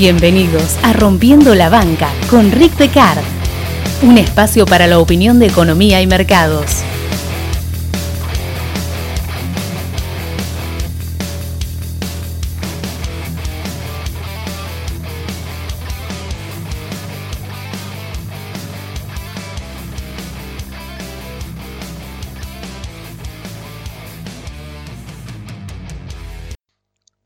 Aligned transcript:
Bienvenidos 0.00 0.76
a 0.84 0.92
Rompiendo 0.92 1.54
la 1.54 1.70
Banca 1.70 2.10
con 2.28 2.52
Rick 2.52 2.76
Decard, 2.76 3.24
un 4.02 4.18
espacio 4.18 4.66
para 4.66 4.86
la 4.86 4.98
opinión 4.98 5.38
de 5.38 5.46
economía 5.46 6.02
y 6.02 6.06
mercados. 6.06 6.82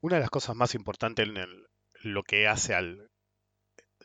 Una 0.02 0.16
de 0.16 0.20
las 0.20 0.30
cosas 0.30 0.56
más 0.56 0.74
importantes 0.74 1.28
en 1.28 1.36
el- 1.36 1.66
lo 2.02 2.22
que 2.24 2.48
hace 2.48 2.74
al- 2.74 3.10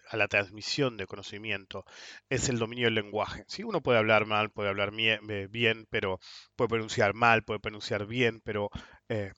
a 0.10 0.18
la 0.18 0.28
transmisión 0.28 0.98
de 0.98 1.06
conocimiento 1.08 1.86
es 2.30 2.50
el 2.50 2.58
dominio 2.60 2.86
del 2.86 2.96
lenguaje. 2.96 3.44
Sí, 3.48 3.64
uno 3.64 3.82
puede 3.82 4.00
hablar 4.00 4.26
mal, 4.26 4.50
puede 4.52 4.70
hablar 4.70 4.92
eh, 4.98 5.48
bien, 5.50 5.86
pero 5.92 6.20
puede 6.56 6.70
pronunciar 6.70 7.14
mal, 7.14 7.44
puede 7.44 7.60
pronunciar 7.60 8.06
bien, 8.08 8.42
pero 8.44 8.70
eh, 9.10 9.34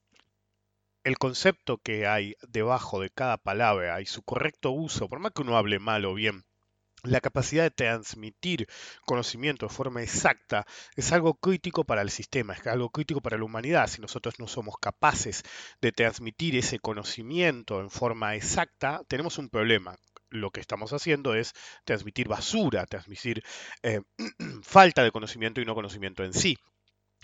el 1.04 1.18
concepto 1.18 1.80
que 1.80 2.06
hay 2.06 2.36
debajo 2.48 3.02
de 3.02 3.10
cada 3.10 3.38
palabra 3.40 4.00
y 4.00 4.06
su 4.06 4.22
correcto 4.22 4.70
uso, 4.70 5.10
por 5.10 5.18
más 5.18 5.32
que 5.32 5.42
uno 5.42 5.58
hable 5.58 5.80
mal 5.80 6.06
o 6.06 6.14
bien, 6.14 6.44
la 7.08 7.22
capacidad 7.22 7.64
de 7.64 7.72
transmitir 7.72 8.68
conocimiento 9.06 9.68
de 9.68 9.74
forma 9.74 10.04
exacta 10.04 10.66
es 10.96 11.12
algo 11.12 11.36
crítico 11.36 11.84
para 11.86 12.02
el 12.02 12.10
sistema, 12.10 12.54
es 12.54 12.66
algo 12.68 12.90
crítico 12.90 13.22
para 13.22 13.38
la 13.38 13.44
humanidad. 13.44 13.88
Si 13.88 14.02
nosotros 14.02 14.40
no 14.40 14.48
somos 14.48 14.76
capaces 14.80 15.44
de 15.82 15.92
transmitir 15.92 16.56
ese 16.56 16.80
conocimiento 16.80 17.82
en 17.82 17.90
forma 17.90 18.36
exacta, 18.36 19.02
tenemos 19.08 19.38
un 19.38 19.50
problema. 19.50 19.96
Lo 20.30 20.52
que 20.52 20.60
estamos 20.60 20.92
haciendo 20.92 21.36
es 21.36 21.54
transmitir 21.86 22.28
basura, 22.28 22.86
transmitir 22.86 23.44
eh, 23.84 24.02
falta 24.62 25.04
de 25.04 25.12
conocimiento 25.12 25.62
y 25.62 25.66
no 25.66 25.76
conocimiento 25.76 26.24
en 26.24 26.34
sí. 26.34 26.58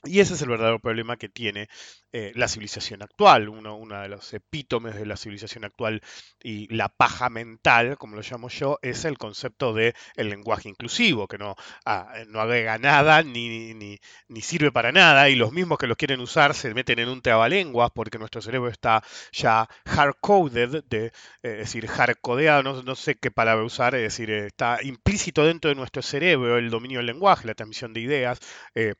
Y 0.06 0.20
ese 0.20 0.34
es 0.34 0.42
el 0.42 0.50
verdadero 0.50 0.80
problema 0.80 1.16
que 1.16 1.30
tiene 1.30 1.70
eh, 2.12 2.34
la 2.36 2.50
civilización 2.50 3.02
actual. 3.02 3.48
Uno, 3.48 3.78
uno 3.78 4.02
de 4.02 4.09
los 4.09 4.34
epítomes 4.34 4.96
de 4.96 5.06
la 5.06 5.16
civilización 5.16 5.64
actual 5.64 6.02
y 6.42 6.68
la 6.76 6.90
paja 6.90 7.30
mental, 7.30 7.98
como 7.98 8.16
lo 8.18 8.22
llamo 8.22 8.50
yo, 8.50 8.80
es 8.81 9.06
el 9.06 9.18
concepto 9.18 9.74
de 9.74 9.96
el 10.16 10.30
lenguaje 10.30 10.68
inclusivo, 10.68 11.28
que 11.28 11.38
no, 11.38 11.56
ah, 11.86 12.14
no 12.28 12.42
agrega 12.42 12.78
nada 12.78 13.24
ni, 13.24 13.74
ni, 13.74 14.42
sirve 14.42 14.72
para 14.74 14.92
nada, 14.92 15.30
y 15.30 15.36
los 15.36 15.54
mismos 15.54 15.78
que 15.78 15.88
lo 15.88 15.96
quieren 15.96 16.20
usar 16.20 16.54
se 16.54 16.74
meten 16.74 17.00
en 17.00 17.08
un 17.09 17.22
trabalenguas 17.22 17.90
porque 17.96 18.20
nuestro 18.20 18.42
cerebro 18.42 18.70
está 18.70 19.02
ya 19.31 19.70
hardcoded, 19.86 20.84
de, 20.86 21.06
eh, 21.08 21.12
es 21.44 21.58
decir, 21.59 21.88
hardcodeado, 21.88 22.84
no, 22.84 22.96
sé 22.96 23.16
qué 23.16 23.31
palabra 23.31 23.64
usar, 23.66 23.96
es 23.96 24.02
decir, 24.02 24.30
eh, 24.31 24.48
está 24.48 24.80
implícito 24.84 25.46
dentro 25.46 25.70
de 25.70 25.76
nuestro 25.76 26.02
cerebro 26.02 26.58
el 26.58 26.70
dominio 26.70 27.00
del 27.00 27.06
lenguaje, 27.08 27.48
la 27.48 27.54
transmisión 27.56 27.94
de 27.94 28.02
ideas. 28.02 28.40
eh, 28.76 28.96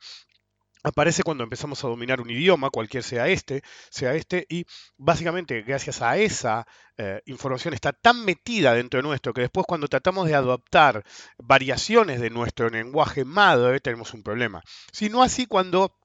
aparece 0.84 1.23
cuando 1.23 1.44
empezamos 1.44 1.84
a 1.84 1.88
dominar 1.88 2.22
un 2.22 2.30
idioma, 2.30 2.69
cualquier 2.69 3.03
sea 3.03 3.28
este, 3.28 3.63
sea 3.90 4.13
este, 4.13 4.46
y 4.50 4.66
básicamente 4.97 5.62
gracias 5.62 6.02
a 6.02 6.18
esa 6.18 6.68
eh, 6.97 7.22
información 7.25 7.74
está 7.74 7.94
tan 7.94 8.24
metida 8.25 8.74
dentro 8.74 9.00
de 9.00 9.03
nuestro 9.03 9.34
que 9.34 9.41
después 9.41 9.66
cuando 9.66 9.88
tratamos 9.88 10.28
de 10.28 10.35
adoptar 10.35 11.03
variaciones 11.38 12.22
de 12.22 12.30
nuestro 12.30 12.69
lenguaje 12.69 13.25
madre 13.25 13.80
tenemos 13.80 14.13
un 14.13 14.24
problema. 14.24 14.62
Si 14.91 15.09
no 15.09 15.24
así 15.24 15.46
cuando 15.47 15.97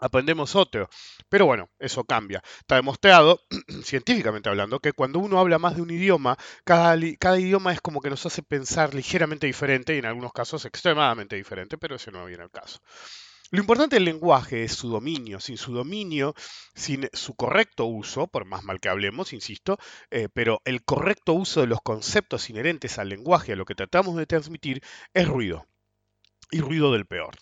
aprendemos 0.00 0.56
otro. 0.56 0.88
Pero 1.28 1.46
bueno, 1.46 1.70
eso 1.78 2.04
cambia. 2.04 2.42
Está 2.58 2.76
demostrado, 2.76 3.40
científicamente 3.84 4.48
hablando, 4.48 4.80
que 4.80 4.92
cuando 4.92 5.18
uno 5.18 5.38
habla 5.38 5.58
más 5.58 5.76
de 5.76 5.82
un 5.82 5.90
idioma, 5.90 6.36
cada, 6.64 6.96
cada 7.18 7.38
idioma 7.38 7.72
es 7.72 7.80
como 7.80 8.00
que 8.00 8.10
nos 8.10 8.24
hace 8.26 8.42
pensar 8.42 8.94
ligeramente 8.94 9.46
diferente 9.46 9.94
y 9.94 9.98
en 9.98 10.06
algunos 10.06 10.32
casos 10.32 10.64
extremadamente 10.64 11.36
diferente, 11.36 11.78
pero 11.78 11.96
ese 11.96 12.10
no 12.10 12.24
viene 12.24 12.42
al 12.42 12.50
caso. 12.50 12.80
Lo 13.52 13.60
importante 13.60 13.96
del 13.96 14.04
lenguaje 14.04 14.62
es 14.62 14.74
su 14.74 14.88
dominio. 14.88 15.40
Sin 15.40 15.56
su 15.56 15.72
dominio, 15.72 16.34
sin 16.74 17.08
su 17.12 17.34
correcto 17.34 17.84
uso, 17.86 18.28
por 18.28 18.44
más 18.44 18.62
mal 18.62 18.78
que 18.80 18.88
hablemos, 18.88 19.32
insisto, 19.32 19.76
eh, 20.10 20.28
pero 20.32 20.62
el 20.64 20.84
correcto 20.84 21.32
uso 21.34 21.60
de 21.60 21.66
los 21.66 21.82
conceptos 21.82 22.48
inherentes 22.48 22.98
al 22.98 23.08
lenguaje, 23.08 23.52
a 23.52 23.56
lo 23.56 23.64
que 23.64 23.74
tratamos 23.74 24.16
de 24.16 24.26
transmitir, 24.26 24.82
es 25.14 25.26
ruido. 25.26 25.66
Y 26.52 26.60
ruido 26.60 26.92
del 26.92 27.06
peor. 27.06 27.36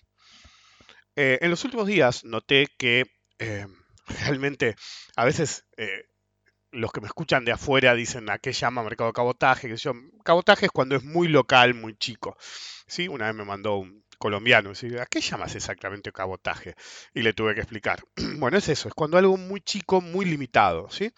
Eh, 1.15 1.39
en 1.43 1.51
los 1.51 1.65
últimos 1.65 1.87
días 1.87 2.25
noté 2.25 2.69
que 2.79 3.05
eh, 3.39 3.67
realmente 4.07 4.77
a 5.15 5.25
veces 5.27 5.65
los 6.71 6.93
que 6.93 7.01
me 7.01 7.07
escuchan 7.07 7.45
de 7.45 7.53
afuera 7.53 7.95
dicen 7.95 8.31
a 8.31 8.39
qué 8.39 8.53
llama 8.53 8.83
mercado 8.83 9.13
cabotaje, 9.13 9.69
que 9.69 9.77
yo, 9.77 9.93
cabotaje 10.25 10.67
es 10.67 10.73
cuando 10.73 10.97
es 10.97 11.05
muy 11.05 11.29
local, 11.29 11.75
muy 11.75 11.97
chico. 11.97 12.37
¿sí? 12.87 13.09
Una 13.09 13.27
vez 13.27 13.35
me 13.35 13.45
mandó 13.45 13.77
un 13.77 14.05
colombiano. 14.19 14.73
¿a 15.01 15.07
qué 15.07 15.21
llamas 15.21 15.55
exactamente 15.55 16.13
cabotaje? 16.13 16.75
Y 17.15 17.23
le 17.23 17.33
tuve 17.33 17.55
que 17.55 17.61
explicar. 17.61 18.01
Bueno, 18.39 18.59
es 18.59 18.69
eso, 18.69 18.89
es 18.89 18.95
cuando 18.95 19.19
algo 19.19 19.37
muy 19.37 19.61
chico, 19.61 20.01
muy 20.01 20.25
limitado, 20.27 20.91
¿sí? 20.91 21.11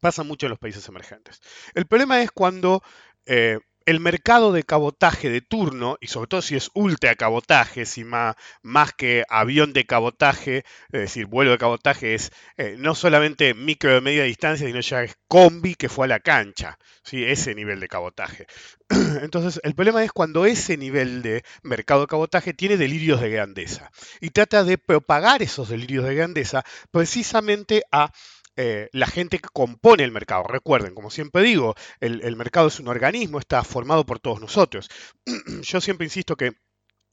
Pasa 0.00 0.22
mucho 0.22 0.46
en 0.46 0.50
los 0.50 0.58
países 0.58 0.86
emergentes. 0.88 1.40
El 1.74 1.86
problema 1.86 2.20
es 2.22 2.30
cuando 2.30 2.82
eh, 3.26 3.58
el 3.88 4.00
mercado 4.00 4.52
de 4.52 4.64
cabotaje 4.64 5.30
de 5.30 5.40
turno, 5.40 5.96
y 6.02 6.08
sobre 6.08 6.28
todo 6.28 6.42
si 6.42 6.54
es 6.54 6.70
ultra 6.74 7.14
cabotaje, 7.14 7.86
si 7.86 8.04
más, 8.04 8.36
más 8.60 8.92
que 8.92 9.24
avión 9.30 9.72
de 9.72 9.86
cabotaje, 9.86 10.58
es 10.92 11.00
decir, 11.00 11.24
vuelo 11.24 11.52
de 11.52 11.56
cabotaje, 11.56 12.12
es 12.12 12.30
eh, 12.58 12.76
no 12.78 12.94
solamente 12.94 13.54
micro 13.54 13.94
de 13.94 14.02
media 14.02 14.24
distancia, 14.24 14.66
sino 14.66 14.80
ya 14.80 15.04
es 15.04 15.16
combi 15.26 15.74
que 15.74 15.88
fue 15.88 16.04
a 16.04 16.08
la 16.08 16.20
cancha, 16.20 16.78
¿sí? 17.02 17.24
ese 17.24 17.54
nivel 17.54 17.80
de 17.80 17.88
cabotaje. 17.88 18.46
Entonces, 19.22 19.58
el 19.64 19.74
problema 19.74 20.04
es 20.04 20.12
cuando 20.12 20.44
ese 20.44 20.76
nivel 20.76 21.22
de 21.22 21.42
mercado 21.62 22.02
de 22.02 22.08
cabotaje 22.08 22.52
tiene 22.52 22.76
delirios 22.76 23.22
de 23.22 23.30
grandeza 23.30 23.90
y 24.20 24.28
trata 24.28 24.64
de 24.64 24.76
propagar 24.76 25.40
esos 25.40 25.70
delirios 25.70 26.04
de 26.04 26.14
grandeza 26.14 26.62
precisamente 26.90 27.84
a 27.90 28.12
eh, 28.60 28.88
la 28.92 29.06
gente 29.06 29.38
que 29.38 29.48
compone 29.52 30.02
el 30.02 30.10
mercado. 30.10 30.42
Recuerden, 30.42 30.92
como 30.92 31.10
siempre 31.10 31.42
digo, 31.42 31.76
el, 32.00 32.22
el 32.22 32.34
mercado 32.34 32.66
es 32.66 32.80
un 32.80 32.88
organismo, 32.88 33.38
está 33.38 33.62
formado 33.62 34.04
por 34.04 34.18
todos 34.18 34.40
nosotros. 34.40 34.90
Yo 35.62 35.80
siempre 35.80 36.06
insisto 36.06 36.34
que 36.34 36.54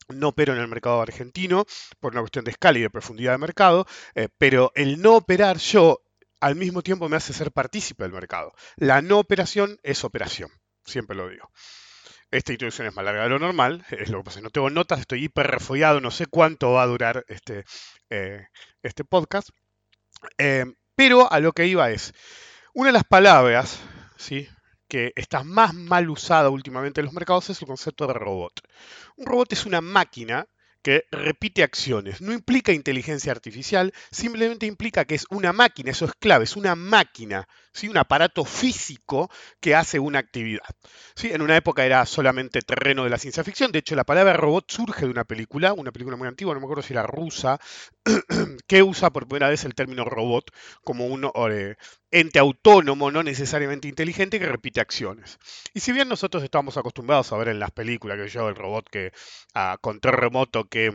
no 0.09 0.29
opero 0.29 0.53
en 0.53 0.59
el 0.59 0.67
mercado 0.67 1.01
argentino 1.01 1.65
por 1.99 2.13
una 2.13 2.21
cuestión 2.21 2.45
de 2.45 2.51
escala 2.51 2.79
y 2.79 2.81
de 2.81 2.89
profundidad 2.89 3.33
de 3.33 3.37
mercado, 3.37 3.85
eh, 4.15 4.27
pero 4.39 4.71
el 4.73 4.99
no 4.99 5.17
operar 5.17 5.57
yo 5.57 6.01
al 6.41 6.55
mismo 6.55 6.81
tiempo 6.81 7.09
me 7.09 7.17
hace 7.17 7.31
ser 7.31 7.51
partícipe 7.51 8.03
del 8.03 8.13
mercado. 8.13 8.53
La 8.75 9.03
no 9.03 9.19
operación 9.19 9.79
es 9.83 10.03
operación, 10.03 10.49
siempre 10.83 11.15
lo 11.15 11.29
digo. 11.29 11.51
Esta 12.31 12.53
introducción 12.53 12.87
es 12.87 12.95
más 12.95 13.05
larga 13.05 13.21
de 13.23 13.29
lo 13.29 13.37
normal, 13.37 13.85
es 13.91 14.09
lo 14.09 14.17
que 14.17 14.23
pasa, 14.25 14.41
no 14.41 14.49
tengo 14.49 14.71
notas, 14.71 14.99
estoy 14.99 15.25
hiper 15.25 15.45
refollado, 15.45 16.01
no 16.01 16.09
sé 16.09 16.25
cuánto 16.25 16.71
va 16.71 16.81
a 16.81 16.87
durar 16.87 17.23
este, 17.27 17.65
eh, 18.09 18.47
este 18.81 19.05
podcast. 19.05 19.49
Pero 20.95 21.31
a 21.31 21.39
lo 21.39 21.53
que 21.53 21.67
iba 21.67 21.89
es, 21.91 22.13
una 22.73 22.87
de 22.87 22.93
las 22.93 23.03
palabras 23.03 23.79
¿sí? 24.17 24.47
que 24.87 25.13
está 25.15 25.43
más 25.43 25.73
mal 25.73 26.09
usada 26.09 26.49
últimamente 26.49 27.01
en 27.01 27.05
los 27.05 27.13
mercados 27.13 27.49
es 27.49 27.61
el 27.61 27.67
concepto 27.67 28.07
de 28.07 28.13
robot. 28.13 28.61
Un 29.17 29.25
robot 29.25 29.53
es 29.53 29.65
una 29.65 29.81
máquina 29.81 30.47
que 30.81 31.05
repite 31.11 31.63
acciones. 31.63 32.21
No 32.21 32.31
implica 32.31 32.71
inteligencia 32.71 33.31
artificial, 33.31 33.91
simplemente 34.11 34.67
implica 34.67 35.05
que 35.05 35.15
es 35.15 35.25
una 35.31 35.51
máquina, 35.51 35.91
eso 35.91 36.05
es 36.05 36.13
clave, 36.19 36.43
es 36.43 36.55
una 36.55 36.75
máquina, 36.75 37.47
¿sí? 37.75 37.89
un 37.89 37.97
aparato 37.97 38.45
físico 38.45 39.29
que 39.59 39.75
hace 39.75 39.99
una 39.99 40.19
actividad. 40.19 40.65
¿sí? 41.15 41.31
En 41.31 41.41
una 41.41 41.57
época 41.57 41.85
era 41.85 42.05
solamente 42.05 42.61
terreno 42.61 43.03
de 43.03 43.09
la 43.09 43.17
ciencia 43.17 43.43
ficción, 43.43 43.71
de 43.71 43.79
hecho 43.79 43.95
la 43.95 44.05
palabra 44.05 44.33
robot 44.33 44.71
surge 44.71 45.05
de 45.05 45.11
una 45.11 45.25
película, 45.25 45.73
una 45.73 45.91
película 45.91 46.17
muy 46.17 46.27
antigua, 46.27 46.53
no 46.53 46.59
me 46.59 46.65
acuerdo 46.65 46.83
si 46.83 46.93
era 46.93 47.03
rusa, 47.03 47.59
que 48.67 48.81
usa 48.81 49.11
por 49.11 49.27
primera 49.27 49.49
vez 49.49 49.65
el 49.65 49.75
término 49.75 50.05
robot 50.05 50.51
como 50.83 51.05
un 51.07 51.29
eh, 51.51 51.75
ente 52.11 52.39
autónomo, 52.39 53.11
no 53.11 53.23
necesariamente 53.23 53.87
inteligente, 53.87 54.39
que 54.39 54.47
repite 54.47 54.79
acciones. 54.79 55.37
Y 55.73 55.81
si 55.81 55.91
bien 55.91 56.07
nosotros 56.07 56.43
estamos 56.43 56.77
acostumbrados 56.77 57.31
a 57.33 57.37
ver 57.37 57.49
en 57.49 57.59
las 57.59 57.71
películas 57.71 58.17
que 58.17 58.29
yo 58.29 58.47
el 58.47 58.55
robot 58.55 58.89
que 58.89 59.11
a 59.53 59.77
control 59.81 60.15
remoto 60.15 60.65
que 60.65 60.93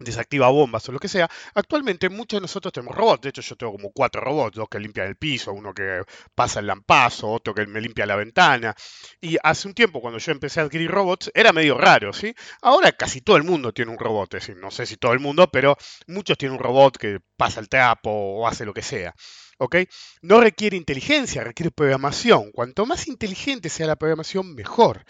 desactiva 0.00 0.48
bombas 0.48 0.88
o 0.88 0.92
lo 0.92 0.98
que 0.98 1.08
sea, 1.08 1.28
actualmente 1.54 2.08
muchos 2.08 2.38
de 2.38 2.42
nosotros 2.42 2.72
tenemos 2.72 2.96
robots, 2.96 3.22
de 3.22 3.28
hecho 3.28 3.42
yo 3.42 3.56
tengo 3.56 3.72
como 3.72 3.92
cuatro 3.92 4.20
robots, 4.20 4.56
dos 4.56 4.68
que 4.68 4.80
limpian 4.80 5.06
el 5.06 5.16
piso, 5.16 5.52
uno 5.52 5.72
que 5.72 6.02
pasa 6.34 6.60
el 6.60 6.66
lampazo, 6.66 7.28
otro 7.28 7.54
que 7.54 7.66
me 7.66 7.80
limpia 7.80 8.06
la 8.06 8.16
ventana, 8.16 8.74
y 9.20 9.36
hace 9.42 9.68
un 9.68 9.74
tiempo 9.74 10.00
cuando 10.00 10.18
yo 10.18 10.32
empecé 10.32 10.60
a 10.60 10.64
adquirir 10.64 10.90
robots 10.90 11.30
era 11.34 11.52
medio 11.52 11.76
raro, 11.76 12.12
¿sí? 12.12 12.34
Ahora 12.62 12.92
casi 12.92 13.20
todo 13.20 13.36
el 13.36 13.44
mundo 13.44 13.72
tiene 13.72 13.92
un 13.92 13.98
robot, 13.98 14.34
es 14.34 14.46
decir, 14.46 14.56
no 14.56 14.70
sé 14.70 14.86
si 14.86 14.96
todo 14.96 15.12
el 15.12 15.20
mundo, 15.20 15.50
pero 15.50 15.76
muchos 16.06 16.38
tienen 16.38 16.56
un 16.56 16.62
robot 16.62 16.96
que 16.96 17.18
pasa 17.36 17.60
el 17.60 17.68
trapo 17.68 18.10
o 18.10 18.46
hace 18.48 18.64
lo 18.64 18.74
que 18.74 18.82
sea. 18.82 19.14
¿ok? 19.58 19.76
No 20.22 20.40
requiere 20.40 20.76
inteligencia, 20.76 21.44
requiere 21.44 21.70
programación. 21.70 22.50
Cuanto 22.50 22.86
más 22.86 23.06
inteligente 23.08 23.68
sea 23.68 23.86
la 23.86 23.96
programación, 23.96 24.54
mejor. 24.54 25.04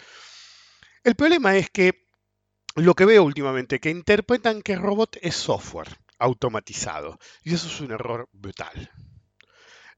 El 1.03 1.15
problema 1.15 1.55
es 1.55 1.69
que 1.69 2.10
lo 2.75 2.93
que 2.93 3.05
veo 3.05 3.23
últimamente, 3.23 3.79
que 3.79 3.89
interpretan 3.89 4.61
que 4.61 4.75
robot 4.75 5.17
es 5.21 5.35
software 5.35 5.99
automatizado. 6.19 7.17
Y 7.43 7.53
eso 7.53 7.67
es 7.67 7.81
un 7.81 7.91
error 7.91 8.29
brutal. 8.31 8.91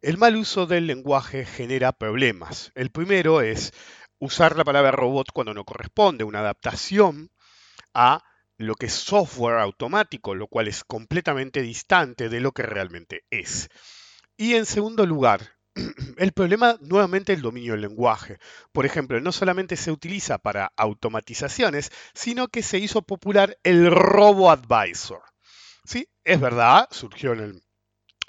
El 0.01 0.17
mal 0.17 0.35
uso 0.35 0.65
del 0.65 0.87
lenguaje 0.87 1.45
genera 1.45 1.91
problemas. 1.91 2.71
El 2.75 2.89
primero 2.91 3.41
es 3.41 3.73
usar 4.19 4.57
la 4.57 4.63
palabra 4.63 4.91
robot 4.91 5.27
cuando 5.33 5.53
no 5.53 5.65
corresponde, 5.65 6.23
una 6.23 6.39
adaptación 6.39 7.29
a 7.93 8.23
lo 8.57 8.75
que 8.75 8.87
es 8.87 8.93
software 8.93 9.59
automático, 9.59 10.35
lo 10.35 10.47
cual 10.47 10.67
es 10.67 10.83
completamente 10.83 11.61
distante 11.61 12.29
de 12.29 12.39
lo 12.39 12.51
que 12.51 12.63
realmente 12.63 13.25
es. 13.29 13.69
Y 14.37 14.55
en 14.55 14.65
segundo 14.65 15.05
lugar, 15.05 15.55
el 16.17 16.31
problema 16.33 16.77
nuevamente 16.81 17.33
el 17.33 17.41
dominio 17.41 17.73
del 17.73 17.81
lenguaje. 17.81 18.37
Por 18.71 18.85
ejemplo, 18.85 19.19
no 19.19 19.31
solamente 19.31 19.75
se 19.75 19.91
utiliza 19.91 20.37
para 20.37 20.71
automatizaciones, 20.77 21.91
sino 22.13 22.47
que 22.47 22.63
se 22.63 22.79
hizo 22.79 23.01
popular 23.01 23.57
el 23.63 23.91
Robo 23.91 24.51
Advisor. 24.51 25.21
Sí, 25.85 26.07
es 26.23 26.39
verdad, 26.39 26.87
surgió 26.91 27.33
en 27.33 27.39
el 27.39 27.63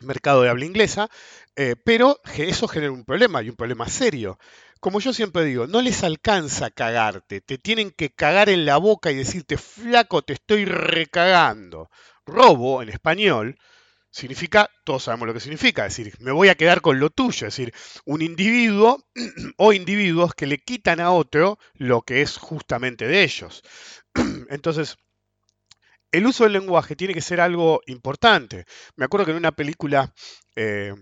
mercado 0.01 0.43
de 0.43 0.51
habla 0.51 0.65
inglesa, 0.65 1.09
eh, 1.57 1.77
pero 1.85 2.21
eso 2.37 2.69
genera 2.69 2.93
un 2.93 3.05
problema 3.05 3.43
y 3.43 3.51
un 3.51 3.57
problema 3.57 3.89
serio. 3.89 4.39
Como 4.81 5.01
yo 5.01 5.13
siempre 5.13 5.45
digo, 5.45 5.67
no 5.67 5.81
les 5.81 6.05
alcanza 6.05 6.71
cagarte, 6.71 7.41
te 7.41 7.59
tienen 7.59 7.91
que 7.91 8.11
cagar 8.11 8.51
en 8.51 8.67
la 8.67 8.77
boca 8.77 9.11
y 9.11 9.17
decirte, 9.17 9.57
flaco, 9.57 10.23
te 10.23 10.35
estoy 10.35 10.67
recagando. 10.67 11.91
Robo, 12.27 12.83
en 12.83 12.91
español, 12.91 13.57
significa, 14.15 14.71
todos 14.85 15.03
sabemos 15.03 15.27
lo 15.27 15.35
que 15.35 15.41
significa, 15.41 15.87
es 15.87 15.97
decir, 15.97 16.15
me 16.21 16.31
voy 16.31 16.49
a 16.49 16.55
quedar 16.55 16.81
con 16.81 17.01
lo 17.01 17.11
tuyo, 17.11 17.49
es 17.49 17.57
decir, 17.57 17.75
un 18.05 18.23
individuo 18.23 19.05
o 19.57 19.73
individuos 19.73 20.35
que 20.35 20.47
le 20.47 20.59
quitan 20.59 21.01
a 21.01 21.11
otro 21.11 21.59
lo 21.75 22.03
que 22.03 22.23
es 22.23 22.37
justamente 22.37 23.09
de 23.09 23.25
ellos. 23.25 23.65
Entonces, 24.51 24.97
el 26.13 26.27
uso 26.27 26.45
del 26.45 26.53
lenguaje 26.53 26.95
tiene 26.95 27.13
que 27.13 27.21
ser 27.21 27.41
algo 27.41 27.81
importante. 27.87 28.67
Me 28.95 29.05
acuerdo 29.05 29.27
que 29.27 29.33
en 29.33 29.39
una 29.39 29.51
película 29.51 30.15
eh, 30.55 30.95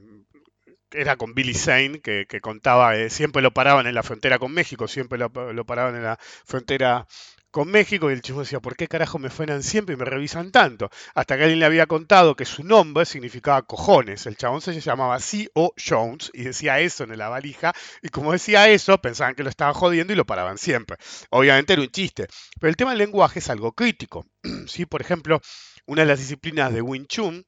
era 0.90 1.16
con 1.16 1.34
Billy 1.34 1.52
Zane, 1.52 2.00
que, 2.00 2.40
contaba, 2.40 2.96
eh, 2.96 3.10
siempre 3.10 3.42
lo 3.42 3.52
paraban 3.52 3.86
en 3.86 3.94
la 3.94 4.02
frontera 4.02 4.38
con 4.38 4.52
México, 4.52 4.88
siempre 4.88 5.18
lo, 5.18 5.30
paraban 5.66 5.96
en 5.96 6.04
la 6.04 6.18
frontera 6.46 7.06
con 7.52 7.70
México, 7.70 8.10
y 8.10 8.14
el 8.14 8.22
chico 8.22 8.40
decía, 8.40 8.58
¿por 8.60 8.74
qué 8.74 8.88
carajo 8.88 9.18
me 9.18 9.30
frenan 9.30 9.62
siempre 9.62 9.94
y 9.94 9.98
me 9.98 10.04
revisan 10.04 10.50
tanto? 10.50 10.90
Hasta 11.14 11.36
que 11.36 11.42
alguien 11.44 11.60
le 11.60 11.66
había 11.66 11.86
contado 11.86 12.34
que 12.34 12.46
su 12.46 12.64
nombre 12.64 13.04
significaba 13.04 13.62
cojones. 13.62 14.26
El 14.26 14.36
chabón 14.36 14.62
se 14.62 14.80
llamaba 14.80 15.20
C.O. 15.20 15.74
Jones 15.76 16.30
y 16.34 16.44
decía 16.44 16.80
eso 16.80 17.04
en 17.04 17.16
la 17.16 17.28
valija, 17.28 17.72
y 18.02 18.08
como 18.08 18.32
decía 18.32 18.68
eso, 18.68 18.98
pensaban 18.98 19.34
que 19.34 19.44
lo 19.44 19.50
estaban 19.50 19.74
jodiendo 19.74 20.12
y 20.12 20.16
lo 20.16 20.26
paraban 20.26 20.58
siempre. 20.58 20.96
Obviamente 21.30 21.74
era 21.74 21.82
un 21.82 21.90
chiste, 21.90 22.26
pero 22.58 22.70
el 22.70 22.76
tema 22.76 22.90
del 22.90 22.98
lenguaje 22.98 23.38
es 23.38 23.50
algo 23.50 23.72
crítico. 23.72 24.26
¿sí? 24.66 24.86
Por 24.86 25.02
ejemplo, 25.02 25.40
una 25.86 26.02
de 26.02 26.08
las 26.08 26.18
disciplinas 26.18 26.72
de 26.72 26.80
Wing 26.80 27.06
Chun, 27.06 27.46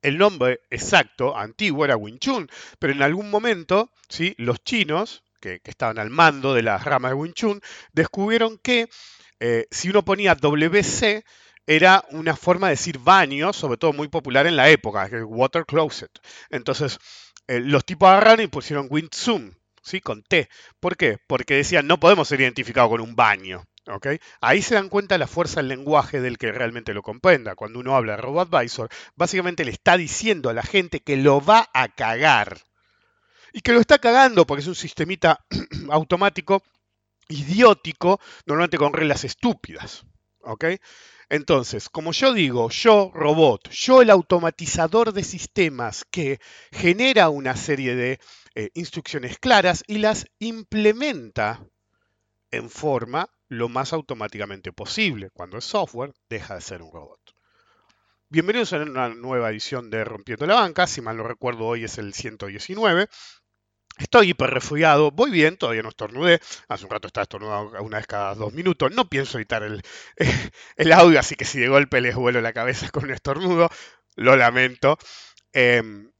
el 0.00 0.16
nombre 0.16 0.60
exacto, 0.70 1.36
antiguo, 1.36 1.84
era 1.84 1.96
Wing 1.96 2.18
Chun, 2.18 2.48
pero 2.78 2.94
en 2.94 3.02
algún 3.02 3.30
momento, 3.30 3.92
¿sí? 4.08 4.34
los 4.38 4.62
chinos, 4.64 5.22
que, 5.40 5.60
estaban 5.64 5.98
al 5.98 6.10
mando 6.10 6.54
de 6.54 6.62
las 6.62 6.84
ramas 6.84 7.12
de 7.12 7.14
Wing 7.14 7.32
Chun, 7.32 7.60
descubrieron 7.92 8.58
que 8.58 8.88
eh, 9.40 9.66
si 9.70 9.90
uno 9.90 10.04
ponía 10.04 10.34
WC, 10.34 11.24
era 11.66 12.02
una 12.10 12.34
forma 12.34 12.68
de 12.68 12.72
decir 12.72 12.98
baño, 12.98 13.52
sobre 13.52 13.76
todo 13.76 13.92
muy 13.92 14.08
popular 14.08 14.46
en 14.46 14.56
la 14.56 14.70
época, 14.70 15.08
water 15.26 15.66
closet. 15.66 16.10
Entonces, 16.48 16.98
eh, 17.46 17.60
los 17.60 17.84
tipos 17.84 18.08
agarraron 18.08 18.44
y 18.44 18.48
pusieron 18.48 18.88
Chun, 19.10 19.56
¿sí? 19.82 20.00
con 20.00 20.22
T. 20.22 20.48
¿Por 20.80 20.96
qué? 20.96 21.18
Porque 21.26 21.56
decían, 21.56 21.86
no 21.86 22.00
podemos 22.00 22.28
ser 22.28 22.40
identificados 22.40 22.90
con 22.90 23.02
un 23.02 23.14
baño. 23.14 23.64
Ahí 24.40 24.60
se 24.62 24.74
dan 24.74 24.88
cuenta 24.88 25.18
la 25.18 25.26
fuerza 25.26 25.60
del 25.60 25.68
lenguaje 25.68 26.20
del 26.20 26.36
que 26.36 26.52
realmente 26.52 26.92
lo 26.92 27.02
comprenda. 27.02 27.54
Cuando 27.54 27.78
uno 27.78 27.96
habla 27.96 28.16
de 28.16 28.22
RoboAdvisor, 28.22 28.90
básicamente 29.16 29.64
le 29.64 29.70
está 29.70 29.96
diciendo 29.96 30.50
a 30.50 30.54
la 30.54 30.62
gente 30.62 31.00
que 31.00 31.16
lo 31.16 31.40
va 31.40 31.68
a 31.72 31.88
cagar. 31.88 32.58
Y 33.52 33.60
que 33.60 33.72
lo 33.72 33.80
está 33.80 33.98
cagando 33.98 34.46
porque 34.46 34.62
es 34.62 34.68
un 34.68 34.74
sistemita 34.74 35.44
automático 35.90 36.62
idiótico, 37.28 38.20
normalmente 38.46 38.78
con 38.78 38.92
reglas 38.92 39.24
estúpidas. 39.24 40.04
Entonces, 41.28 41.90
como 41.90 42.12
yo 42.12 42.32
digo, 42.32 42.70
yo 42.70 43.10
robot, 43.12 43.68
yo 43.70 44.00
el 44.00 44.10
automatizador 44.10 45.12
de 45.12 45.24
sistemas 45.24 46.04
que 46.10 46.40
genera 46.72 47.28
una 47.28 47.54
serie 47.54 47.94
de 47.94 48.18
eh, 48.54 48.70
instrucciones 48.74 49.38
claras 49.38 49.84
y 49.86 49.98
las 49.98 50.26
implementa 50.38 51.60
en 52.50 52.70
forma 52.70 53.28
lo 53.48 53.68
más 53.68 53.92
automáticamente 53.92 54.72
posible. 54.72 55.28
Cuando 55.34 55.58
es 55.58 55.64
software, 55.64 56.14
deja 56.30 56.54
de 56.54 56.60
ser 56.62 56.82
un 56.82 56.92
robot. 56.92 57.17
Bienvenidos 58.30 58.74
a 58.74 58.76
una 58.76 59.08
nueva 59.08 59.48
edición 59.48 59.88
de 59.88 60.04
Rompiendo 60.04 60.44
la 60.46 60.56
Banca. 60.56 60.86
Si 60.86 61.00
mal 61.00 61.16
no 61.16 61.22
recuerdo, 61.22 61.64
hoy 61.64 61.84
es 61.84 61.96
el 61.96 62.12
119. 62.12 63.08
Estoy 63.96 64.28
hiper 64.28 64.50
resfriado, 64.50 65.10
voy 65.10 65.30
bien, 65.30 65.56
todavía 65.56 65.82
no 65.82 65.88
estornudé. 65.88 66.38
Hace 66.68 66.84
un 66.84 66.90
rato 66.90 67.06
estaba 67.06 67.22
estornudado 67.22 67.82
una 67.82 67.96
vez 67.96 68.06
cada 68.06 68.34
dos 68.34 68.52
minutos. 68.52 68.92
No 68.92 69.08
pienso 69.08 69.38
editar 69.38 69.62
el, 69.62 69.82
el 70.76 70.92
audio, 70.92 71.18
así 71.18 71.36
que 71.36 71.46
si 71.46 71.58
de 71.58 71.68
golpe 71.68 72.02
les 72.02 72.16
vuelo 72.16 72.42
la 72.42 72.52
cabeza 72.52 72.90
con 72.90 73.04
un 73.04 73.12
estornudo, 73.12 73.70
lo 74.16 74.36
lamento. 74.36 74.98
Em, 75.54 76.12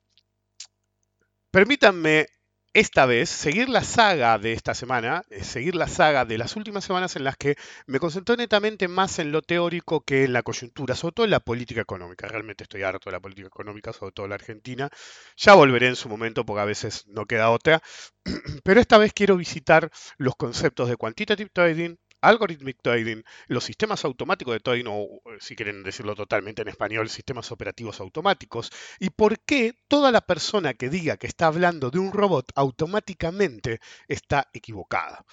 permítanme 1.50 2.26
esta 2.74 3.06
vez 3.06 3.28
seguir 3.28 3.68
la 3.68 3.82
saga 3.82 4.38
de 4.38 4.52
esta 4.52 4.74
semana, 4.74 5.22
eh, 5.30 5.42
seguir 5.42 5.74
la 5.74 5.88
saga 5.88 6.24
de 6.24 6.38
las 6.38 6.54
últimas 6.56 6.84
semanas 6.84 7.16
en 7.16 7.24
las 7.24 7.36
que 7.36 7.56
me 7.86 7.98
concentré 7.98 8.36
netamente 8.36 8.88
más 8.88 9.18
en 9.18 9.32
lo 9.32 9.42
teórico 9.42 10.02
que 10.02 10.24
en 10.24 10.32
la 10.32 10.42
coyuntura, 10.42 10.94
sobre 10.94 11.12
todo 11.14 11.24
en 11.24 11.30
la 11.30 11.40
política 11.40 11.80
económica. 11.80 12.28
Realmente 12.28 12.64
estoy 12.64 12.82
harto 12.82 13.10
de 13.10 13.16
la 13.16 13.20
política 13.20 13.48
económica, 13.48 13.92
sobre 13.92 14.12
todo 14.12 14.28
la 14.28 14.36
Argentina. 14.36 14.90
Ya 15.36 15.54
volveré 15.54 15.88
en 15.88 15.96
su 15.96 16.08
momento 16.08 16.44
porque 16.44 16.60
a 16.60 16.64
veces 16.64 17.04
no 17.08 17.26
queda 17.26 17.50
otra. 17.50 17.82
Pero 18.64 18.80
esta 18.80 18.98
vez 18.98 19.12
quiero 19.12 19.36
visitar 19.36 19.90
los 20.18 20.36
conceptos 20.36 20.88
de 20.88 20.96
quantitative 20.96 21.50
trading, 21.52 21.96
algorithmic 22.20 22.78
trading, 22.82 23.22
los 23.46 23.64
sistemas 23.64 24.04
automáticos 24.04 24.54
de 24.54 24.60
trading, 24.60 24.86
o 24.88 25.20
si 25.40 25.56
quieren 25.56 25.82
decirlo 25.82 26.14
totalmente 26.14 26.62
en 26.62 26.68
español, 26.68 27.08
sistemas 27.08 27.50
operativos 27.52 28.00
automáticos, 28.00 28.70
y 28.98 29.10
por 29.10 29.40
qué 29.40 29.74
toda 29.88 30.12
la 30.12 30.20
persona 30.20 30.74
que 30.74 30.88
diga 30.88 31.16
que 31.16 31.26
está 31.26 31.46
hablando 31.46 31.90
de 31.90 31.98
un 31.98 32.12
robot 32.12 32.50
automáticamente 32.54 33.80
está 34.08 34.48
equivocada. 34.52 35.24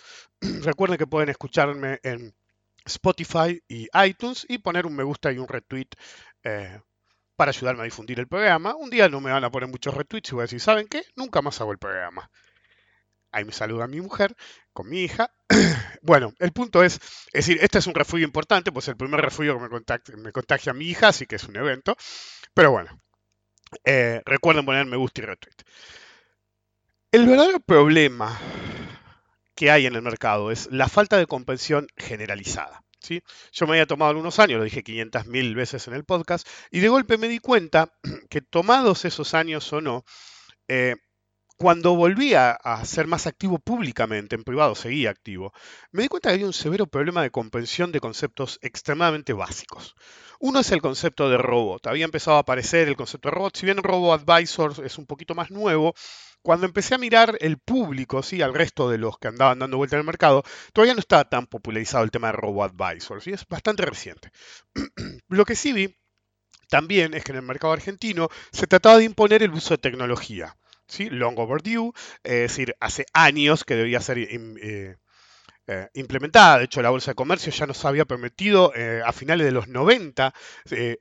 Recuerden 0.41 0.98
que 0.98 1.07
pueden 1.07 1.29
escucharme 1.29 2.00
en 2.03 2.36
Spotify 2.86 3.62
y 3.67 3.88
iTunes 4.05 4.45
y 4.48 4.59
poner 4.59 4.86
un 4.86 4.95
me 4.95 5.03
gusta 5.03 5.31
y 5.31 5.38
un 5.39 5.48
retweet. 5.48 5.89
Eh, 6.43 6.79
para 7.36 7.50
ayudarme 7.50 7.81
a 7.81 7.86
difundir 7.86 8.19
el 8.19 8.27
programa. 8.27 8.75
Un 8.75 8.89
día 8.89 9.09
no 9.09 9.19
me 9.21 9.31
van 9.31 9.43
a 9.43 9.51
poner 9.51 9.69
muchos 9.69 9.93
retweets 9.93 10.31
y 10.31 10.36
voy 10.36 10.41
a 10.41 10.43
decir, 10.43 10.62
¿saben 10.62 10.88
qué? 10.88 11.03
Nunca 11.15 11.41
más 11.41 11.59
hago 11.62 11.71
el 11.71 11.77
programa. 11.77 12.29
Ahí 13.35 13.43
me 13.43 13.51
saluda 13.51 13.85
mi 13.85 13.99
mujer 13.99 14.33
con 14.71 14.87
mi 14.87 15.01
hija. 15.01 15.29
bueno, 16.01 16.33
el 16.39 16.53
punto 16.53 16.85
es, 16.85 16.93
es 17.33 17.45
decir, 17.45 17.57
este 17.61 17.79
es 17.79 17.87
un 17.87 17.93
refugio 17.93 18.25
importante, 18.25 18.71
pues 18.71 18.87
el 18.87 18.95
primer 18.95 19.19
refugio 19.19 19.55
que 19.59 20.15
me, 20.15 20.31
contagia, 20.31 20.71
a 20.71 20.73
mi 20.73 20.85
hija, 20.85 21.09
así 21.09 21.25
que 21.25 21.35
es 21.35 21.43
un 21.43 21.57
evento. 21.57 21.97
Pero 22.53 22.71
bueno, 22.71 22.97
eh, 23.83 24.21
recuerden 24.25 24.65
poner 24.65 24.85
me 24.85 24.95
gusta 24.95 25.19
y 25.19 25.25
retweet. 25.25 25.65
El 27.11 27.27
verdadero 27.27 27.59
problema 27.59 28.39
que 29.53 29.69
hay 29.69 29.85
en 29.85 29.95
el 29.95 30.01
mercado 30.01 30.49
es 30.49 30.69
la 30.71 30.87
falta 30.87 31.17
de 31.17 31.27
comprensión 31.27 31.87
generalizada. 31.97 32.85
¿sí? 33.01 33.21
Yo 33.51 33.67
me 33.67 33.73
había 33.73 33.85
tomado 33.85 34.11
algunos 34.11 34.39
años, 34.39 34.59
lo 34.59 34.63
dije 34.63 34.81
500.000 34.81 35.55
veces 35.55 35.85
en 35.89 35.93
el 35.93 36.05
podcast, 36.05 36.47
y 36.71 36.79
de 36.79 36.87
golpe 36.87 37.17
me 37.17 37.27
di 37.27 37.39
cuenta 37.39 37.91
que 38.29 38.39
tomados 38.39 39.03
esos 39.03 39.33
años 39.33 39.73
o 39.73 39.81
no, 39.81 40.05
eh, 40.69 40.95
cuando 41.57 41.95
volví 41.95 42.33
a, 42.33 42.59
ser 42.83 43.07
más 43.07 43.27
activo 43.27 43.59
públicamente, 43.59 44.35
en 44.35 44.43
privado 44.43 44.75
seguía 44.75 45.09
activo, 45.09 45.53
me 45.91 46.03
di 46.03 46.09
cuenta 46.09 46.29
que 46.29 46.35
había 46.35 46.45
un 46.47 46.53
severo 46.53 46.85
problema 46.88 47.21
de 47.21 47.31
comprensión 47.31 47.91
de 47.91 48.01
conceptos 48.01 48.59
extremadamente 48.62 49.33
básicos. 49.33 49.95
Uno 50.39 50.59
es 50.59 50.71
el 50.71 50.81
concepto 50.81 51.29
de 51.29 51.38
robot. 51.38 51.88
Había 51.88 52.05
empezado 52.05 52.38
a 52.38 52.41
aparecer 52.41 52.88
el 52.89 52.97
concepto 52.97 53.29
de 53.29 53.35
robot, 53.35 53.55
si 53.55 53.65
bien 53.65 53.81
Robo 53.81 54.13
Advisor 54.13 54.85
es 54.85 54.97
un 54.97 55.05
poquito 55.05 55.33
más 55.33 55.50
nuevo, 55.50 55.95
cuando 56.41 56.67
empecé 56.67 56.93
a 56.93 57.00
mirar 57.00 57.38
el 57.39 57.57
público, 57.57 58.21
sí, 58.21 58.41
al 58.41 58.53
resto 58.53 58.89
de 58.89 58.97
los 58.97 59.17
que 59.17 59.29
andaban 59.29 59.59
dando 59.59 59.77
vuelta 59.77 59.95
en 59.95 60.01
el 60.01 60.05
mercado, 60.05 60.43
todavía 60.74 60.93
no 60.93 61.00
estaba 61.00 61.27
tan 61.27 61.47
popularizado 61.47 62.03
el 62.03 62.12
tema 62.12 62.27
de 62.27 62.33
Robo 62.33 62.63
Advisor, 62.63 63.21
¿sí? 63.21 63.31
es 63.31 63.47
bastante 63.47 63.83
reciente. 63.83 64.31
Lo 65.29 65.45
que 65.45 65.55
sí 65.55 65.74
vi 65.74 65.97
también 66.69 67.13
es 67.13 67.24
que 67.24 67.31
en 67.31 67.38
el 67.38 67.43
mercado 67.43 67.74
argentino 67.74 68.29
se 68.51 68.67
trataba 68.67 68.97
de 68.97 69.05
imponer 69.05 69.41
el 69.41 69.53
uso 69.53 69.74
de 69.74 69.77
tecnología. 69.79 70.55
¿Sí? 70.87 71.09
long 71.09 71.37
overdue, 71.39 71.91
es 72.23 72.41
decir, 72.41 72.75
hace 72.79 73.05
años 73.13 73.63
que 73.63 73.75
debía 73.75 73.99
ser 74.01 74.17
eh, 74.19 74.97
eh, 75.67 75.89
implementada. 75.93 76.59
De 76.59 76.65
hecho, 76.65 76.81
la 76.81 76.89
Bolsa 76.89 77.11
de 77.11 77.15
Comercio 77.15 77.51
ya 77.51 77.65
nos 77.65 77.83
había 77.85 78.05
permitido 78.05 78.73
eh, 78.75 79.01
a 79.05 79.11
finales 79.11 79.45
de 79.45 79.51
los 79.51 79.67
90 79.67 80.33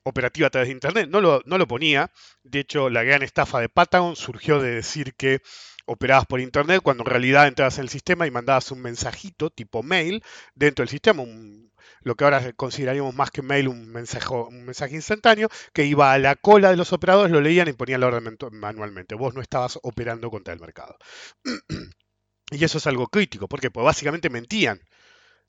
operativa 0.05 0.49
a 0.49 0.51
través 0.51 0.69
de 0.69 0.75
Internet. 0.75 1.09
No 1.11 1.21
lo, 1.21 1.43
no 1.47 1.59
lo 1.59 1.67
ponía. 1.67 2.11
De 2.43 2.61
hecho, 2.61 2.91
la 2.91 3.03
gran 3.03 3.23
estafa 3.23 3.61
de 3.61 3.69
Patagon 3.69 4.17
surgió 4.17 4.61
de 4.61 4.71
decir 4.77 5.15
que 5.15 5.41
operabas 5.87 6.27
por 6.27 6.41
internet 6.41 6.81
cuando 6.83 7.03
en 7.03 7.11
realidad 7.11 7.47
entrabas 7.47 7.79
en 7.79 7.83
el 7.83 7.91
sistema 7.91 8.27
y 8.27 8.31
mandabas 8.31 8.71
un 8.71 8.81
mensajito 8.81 9.51
tipo 9.51 9.83
mail 9.83 10.23
dentro 10.55 10.83
del 10.83 10.89
sistema, 10.89 11.25
lo 12.01 12.15
que 12.15 12.25
ahora 12.25 12.53
consideraríamos 12.53 13.15
más 13.15 13.31
que 13.31 13.43
mail 13.43 13.69
un 13.69 13.89
mensaje, 13.89 14.35
un 14.35 14.65
mensaje 14.65 14.95
instantáneo, 14.95 15.49
que 15.73 15.85
iba 15.85 16.13
a 16.13 16.19
la 16.19 16.37
cola 16.37 16.71
de 16.71 16.77
los 16.77 16.93
operadores, 16.93 17.33
lo 17.33 17.41
leían 17.41 17.69
y 17.69 17.73
ponían 17.73 18.01
la 18.01 18.09
orden 18.09 18.37
manualmente. 18.53 19.15
Vos 19.15 19.35
no 19.35 19.41
estabas 19.41 19.79
operando 19.83 20.31
contra 20.31 20.55
el 20.55 20.61
mercado. 20.61 20.97
y 22.51 22.65
eso 22.65 22.79
es 22.79 22.87
algo 22.87 23.07
crítico, 23.07 23.49
porque 23.49 23.71
pues 23.71 23.85
básicamente 23.85 24.31
mentían. 24.31 24.81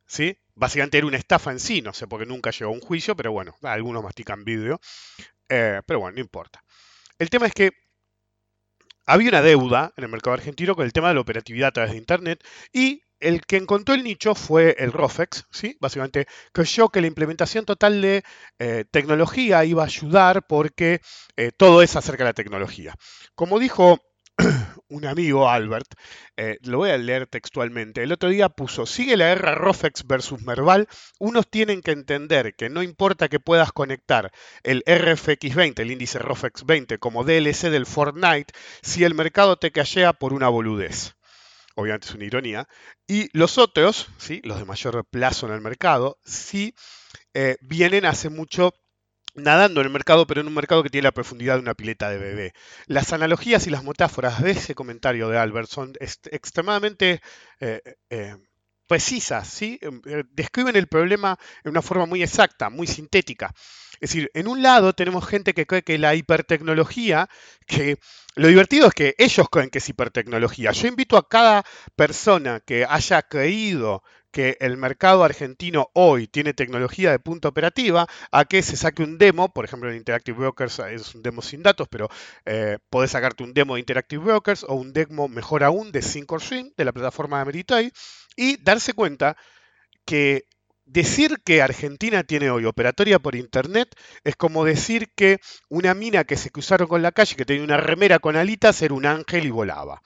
¿Sí? 0.08 0.38
Básicamente 0.54 1.00
era 1.00 1.08
una 1.08 1.18
estafa 1.18 1.52
en 1.52 1.60
sí, 1.60 1.82
no 1.82 1.92
sé, 1.94 2.08
porque 2.08 2.28
nunca 2.28 2.52
llegó 2.52 2.72
a 2.72 2.74
un 2.74 2.80
juicio, 2.80 3.16
pero 3.16 3.32
bueno, 3.32 3.56
algunos 3.64 4.04
mastican 4.04 4.46
vídeo. 4.46 4.80
Eh, 5.50 5.82
pero 5.86 6.00
bueno, 6.00 6.16
no 6.16 6.22
importa. 6.22 6.64
El 7.18 7.30
tema 7.30 7.48
es 7.48 7.54
que 7.54 7.72
había 9.06 9.30
una 9.30 9.42
deuda 9.42 9.94
en 9.98 10.04
el 10.04 10.10
mercado 10.10 10.34
argentino 10.34 10.76
con 10.76 10.86
el 10.86 10.94
tema 10.94 11.10
de 11.10 11.16
la 11.16 11.22
operatividad 11.22 11.70
a 11.70 11.72
través 11.72 11.92
de 11.92 11.98
Internet 11.98 12.44
y 12.74 13.04
el 13.26 13.42
que 13.42 13.58
encontró 13.58 13.96
el 13.96 14.04
nicho 14.04 14.36
fue 14.36 14.76
el 14.78 14.92
ROFEX, 14.92 15.48
¿sí? 15.52 15.78
Básicamente 15.80 16.28
creyó 16.54 16.90
que 16.90 17.02
la 17.02 17.08
implementación 17.08 17.66
total 17.66 18.00
de 18.02 18.24
eh, 18.60 18.86
tecnología 18.92 19.66
iba 19.66 19.82
a 19.82 19.88
ayudar 19.88 20.46
porque 20.48 21.02
eh, 21.36 21.52
todo 21.52 21.82
es 21.82 21.96
acerca 21.96 22.24
de 22.24 22.30
la 22.30 22.34
tecnología. 22.34 22.94
Como 23.34 23.58
dijo 23.58 24.00
un 24.90 25.06
amigo, 25.06 25.50
Albert, 25.50 25.88
eh, 26.38 26.60
lo 26.62 26.78
voy 26.78 26.92
a 26.92 26.98
leer 26.98 27.26
textualmente, 27.26 28.04
el 28.04 28.12
otro 28.12 28.30
día 28.30 28.50
puso, 28.50 28.86
sigue 28.86 29.18
la 29.18 29.30
guerra 29.30 29.56
Rofex 29.56 30.06
versus 30.06 30.44
Merval, 30.44 30.88
unos 31.18 31.50
tienen 31.50 31.82
que 31.82 31.92
entender 31.92 32.54
que 32.56 32.70
no 32.70 32.84
importa 32.84 33.28
que 33.28 33.40
puedas 33.40 33.72
conectar 33.72 34.32
el 34.62 34.84
RFX20, 34.86 35.80
el 35.80 35.92
índice 35.92 36.20
Rofex 36.20 36.64
20, 36.64 37.00
como 37.00 37.24
DLC 37.24 37.72
del 37.72 37.88
Fortnite, 37.88 38.54
si 38.84 39.04
el 39.04 39.16
mercado 39.16 39.58
te 39.58 39.72
callea 39.72 40.14
por 40.14 40.34
una 40.34 40.50
boludez. 40.50 41.16
Obviamente 41.76 42.08
es 42.08 42.16
una 42.16 42.26
ironía. 42.26 42.68
Y 43.08 43.30
los 43.38 43.58
otros, 43.58 44.08
¿sí? 44.18 44.42
los 44.44 44.58
de 44.58 44.66
mayor 44.66 45.06
plazo 45.06 45.48
en 45.48 45.54
el 45.54 45.62
mercado, 45.62 46.18
sí 46.24 46.74
eh, 47.34 47.58
vienen 47.62 48.06
hace 48.06 48.30
mucho 48.30 48.74
nadando 49.36 49.82
en 49.82 49.88
el 49.88 49.94
mercado, 49.94 50.26
pero 50.26 50.42
en 50.42 50.48
un 50.48 50.54
mercado 50.54 50.84
que 50.84 50.90
tiene 50.90 51.04
la 51.04 51.12
profundidad 51.12 51.56
de 51.56 51.62
una 51.62 51.74
pileta 51.74 52.10
de 52.10 52.18
bebé. 52.18 52.54
Las 52.88 53.14
analogías 53.14 53.68
y 53.68 53.70
las 53.70 53.84
metáforas 53.84 54.42
de 54.42 54.52
ese 54.52 54.76
comentario 54.76 55.30
de 55.30 55.38
Albert 55.38 55.70
son 55.70 55.94
extremadamente 56.00 57.22
eh, 57.60 57.82
eh, 58.10 58.38
precisas, 58.88 59.48
¿sí? 59.48 59.80
Describen 60.32 60.76
el 60.76 60.88
problema 60.88 61.38
en 61.64 61.72
una 61.72 61.82
forma 61.82 62.06
muy 62.06 62.24
exacta, 62.24 62.70
muy 62.70 62.88
sintética. 62.88 63.54
Es 64.00 64.12
decir, 64.12 64.32
en 64.34 64.48
un 64.48 64.62
lado 64.62 64.94
tenemos 64.94 65.26
gente 65.28 65.54
que 65.54 65.66
cree 65.66 65.84
que 65.84 65.98
la 65.98 66.16
hipertecnología, 66.16 67.30
que 67.66 67.98
lo 68.36 68.48
divertido 68.48 68.88
es 68.88 68.94
que 68.94 69.16
ellos 69.18 69.48
creen 69.50 69.70
que 69.70 69.80
es 69.80 69.90
hipertecnología. 69.90 70.72
Yo 70.72 70.88
invito 70.88 71.18
a 71.18 71.28
cada 71.28 71.64
persona 71.96 72.60
que 72.60 72.86
haya 72.86 73.22
creído 73.22 74.04
que 74.36 74.58
el 74.60 74.76
mercado 74.76 75.24
argentino 75.24 75.90
hoy 75.94 76.28
tiene 76.28 76.54
tecnología 76.54 77.10
de 77.10 77.20
punta 77.20 77.48
operativa, 77.48 78.06
a 78.32 78.44
que 78.44 78.62
se 78.64 78.76
saque 78.76 79.02
un 79.02 79.18
demo, 79.18 79.54
por 79.54 79.64
ejemplo 79.64 79.90
en 79.90 79.96
Interactive 79.96 80.38
Brokers 80.38 80.80
es 80.80 81.16
un 81.16 81.24
demo 81.24 81.42
sin 81.42 81.64
datos, 81.64 81.88
pero 81.90 82.10
eh, 82.44 82.78
podés 82.90 83.12
sacarte 83.12 83.46
un 83.46 83.54
demo 83.54 83.76
de 83.76 83.80
Interactive 83.80 84.22
Brokers 84.22 84.66
o 84.68 84.74
un 84.74 84.92
demo 84.92 85.30
mejor 85.30 85.64
aún 85.64 85.94
de 85.94 86.02
SyncorSwim, 86.02 86.74
de 86.76 86.84
la 86.84 86.92
plataforma 86.92 87.38
de 87.38 87.44
Ameritrade, 87.44 87.94
y 88.36 88.62
darse 88.62 88.92
cuenta 88.92 89.38
que 90.06 90.44
decir 90.86 91.42
que 91.44 91.62
Argentina 91.62 92.24
tiene 92.24 92.50
hoy 92.50 92.66
operatoria 92.66 93.20
por 93.20 93.36
internet 93.36 93.96
es 94.24 94.36
como 94.36 94.64
decir 94.64 95.10
que 95.16 95.40
una 95.70 95.94
mina 95.94 96.24
que 96.24 96.38
se 96.38 96.52
cruzaron 96.52 96.88
con 96.88 97.02
la 97.02 97.12
calle, 97.12 97.36
que 97.36 97.46
tenía 97.46 97.64
una 97.64 97.78
remera 97.78 98.20
con 98.20 98.36
alitas, 98.36 98.82
era 98.82 98.94
un 98.94 99.06
ángel 99.06 99.46
y 99.46 99.52
volaba. 99.52 100.02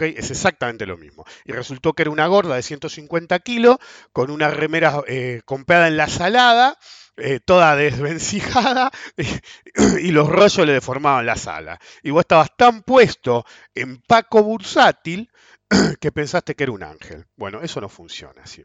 Es 0.00 0.30
exactamente 0.32 0.84
lo 0.84 0.96
mismo. 0.96 1.24
Y 1.44 1.52
resultó 1.52 1.92
que 1.92 2.02
era 2.02 2.10
una 2.10 2.26
gorda 2.26 2.56
de 2.56 2.62
150 2.62 3.38
kilos, 3.38 3.76
con 4.12 4.30
una 4.30 4.50
remera 4.50 5.02
eh, 5.06 5.42
comprada 5.44 5.86
en 5.86 5.96
la 5.96 6.08
salada, 6.08 6.76
eh, 7.16 7.38
toda 7.38 7.76
desvencijada, 7.76 8.90
y, 10.00 10.10
los 10.10 10.28
rollos 10.28 10.66
le 10.66 10.72
deformaban 10.72 11.24
la 11.24 11.36
sala. 11.36 11.78
Y 12.02 12.10
vos 12.10 12.22
estabas 12.22 12.50
tan 12.56 12.82
puesto 12.82 13.44
en 13.74 14.02
Paco 14.02 14.42
Bursátil 14.42 15.30
que 16.00 16.10
pensaste 16.10 16.56
que 16.56 16.64
era 16.64 16.72
un 16.72 16.82
ángel. 16.82 17.26
Bueno, 17.36 17.62
eso 17.62 17.80
no 17.80 17.88
funciona 17.88 18.42
así. 18.42 18.64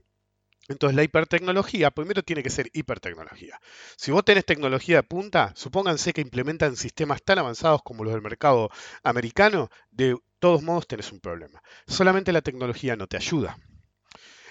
Entonces 0.71 0.95
la 0.95 1.03
hipertecnología 1.03 1.91
primero 1.91 2.23
tiene 2.23 2.43
que 2.43 2.49
ser 2.49 2.69
hipertecnología. 2.73 3.59
Si 3.95 4.11
vos 4.11 4.25
tenés 4.25 4.45
tecnología 4.45 4.97
de 4.97 5.03
punta, 5.03 5.53
supónganse 5.55 6.13
que 6.13 6.21
implementan 6.21 6.75
sistemas 6.75 7.21
tan 7.23 7.39
avanzados 7.39 7.81
como 7.83 8.03
los 8.03 8.13
del 8.13 8.21
mercado 8.21 8.69
americano, 9.03 9.69
de 9.91 10.17
todos 10.39 10.63
modos 10.63 10.87
tenés 10.87 11.11
un 11.11 11.19
problema. 11.19 11.61
Solamente 11.87 12.31
la 12.31 12.41
tecnología 12.41 12.95
no 12.95 13.07
te 13.07 13.17
ayuda. 13.17 13.57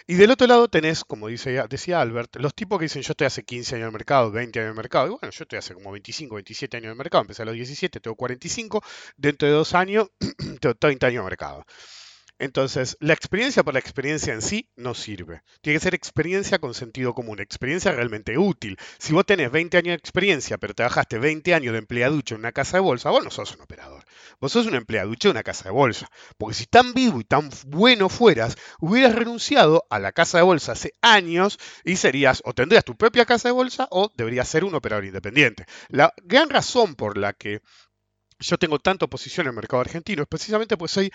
Y 0.07 0.15
del 0.15 0.33
otro 0.33 0.49
lado 0.49 0.69
tenés, 0.69 1.05
como 1.05 1.29
decía 1.29 2.01
Albert, 2.01 2.35
los 2.37 2.53
tipos 2.53 2.81
que 2.81 2.87
dicen 2.87 3.03
yo 3.03 3.13
estoy 3.13 3.29
hace 3.29 3.45
15 3.45 3.77
años 3.77 3.87
en 3.87 3.93
mercado, 3.93 4.33
20 4.33 4.59
años 4.59 4.71
en 4.71 4.77
mercado. 4.77 5.07
Y 5.07 5.11
bueno, 5.11 5.31
yo 5.31 5.45
estoy 5.45 5.59
hace 5.59 5.73
como 5.73 5.93
25, 5.93 6.35
27 6.35 6.77
años 6.79 6.91
en 6.93 6.99
mercado. 6.99 7.23
Empecé 7.23 7.43
a 7.43 7.45
los 7.45 7.55
17, 7.55 8.01
tengo 8.01 8.17
45. 8.17 8.83
Dentro 9.17 9.47
de 9.47 9.55
dos 9.55 9.73
años, 9.75 10.11
tengo 10.61 10.75
30 10.75 11.07
años 11.07 11.21
en 11.21 11.25
mercado. 11.27 11.65
Entonces, 12.41 12.97
la 13.01 13.13
experiencia 13.13 13.63
por 13.63 13.75
la 13.75 13.81
experiencia 13.81 14.33
en 14.33 14.41
sí 14.41 14.71
no 14.75 14.95
sirve. 14.95 15.43
Tiene 15.61 15.79
que 15.79 15.85
ser 15.85 15.95
experiencia 15.95 16.59
con 16.59 16.73
sentido 16.73 17.13
común, 17.13 17.39
experiencia 17.39 17.93
realmente 17.93 18.39
útil. 18.39 18.79
Si 18.99 19.13
vos 19.13 19.27
tenés 19.27 19.53
20 19.53 19.77
años 19.77 19.89
de 19.89 19.97
experiencia, 19.97 20.57
pero 20.57 20.73
trabajaste 20.73 21.19
20 21.19 21.53
años 21.53 21.73
de 21.73 21.81
empleaducho 21.81 22.35
en 22.35 22.41
una 22.41 22.53
casa 22.53 22.79
de 22.79 22.81
bolsa, 22.81 23.11
vos 23.11 23.23
no 23.23 23.31
sos 23.31 23.55
un 23.55 23.61
operador. 23.61 24.05
Vos 24.41 24.53
sos 24.53 24.65
un 24.65 24.75
empleaducho 24.75 25.29
de 25.29 25.33
una 25.33 25.43
casa 25.43 25.65
de 25.65 25.71
bolsa. 25.73 26.09
Porque 26.39 26.55
si 26.55 26.65
tan 26.65 26.95
vivo 26.95 27.21
y 27.21 27.25
tan 27.25 27.51
bueno 27.67 28.09
fueras, 28.09 28.57
hubieras 28.81 29.15
renunciado 29.15 29.85
a 29.91 29.99
la 29.99 30.13
casa 30.13 30.39
de 30.39 30.45
bolsa 30.45 30.73
hace 30.73 30.95
años 31.03 31.59
y 31.85 31.97
serías, 31.97 32.41
o 32.47 32.55
tendrías 32.55 32.87
tu 32.87 32.97
propia 32.97 33.27
casa 33.27 33.49
de 33.49 33.53
bolsa, 33.53 33.87
o 33.91 34.11
deberías 34.17 34.49
ser 34.49 34.65
un 34.65 34.75
operador 34.75 35.05
independiente. 35.05 35.67
La 35.89 36.15
gran 36.25 36.49
razón 36.49 36.95
por 36.95 37.19
la 37.19 37.35
que 37.35 37.61
yo 38.39 38.57
tengo 38.57 38.79
tanta 38.79 39.05
oposición 39.05 39.47
en 39.47 39.51
el 39.51 39.57
mercado 39.57 39.83
argentino 39.83 40.23
es 40.23 40.29
precisamente 40.29 40.79
porque 40.79 40.93
soy 40.93 41.13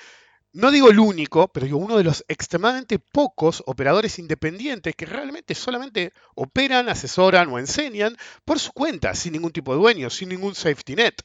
no 0.55 0.71
digo 0.71 0.89
el 0.89 0.99
único, 0.99 1.49
pero 1.49 1.65
digo 1.65 1.77
uno 1.77 1.97
de 1.97 2.05
los 2.05 2.23
extremadamente 2.29 2.97
pocos 2.97 3.61
operadores 3.65 4.19
independientes 4.19 4.95
que 4.95 5.05
realmente 5.05 5.53
solamente 5.53 6.13
operan, 6.33 6.87
asesoran 6.87 7.49
o 7.49 7.59
enseñan 7.59 8.15
por 8.45 8.57
su 8.59 8.71
cuenta, 8.71 9.13
sin 9.15 9.33
ningún 9.33 9.51
tipo 9.51 9.73
de 9.73 9.79
dueño, 9.79 10.09
sin 10.09 10.29
ningún 10.29 10.55
safety 10.55 10.95
net. 10.95 11.15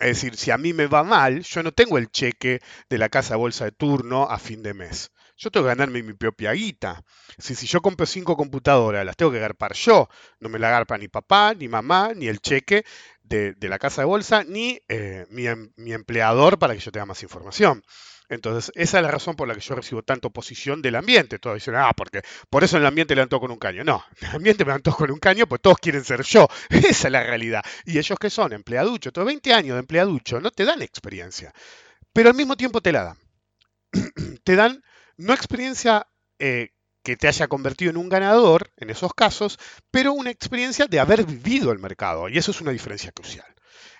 Es 0.00 0.08
decir, 0.08 0.36
si 0.36 0.50
a 0.50 0.58
mí 0.58 0.72
me 0.72 0.88
va 0.88 1.04
mal, 1.04 1.44
yo 1.44 1.62
no 1.62 1.70
tengo 1.70 1.98
el 1.98 2.10
cheque 2.10 2.60
de 2.90 2.98
la 2.98 3.08
casa 3.08 3.36
bolsa 3.36 3.64
de 3.64 3.70
turno 3.70 4.24
a 4.24 4.40
fin 4.40 4.60
de 4.60 4.74
mes. 4.74 5.12
Yo 5.36 5.52
tengo 5.52 5.66
que 5.66 5.68
ganarme 5.68 6.02
mi 6.02 6.14
propia 6.14 6.50
guita. 6.50 7.00
Si, 7.38 7.54
si 7.54 7.68
yo 7.68 7.80
compro 7.80 8.06
cinco 8.06 8.36
computadoras, 8.36 9.06
las 9.06 9.16
tengo 9.16 9.30
que 9.30 9.38
agarpar 9.38 9.74
yo. 9.74 10.08
No 10.40 10.48
me 10.48 10.58
la 10.58 10.66
agarpa 10.66 10.98
ni 10.98 11.06
papá, 11.06 11.54
ni 11.54 11.68
mamá, 11.68 12.12
ni 12.12 12.26
el 12.26 12.40
cheque 12.40 12.84
de, 13.22 13.54
la 13.60 13.78
casa 13.78 14.02
de 14.02 14.06
bolsa, 14.06 14.42
ni 14.42 14.80
eh, 14.88 15.26
mi, 15.30 15.46
em, 15.46 15.70
mi 15.76 15.92
empleador 15.92 16.58
para 16.58 16.74
que 16.74 16.80
yo 16.80 16.90
tenga 16.90 17.06
más 17.06 17.22
información. 17.22 17.80
Entonces, 18.28 18.72
esa 18.74 18.98
es 18.98 19.02
la 19.02 19.10
razón 19.10 19.36
por 19.36 19.46
la 19.46 19.54
que 19.54 19.60
yo 19.60 19.74
recibo 19.74 20.02
tanta 20.02 20.28
oposición 20.28 20.80
del 20.80 20.96
ambiente. 20.96 21.38
Todos 21.38 21.56
dicen, 21.56 21.74
ah, 21.76 21.92
porque 21.94 22.22
por 22.48 22.64
eso 22.64 22.76
en 22.76 22.82
el 22.82 22.86
ambiente 22.86 23.14
levantó 23.14 23.38
con 23.38 23.50
un 23.50 23.58
caño. 23.58 23.84
No, 23.84 24.04
el 24.20 24.36
ambiente 24.36 24.64
me 24.64 24.68
levantó 24.68 24.92
con 24.94 25.10
un 25.10 25.18
caño, 25.18 25.46
pues 25.46 25.60
todos 25.60 25.78
quieren 25.78 26.04
ser 26.04 26.22
yo. 26.22 26.48
Esa 26.70 27.08
es 27.08 27.12
la 27.12 27.22
realidad. 27.22 27.64
Y 27.84 27.98
ellos 27.98 28.18
que 28.18 28.30
son 28.30 28.52
empleaducho, 28.52 29.12
todos 29.12 29.26
20 29.26 29.52
años 29.52 29.74
de 29.74 29.80
empleaducho, 29.80 30.40
no 30.40 30.50
te 30.50 30.64
dan 30.64 30.82
experiencia, 30.82 31.52
pero 32.12 32.30
al 32.30 32.36
mismo 32.36 32.56
tiempo 32.56 32.80
te 32.80 32.92
la 32.92 33.04
dan. 33.04 33.18
te 34.44 34.56
dan 34.56 34.82
no 35.16 35.32
experiencia 35.32 36.08
eh, 36.38 36.70
que 37.02 37.16
te 37.16 37.28
haya 37.28 37.46
convertido 37.46 37.90
en 37.90 37.98
un 37.98 38.08
ganador 38.08 38.72
en 38.76 38.90
esos 38.90 39.12
casos, 39.14 39.58
pero 39.90 40.12
una 40.12 40.30
experiencia 40.30 40.86
de 40.86 40.98
haber 40.98 41.24
vivido 41.24 41.70
el 41.70 41.78
mercado. 41.78 42.28
Y 42.28 42.38
eso 42.38 42.50
es 42.50 42.60
una 42.60 42.72
diferencia 42.72 43.12
crucial. 43.12 43.46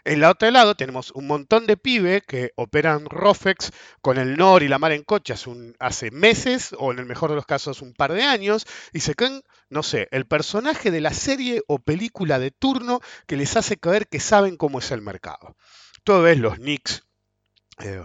En 0.06 0.20
la 0.20 0.30
otro 0.30 0.50
lado 0.50 0.74
tenemos 0.74 1.12
un 1.12 1.26
montón 1.26 1.66
de 1.66 1.78
pibes 1.78 2.22
que 2.26 2.52
operan 2.56 3.06
Rofex 3.06 3.72
con 4.02 4.18
el 4.18 4.36
NOR 4.36 4.62
y 4.62 4.68
la 4.68 4.78
mar 4.78 4.92
en 4.92 5.02
coche 5.02 5.34
hace, 5.78 6.10
meses, 6.10 6.74
o 6.78 6.92
en 6.92 6.98
el 6.98 7.06
mejor 7.06 7.30
de 7.30 7.36
los 7.36 7.46
casos 7.46 7.80
un 7.80 7.94
par 7.94 8.12
de 8.12 8.22
años, 8.22 8.66
y 8.92 9.00
se 9.00 9.14
creen, 9.14 9.42
no 9.70 9.82
sé, 9.82 10.08
el 10.10 10.26
personaje 10.26 10.90
de 10.90 11.00
la 11.00 11.14
serie 11.14 11.62
o 11.68 11.78
película 11.78 12.38
de 12.38 12.50
turno 12.50 13.00
que 13.26 13.38
les 13.38 13.56
hace 13.56 13.78
creer 13.78 14.06
que 14.06 14.20
saben 14.20 14.58
cómo 14.58 14.80
es 14.80 14.90
el 14.90 15.00
mercado. 15.00 15.56
Todo 16.04 16.28
es 16.28 16.38
los 16.38 16.58
nicks. 16.58 17.02
Eh, 17.78 18.02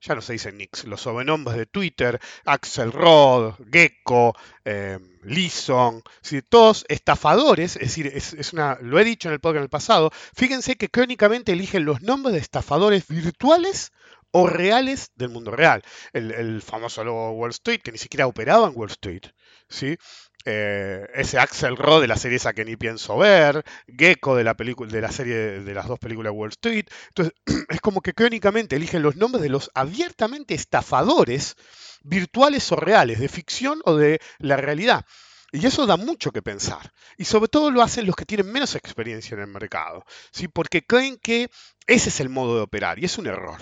ya 0.00 0.14
no 0.14 0.22
se 0.22 0.32
dicen 0.32 0.56
nicks, 0.56 0.84
los 0.84 1.02
sobrenombres 1.02 1.56
de 1.56 1.66
Twitter, 1.66 2.20
Axel 2.44 2.92
Rod, 2.92 3.54
Gecko, 3.70 4.34
eh, 4.64 4.98
Lison, 5.22 6.02
todos 6.48 6.84
estafadores, 6.88 7.76
es 7.76 7.82
decir, 7.82 8.06
es, 8.06 8.52
una, 8.52 8.78
lo 8.80 8.98
he 8.98 9.04
dicho 9.04 9.28
en 9.28 9.34
el 9.34 9.40
podcast 9.40 9.58
en 9.58 9.62
el 9.64 9.68
pasado, 9.68 10.10
fíjense 10.34 10.76
que 10.76 10.88
crónicamente 10.88 11.52
eligen 11.52 11.84
los 11.84 12.02
nombres 12.02 12.34
de 12.34 12.40
estafadores 12.40 13.06
virtuales 13.08 13.92
o 14.32 14.46
reales 14.46 15.10
del 15.16 15.30
mundo 15.30 15.50
real. 15.50 15.82
El, 16.12 16.62
famoso 16.62 17.04
logo 17.04 17.32
Wall 17.32 17.50
Street, 17.50 17.80
que 17.82 17.92
ni 17.92 17.98
siquiera 17.98 18.26
operaba 18.26 18.68
en 18.68 18.72
Wall 18.76 18.90
Street, 18.90 19.24
¿sí? 19.68 19.96
Eh, 20.44 21.06
ese 21.14 21.38
Axel 21.38 21.76
Rod 21.76 22.00
de 22.00 22.08
la 22.08 22.16
serie 22.16 22.36
esa 22.36 22.52
que 22.52 22.64
ni 22.64 22.76
pienso 22.76 23.18
ver, 23.18 23.64
Gecko 23.86 24.36
de 24.36 24.44
la, 24.44 24.54
de 24.54 25.00
la 25.00 25.12
serie 25.12 25.36
de 25.60 25.74
las 25.74 25.86
dos 25.86 25.98
películas 25.98 26.32
Wall 26.34 26.50
Street. 26.50 26.86
Entonces, 27.08 27.34
es 27.68 27.80
como 27.80 28.00
que 28.00 28.14
crónicamente 28.14 28.76
eligen 28.76 29.02
los 29.02 29.16
nombres 29.16 29.42
de 29.42 29.50
los 29.50 29.70
abiertamente 29.74 30.54
estafadores 30.54 31.56
virtuales 32.02 32.70
o 32.72 32.76
reales, 32.76 33.20
de 33.20 33.28
ficción 33.28 33.80
o 33.84 33.96
de 33.96 34.20
la 34.38 34.56
realidad. 34.56 35.04
Y 35.52 35.66
eso 35.66 35.86
da 35.86 35.96
mucho 35.96 36.30
que 36.30 36.42
pensar. 36.42 36.92
Y 37.18 37.24
sobre 37.24 37.48
todo 37.48 37.70
lo 37.70 37.82
hacen 37.82 38.06
los 38.06 38.16
que 38.16 38.24
tienen 38.24 38.50
menos 38.50 38.74
experiencia 38.76 39.34
en 39.34 39.40
el 39.40 39.48
mercado, 39.48 40.04
¿sí? 40.30 40.48
porque 40.48 40.86
creen 40.86 41.18
que 41.18 41.50
ese 41.86 42.08
es 42.08 42.20
el 42.20 42.28
modo 42.28 42.56
de 42.56 42.62
operar 42.62 42.98
y 42.98 43.04
es 43.04 43.18
un 43.18 43.26
error. 43.26 43.60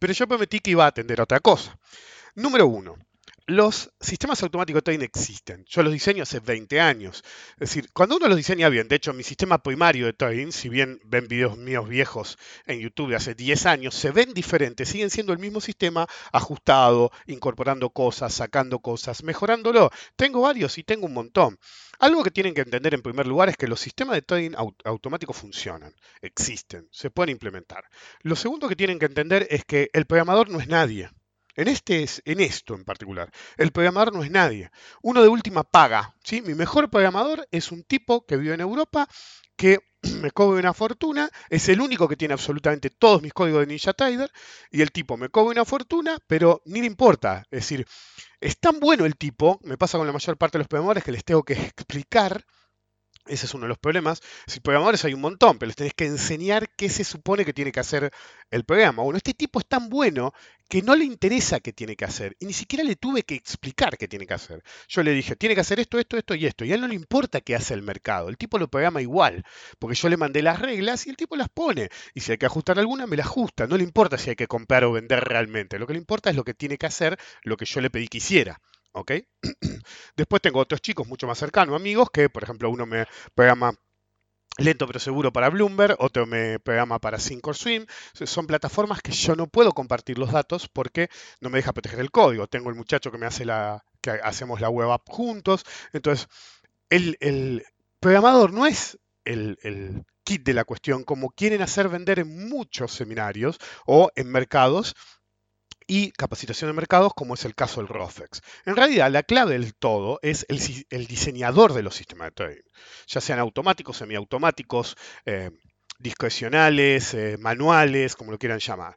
Pero 0.00 0.12
yo 0.12 0.28
prometí 0.28 0.60
que 0.60 0.72
iba 0.72 0.84
a 0.84 0.88
atender 0.88 1.18
a 1.18 1.24
otra 1.24 1.40
cosa. 1.40 1.78
Número 2.34 2.66
uno, 2.66 2.96
los 3.48 3.90
sistemas 3.98 4.42
automáticos 4.42 4.80
de 4.80 4.82
trading 4.82 5.04
existen. 5.04 5.64
Yo 5.66 5.82
los 5.82 5.90
diseño 5.90 6.22
hace 6.22 6.38
20 6.38 6.82
años. 6.82 7.24
Es 7.52 7.70
decir, 7.70 7.88
cuando 7.94 8.18
uno 8.18 8.28
los 8.28 8.36
diseña 8.36 8.68
bien, 8.68 8.88
de 8.88 8.96
hecho 8.96 9.14
mi 9.14 9.22
sistema 9.22 9.62
primario 9.62 10.04
de 10.04 10.12
trading, 10.12 10.52
si 10.52 10.68
bien 10.68 11.00
ven 11.06 11.28
videos 11.28 11.56
míos 11.56 11.88
viejos 11.88 12.36
en 12.66 12.80
YouTube 12.80 13.08
de 13.08 13.16
hace 13.16 13.34
10 13.34 13.64
años, 13.64 13.94
se 13.94 14.10
ven 14.10 14.34
diferentes, 14.34 14.90
siguen 14.90 15.08
siendo 15.08 15.32
el 15.32 15.38
mismo 15.38 15.62
sistema 15.62 16.06
ajustado, 16.30 17.10
incorporando 17.26 17.88
cosas, 17.88 18.34
sacando 18.34 18.80
cosas, 18.80 19.22
mejorándolo. 19.24 19.90
Tengo 20.14 20.42
varios 20.42 20.76
y 20.76 20.84
tengo 20.84 21.06
un 21.06 21.14
montón. 21.14 21.58
Algo 22.00 22.22
que 22.22 22.30
tienen 22.30 22.52
que 22.52 22.60
entender 22.60 22.92
en 22.92 23.00
primer 23.00 23.26
lugar 23.26 23.48
es 23.48 23.56
que 23.56 23.66
los 23.66 23.80
sistemas 23.80 24.16
de 24.16 24.22
trading 24.22 24.56
automático 24.84 25.32
funcionan, 25.32 25.94
existen, 26.20 26.86
se 26.92 27.10
pueden 27.10 27.30
implementar. 27.30 27.84
Lo 28.20 28.36
segundo 28.36 28.68
que 28.68 28.76
tienen 28.76 28.98
que 28.98 29.06
entender 29.06 29.46
es 29.48 29.64
que 29.64 29.88
el 29.94 30.04
programador 30.04 30.50
no 30.50 30.60
es 30.60 30.68
nadie. 30.68 31.08
En, 31.58 31.66
este, 31.66 32.06
en 32.24 32.38
esto 32.38 32.76
en 32.76 32.84
particular, 32.84 33.32
el 33.56 33.72
programador 33.72 34.14
no 34.14 34.22
es 34.22 34.30
nadie. 34.30 34.70
Uno 35.02 35.22
de 35.22 35.28
última 35.28 35.64
paga. 35.64 36.14
¿sí? 36.22 36.40
Mi 36.40 36.54
mejor 36.54 36.88
programador 36.88 37.48
es 37.50 37.72
un 37.72 37.82
tipo 37.82 38.24
que 38.24 38.36
vive 38.36 38.54
en 38.54 38.60
Europa 38.60 39.08
que 39.56 39.80
me 40.22 40.30
cobra 40.30 40.60
una 40.60 40.72
fortuna, 40.72 41.28
es 41.50 41.68
el 41.68 41.80
único 41.80 42.06
que 42.06 42.14
tiene 42.14 42.34
absolutamente 42.34 42.90
todos 42.90 43.22
mis 43.22 43.32
códigos 43.32 43.62
de 43.62 43.66
Ninja 43.66 43.92
Trader 43.92 44.30
y 44.70 44.82
el 44.82 44.92
tipo 44.92 45.16
me 45.16 45.30
cobra 45.30 45.50
una 45.50 45.64
fortuna, 45.64 46.18
pero 46.28 46.62
ni 46.64 46.78
le 46.78 46.86
importa. 46.86 47.42
Es 47.50 47.62
decir, 47.62 47.84
es 48.40 48.60
tan 48.60 48.78
bueno 48.78 49.04
el 49.04 49.16
tipo, 49.16 49.58
me 49.64 49.76
pasa 49.76 49.98
con 49.98 50.06
la 50.06 50.12
mayor 50.12 50.36
parte 50.36 50.58
de 50.58 50.60
los 50.60 50.68
programadores 50.68 51.02
que 51.02 51.10
les 51.10 51.24
tengo 51.24 51.42
que 51.42 51.54
explicar 51.54 52.44
ese 53.28 53.46
es 53.46 53.54
uno 53.54 53.64
de 53.64 53.68
los 53.68 53.78
problemas. 53.78 54.20
Si 54.46 54.60
programadores 54.60 55.04
hay 55.04 55.14
un 55.14 55.20
montón, 55.20 55.58
pero 55.58 55.68
les 55.68 55.76
tenés 55.76 55.94
que 55.94 56.06
enseñar 56.06 56.70
qué 56.76 56.88
se 56.88 57.04
supone 57.04 57.44
que 57.44 57.52
tiene 57.52 57.72
que 57.72 57.80
hacer 57.80 58.10
el 58.50 58.64
programa. 58.64 59.02
Bueno, 59.02 59.18
este 59.18 59.34
tipo 59.34 59.58
es 59.58 59.66
tan 59.66 59.88
bueno 59.88 60.32
que 60.68 60.82
no 60.82 60.94
le 60.94 61.04
interesa 61.04 61.60
qué 61.60 61.72
tiene 61.72 61.96
que 61.96 62.04
hacer. 62.04 62.36
Y 62.38 62.46
ni 62.46 62.52
siquiera 62.52 62.84
le 62.84 62.96
tuve 62.96 63.22
que 63.22 63.34
explicar 63.34 63.96
qué 63.96 64.06
tiene 64.06 64.26
que 64.26 64.34
hacer. 64.34 64.62
Yo 64.88 65.02
le 65.02 65.12
dije, 65.12 65.34
tiene 65.34 65.54
que 65.54 65.62
hacer 65.62 65.80
esto, 65.80 65.98
esto, 65.98 66.16
esto 66.18 66.34
y 66.34 66.46
esto. 66.46 66.64
Y 66.64 66.72
a 66.72 66.74
él 66.74 66.80
no 66.82 66.88
le 66.88 66.94
importa 66.94 67.40
qué 67.40 67.56
hace 67.56 67.74
el 67.74 67.82
mercado. 67.82 68.28
El 68.28 68.36
tipo 68.36 68.58
lo 68.58 68.68
programa 68.68 69.00
igual. 69.00 69.44
Porque 69.78 69.96
yo 69.96 70.08
le 70.08 70.16
mandé 70.18 70.42
las 70.42 70.60
reglas 70.60 71.06
y 71.06 71.10
el 71.10 71.16
tipo 71.16 71.36
las 71.36 71.48
pone. 71.48 71.88
Y 72.14 72.20
si 72.20 72.32
hay 72.32 72.38
que 72.38 72.46
ajustar 72.46 72.78
alguna, 72.78 73.06
me 73.06 73.16
la 73.16 73.24
ajusta. 73.24 73.66
No 73.66 73.76
le 73.76 73.84
importa 73.84 74.18
si 74.18 74.30
hay 74.30 74.36
que 74.36 74.46
comprar 74.46 74.84
o 74.84 74.92
vender 74.92 75.24
realmente. 75.24 75.78
Lo 75.78 75.86
que 75.86 75.94
le 75.94 75.98
importa 75.98 76.30
es 76.30 76.36
lo 76.36 76.44
que 76.44 76.54
tiene 76.54 76.76
que 76.76 76.86
hacer, 76.86 77.18
lo 77.42 77.56
que 77.56 77.64
yo 77.64 77.80
le 77.80 77.90
pedí 77.90 78.08
que 78.08 78.18
hiciera. 78.18 78.60
¿ok? 78.92 79.12
Después 80.16 80.42
tengo 80.42 80.60
otros 80.60 80.82
chicos 80.82 81.06
mucho 81.06 81.26
más 81.26 81.38
cercanos, 81.38 81.74
amigos, 81.76 82.10
que 82.10 82.28
por 82.28 82.42
ejemplo 82.42 82.70
uno 82.70 82.86
me 82.86 83.06
programa 83.34 83.72
lento 84.58 84.86
pero 84.86 84.98
seguro 84.98 85.32
para 85.32 85.48
Bloomberg, 85.48 85.96
otro 85.98 86.26
me 86.26 86.58
programa 86.58 86.98
para 86.98 87.18
Swim. 87.18 87.86
Son 88.12 88.46
plataformas 88.46 89.00
que 89.00 89.12
yo 89.12 89.34
no 89.34 89.46
puedo 89.46 89.72
compartir 89.72 90.18
los 90.18 90.32
datos 90.32 90.68
porque 90.68 91.08
no 91.40 91.48
me 91.48 91.58
deja 91.58 91.72
proteger 91.72 92.00
el 92.00 92.10
código. 92.10 92.46
Tengo 92.46 92.68
el 92.68 92.76
muchacho 92.76 93.10
que 93.10 93.18
me 93.18 93.26
hace 93.26 93.44
la, 93.44 93.84
que 94.00 94.10
hacemos 94.10 94.60
la 94.60 94.68
web 94.68 94.90
app 94.90 95.08
juntos. 95.08 95.64
Entonces, 95.92 96.28
el, 96.90 97.64
programador 98.00 98.52
no 98.52 98.66
es 98.66 98.98
el, 99.24 99.58
el 99.62 100.04
kit 100.24 100.44
de 100.44 100.54
la 100.54 100.64
cuestión, 100.64 101.04
como 101.04 101.30
quieren 101.30 101.62
hacer 101.62 101.88
vender 101.88 102.18
en 102.18 102.48
muchos 102.48 102.92
seminarios 102.92 103.58
o 103.86 104.10
en 104.14 104.30
mercados 104.30 104.94
y 105.88 106.12
capacitación 106.12 106.68
de 106.68 106.74
mercados, 106.74 107.12
como 107.14 107.34
es 107.34 107.44
el 107.44 107.56
caso 107.56 107.80
del 107.80 107.88
ROFEX. 107.88 108.42
En 108.66 108.76
realidad, 108.76 109.10
la 109.10 109.24
clave 109.24 109.54
del 109.54 109.74
todo 109.74 110.20
es 110.22 110.46
el, 110.48 111.06
diseñador 111.06 111.72
de 111.72 111.82
los 111.82 111.96
sistemas 111.96 112.28
de 112.28 112.32
trading, 112.32 112.62
ya 113.08 113.20
sean 113.20 113.40
automáticos, 113.40 113.96
semiautomáticos, 113.96 114.96
eh, 115.24 115.50
discrecionales, 115.98 117.14
eh, 117.14 117.36
manuales, 117.40 118.14
como 118.14 118.30
lo 118.30 118.38
quieran 118.38 118.60
llamar. 118.60 118.96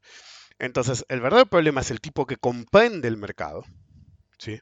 Entonces, 0.59 1.05
el 1.07 1.21
verdadero 1.21 1.49
problema 1.49 1.81
es 1.81 1.89
el 1.89 2.01
tipo 2.01 2.27
que 2.27 2.37
comprende 2.37 3.07
el 3.07 3.17
mercado, 3.17 3.63
¿sí? 4.37 4.59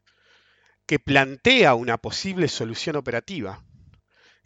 que 0.86 1.00
plantea 1.00 1.74
una 1.74 1.98
posible 1.98 2.48
solución 2.48 2.96
operativa 2.96 3.64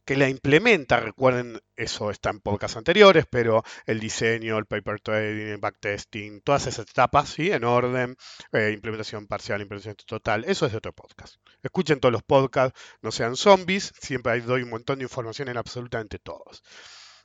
que 0.06 0.16
la 0.18 0.30
implementa, 0.30 1.00
recuerden, 1.00 1.60
eso 1.76 2.12
está 2.12 2.30
en 2.30 2.40
podcasts 2.40 2.78
anteriores, 2.78 3.26
pero 3.30 3.64
el 3.86 4.00
diseño, 4.00 4.58
el 4.58 4.66
paper 4.66 5.00
trading, 5.00 5.48
el 5.48 5.58
backtesting, 5.58 6.42
todas 6.42 6.68
esas 6.68 6.90
etapas, 6.90 7.30
¿sí? 7.30 7.52
En 7.52 7.64
orden, 7.64 8.16
eh, 8.52 8.72
implementación 8.74 9.28
parcial, 9.28 9.62
implementación 9.62 9.96
total, 10.06 10.46
eso 10.46 10.66
es 10.66 10.72
de 10.72 10.78
otro 10.80 10.94
podcast. 10.94 11.36
Escuchen 11.62 12.00
todos 12.00 12.12
los 12.14 12.24
podcasts, 12.24 12.80
no 13.02 13.12
sean 13.12 13.36
zombies, 13.36 13.94
siempre 14.00 14.42
doy 14.42 14.64
un 14.64 14.70
montón 14.70 15.00
de 15.00 15.04
información 15.04 15.50
en 15.50 15.58
absolutamente 15.58 16.20
todos. 16.20 16.64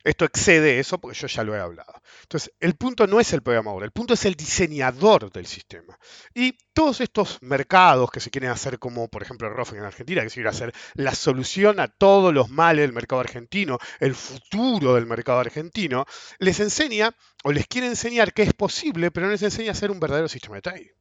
Esto 0.09 0.25
excede 0.25 0.79
eso 0.79 0.99
porque 0.99 1.19
yo 1.19 1.27
ya 1.27 1.45
lo 1.45 1.55
he 1.55 1.61
hablado. 1.61 1.93
Entonces, 2.23 2.51
el 2.61 2.77
punto 2.77 3.07
no 3.07 3.21
es 3.21 3.35
el 3.35 3.43
programador, 3.43 3.85
el 3.85 3.91
punto 3.91 4.15
es 4.15 4.25
el 4.25 4.37
diseñador 4.37 5.31
del 5.31 5.45
sistema. 5.45 5.99
Y 6.33 6.57
todos 6.73 7.03
estos 7.03 7.43
mercados 7.43 8.11
que 8.11 8.21
se 8.21 8.31
quieren 8.31 8.49
hacer 8.49 8.79
como, 8.79 9.09
por 9.09 9.23
ejemplo, 9.23 9.47
el 9.47 9.77
en 9.77 9.85
Argentina, 9.85 10.23
que 10.23 10.31
se 10.31 10.37
quiere 10.37 10.49
hacer 10.49 10.73
la 10.95 11.15
solución 11.15 11.79
a 11.79 11.89
todos 11.89 12.33
los 12.33 12.49
males 12.49 12.85
del 12.85 12.95
mercado 12.95 13.21
argentino, 13.21 13.77
el 14.01 14.15
futuro 14.15 14.95
del 14.95 15.05
mercado 15.05 15.41
argentino, 15.41 16.07
les 16.39 16.59
enseña 16.61 17.15
o 17.45 17.53
les 17.53 17.67
quiere 17.67 17.89
enseñar 17.89 18.33
que 18.33 18.45
es 18.45 18.55
posible, 18.55 19.11
pero 19.11 19.27
no 19.27 19.33
les 19.33 19.43
enseña 19.43 19.69
a 19.69 19.73
hacer 19.73 19.91
un 19.91 20.01
verdadero 20.01 20.29
sistema 20.29 20.57
de 20.57 20.63
trading. 20.63 20.98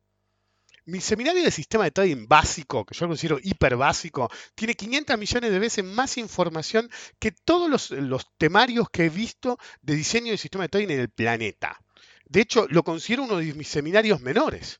Mi 0.87 1.01
seminario 1.01 1.43
de 1.43 1.51
sistema 1.51 1.83
de 1.83 1.91
trading 1.91 2.27
básico, 2.29 2.85
que 2.85 2.95
yo 2.95 3.07
considero 3.09 3.39
hiper 3.43 3.75
básico, 3.75 4.31
tiene 4.55 4.73
500 4.73 5.17
millones 5.17 5.51
de 5.51 5.59
veces 5.59 5.83
más 5.83 6.17
información 6.17 6.89
que 7.19 7.33
todos 7.33 7.91
los, 7.91 8.25
temarios 8.37 8.89
que 8.89 9.03
he 9.03 9.09
visto 9.09 9.57
de 9.81 9.95
diseño 9.95 10.31
de 10.31 10.37
sistema 10.37 10.63
de 10.63 10.69
trading 10.69 10.91
en 10.91 11.01
el 11.01 11.09
planeta. 11.09 11.77
De 12.23 12.39
hecho, 12.39 12.67
lo 12.69 12.83
considero 12.83 13.23
uno 13.23 13.35
de 13.35 13.53
mis 13.53 13.67
seminarios 13.67 14.21
menores. 14.21 14.79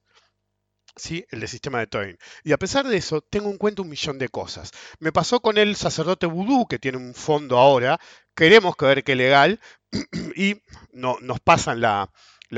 ¿sí? 0.96 1.26
el 1.30 1.42
de 1.42 1.48
sistema 1.50 1.80
de 1.80 1.88
trading. 1.88 2.16
Y 2.46 2.54
a 2.54 2.58
pesar 2.58 2.88
de 2.88 2.96
eso, 2.96 3.20
tengo 3.20 3.52
en 3.52 3.58
cuenta 3.58 3.82
un 3.82 3.90
millón 3.90 4.18
de 4.18 4.30
cosas. 4.30 4.72
Me 5.00 5.12
pasó 5.12 5.42
con 5.42 5.58
el 5.58 5.76
sacerdote 5.76 6.26
vudú, 6.26 6.68
que 6.68 6.80
tiene 6.80 7.00
un 7.00 7.16
fondo 7.16 7.58
ahora, 7.58 8.00
queremos 8.34 8.78
que 8.78 9.16
legal, 9.18 9.60
y 10.38 10.62
no, 10.94 11.18
nos 11.20 11.42
pasan 11.42 11.82
la 11.82 12.10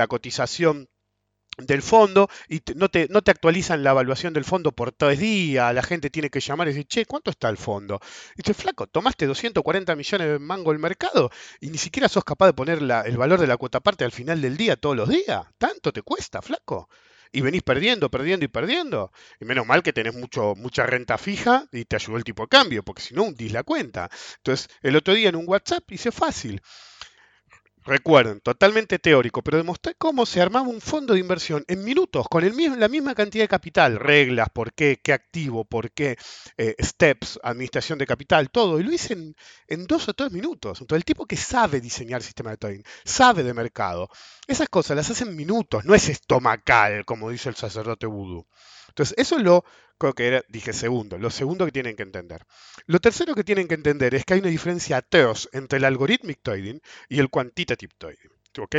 cotización 0.08 0.88
del 1.66 1.82
fondo 1.82 2.30
y 2.48 2.62
no, 2.76 2.90
te, 2.90 3.08
no, 3.10 3.22
te, 3.22 3.32
actualizan 3.32 3.84
la 3.84 3.92
evaluación 3.92 4.34
del 4.34 4.46
fondo 4.46 4.72
por 4.72 4.92
tres 4.92 5.20
días, 5.20 5.74
la 5.74 5.84
gente 5.84 6.10
tiene 6.10 6.30
que 6.30 6.40
llamar 6.40 6.68
y 6.68 6.72
decir, 6.72 6.88
che, 6.88 7.06
¿cuánto 7.06 7.32
está 7.32 7.50
el 7.50 7.58
fondo? 7.58 8.00
Y 8.36 8.44
dice, 8.44 8.54
flaco, 8.54 8.88
tomaste 8.88 9.26
240 9.26 9.96
millones 9.96 10.28
de 10.28 10.40
mango 10.40 10.72
el 10.72 10.80
mercado 10.80 11.30
y 11.60 11.70
ni 11.70 11.78
siquiera 11.78 12.10
sos 12.10 12.24
capaz 12.24 12.48
de 12.48 12.54
poner 12.54 12.80
el 12.80 13.18
valor 13.18 13.40
de 13.40 13.48
la 13.48 13.58
cuota 13.58 13.80
parte 13.80 14.06
al 14.06 14.12
final 14.12 14.42
del 14.42 14.58
día 14.58 14.76
todos 14.76 14.96
los 14.96 15.10
días. 15.10 15.46
¿Tanto 15.58 15.92
te 15.92 16.02
cuesta, 16.02 16.42
flaco? 16.42 16.90
Y 17.32 17.42
venís 17.42 17.62
perdiendo, 17.62 18.10
perdiendo 18.10 18.46
y 18.46 18.48
perdiendo. 18.48 19.12
Y 19.40 19.46
menos 19.46 19.66
mal 19.66 19.84
que 19.84 19.94
tenés 19.94 20.16
mucho, 20.16 20.56
mucha 20.56 20.86
renta 20.86 21.18
fija 21.18 21.66
y 21.72 21.86
te 21.86 21.96
ayudó 21.96 22.18
el 22.18 22.24
tipo 22.24 22.44
de 22.44 22.50
cambio, 22.50 22.84
porque 22.84 23.04
si 23.04 23.14
no 23.14 23.24
hundís 23.24 23.52
la 23.52 23.64
cuenta. 23.64 24.10
Entonces, 24.38 24.70
el 24.82 24.96
otro 24.96 25.14
día 25.14 25.30
en 25.30 25.36
un 25.36 25.48
WhatsApp 25.48 25.92
hice 25.92 26.12
fácil. 26.12 26.62
Recuerden, 27.86 28.42
totalmente 28.42 29.00
teórico, 29.00 29.42
pero 29.42 29.58
demostré 29.58 29.96
cómo 29.96 30.26
se 30.26 30.42
armaba 30.42 30.68
un 30.68 30.82
fondo 30.82 31.14
de 31.14 31.20
inversión 31.22 31.64
en 31.68 31.84
minutos, 31.84 32.28
con 32.30 32.44
el 32.44 32.54
mismo, 32.54 32.76
la 32.76 32.90
misma 32.90 33.16
cantidad 33.16 33.46
de 33.46 33.48
capital, 33.48 33.96
reglas, 33.98 34.50
por 34.50 34.74
qué, 34.74 35.00
qué 35.02 35.14
activo, 35.14 35.64
por 35.64 35.92
qué, 35.92 36.18
eh, 36.58 36.76
steps, 36.84 37.40
administración 37.42 37.98
de 37.98 38.06
capital, 38.06 38.50
todo. 38.52 38.80
Y 38.80 38.84
lo 38.84 38.92
hice 38.92 39.14
en, 39.68 39.88
dos 39.88 40.10
o 40.10 40.14
tres 40.14 40.32
minutos. 40.32 40.82
Entonces, 40.82 41.00
el 41.00 41.06
tipo 41.06 41.26
que 41.26 41.38
sabe 41.38 41.80
diseñar 41.80 42.22
sistema 42.22 42.52
de 42.52 42.58
trading, 42.58 42.84
sabe 43.06 43.44
de 43.44 43.54
mercado, 43.54 44.10
esas 44.46 44.68
cosas 44.68 44.98
las 44.98 45.10
hace 45.10 45.24
en 45.24 45.36
minutos, 45.36 45.86
no 45.86 45.96
es 45.96 46.10
estomacal, 46.10 47.06
como 47.06 47.30
dice 47.30 47.50
el 47.50 47.56
sacerdote 47.56 48.08
vudú. 48.08 48.46
Entonces, 48.90 49.16
eso 49.18 49.38
es 49.38 49.44
lo, 49.44 49.64
creo 50.00 50.14
que 50.14 50.28
era, 50.28 50.44
dije 50.48 50.74
segundo, 50.74 51.18
lo 51.18 51.30
segundo 51.30 51.66
que 51.66 51.72
tienen 51.72 51.96
que 51.96 52.04
entender. 52.04 52.46
Lo 52.88 53.00
tercero 53.00 53.36
que 53.36 53.44
tienen 53.44 53.68
que 53.68 53.76
entender 53.76 54.16
es 54.16 54.26
que 54.26 54.34
hay 54.34 54.40
una 54.40 54.50
diferencia 54.50 54.98
atroz 54.98 55.50
entre 55.52 55.78
el 55.78 55.86
algorithmic 55.86 56.40
trading 56.42 56.80
y 57.10 57.20
el 57.20 57.30
quantitative 57.30 57.94
trading. 57.98 58.30
¿ok? 58.58 58.78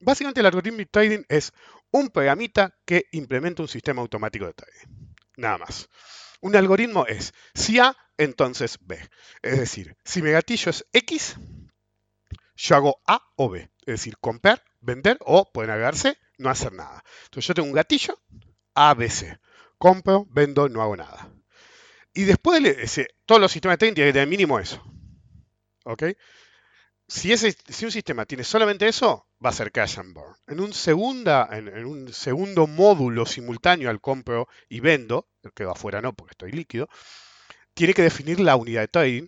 Básicamente 0.00 0.40
el 0.40 0.46
algorithmic 0.46 0.90
trading 0.90 1.24
es 1.28 1.52
un 1.90 2.08
programita 2.08 2.74
que 2.84 3.06
implementa 3.12 3.62
un 3.62 3.68
sistema 3.68 4.00
automático 4.00 4.46
de 4.46 4.54
trading. 4.54 5.12
Nada 5.36 5.58
más. 5.58 5.88
Un 6.40 6.56
algoritmo 6.56 7.06
es 7.06 7.34
si 7.54 7.78
A, 7.78 7.96
entonces 8.16 8.78
B. 8.80 8.98
Es 9.42 9.58
decir, 9.58 9.96
si 10.04 10.22
mi 10.22 10.30
gatillo 10.30 10.70
es 10.70 10.86
X, 10.92 11.36
yo 12.56 12.76
hago 12.76 13.00
A 13.06 13.22
o 13.36 13.50
B. 13.50 13.70
Es 13.80 13.86
decir, 13.86 14.16
comprar, 14.18 14.64
vender 14.80 15.18
o 15.20 15.50
pueden 15.52 15.70
agregarse, 15.70 16.18
no 16.38 16.50
hacer 16.50 16.72
nada. 16.72 17.04
Entonces 17.24 17.48
yo 17.48 17.54
tengo 17.54 17.68
un 17.68 17.74
gatillo 17.74 18.18
ABC. 18.74 19.38
Compro, 19.82 20.28
vendo, 20.30 20.68
no 20.68 20.80
hago 20.80 20.96
nada. 20.96 21.28
Y 22.14 22.22
después 22.22 22.62
todos 23.26 23.40
los 23.40 23.50
sistemas 23.50 23.74
de 23.74 23.78
trading 23.78 23.94
tienen 23.94 24.10
que 24.10 24.12
tener 24.12 24.28
mínimo 24.28 24.60
eso. 24.60 24.80
¿Ok? 25.84 26.04
Si, 27.08 27.32
ese, 27.32 27.56
si 27.68 27.84
un 27.84 27.90
sistema 27.90 28.24
tiene 28.24 28.44
solamente 28.44 28.86
eso, 28.86 29.26
va 29.44 29.50
a 29.50 29.52
ser 29.52 29.72
cash 29.72 29.98
and 29.98 30.14
burn. 30.14 30.36
En 30.46 30.60
un, 30.60 30.72
segunda, 30.72 31.48
en, 31.50 31.84
un 31.84 32.12
segundo 32.12 32.68
módulo 32.68 33.26
simultáneo 33.26 33.90
al 33.90 34.00
compro 34.00 34.46
y 34.68 34.78
vendo, 34.78 35.26
que 35.52 35.64
va 35.64 35.72
afuera 35.72 36.00
no 36.00 36.12
porque 36.12 36.34
estoy 36.34 36.52
líquido, 36.52 36.88
tiene 37.74 37.92
que 37.92 38.02
definir 38.02 38.38
la 38.38 38.54
unidad 38.54 38.82
de 38.82 38.88
trading, 38.88 39.26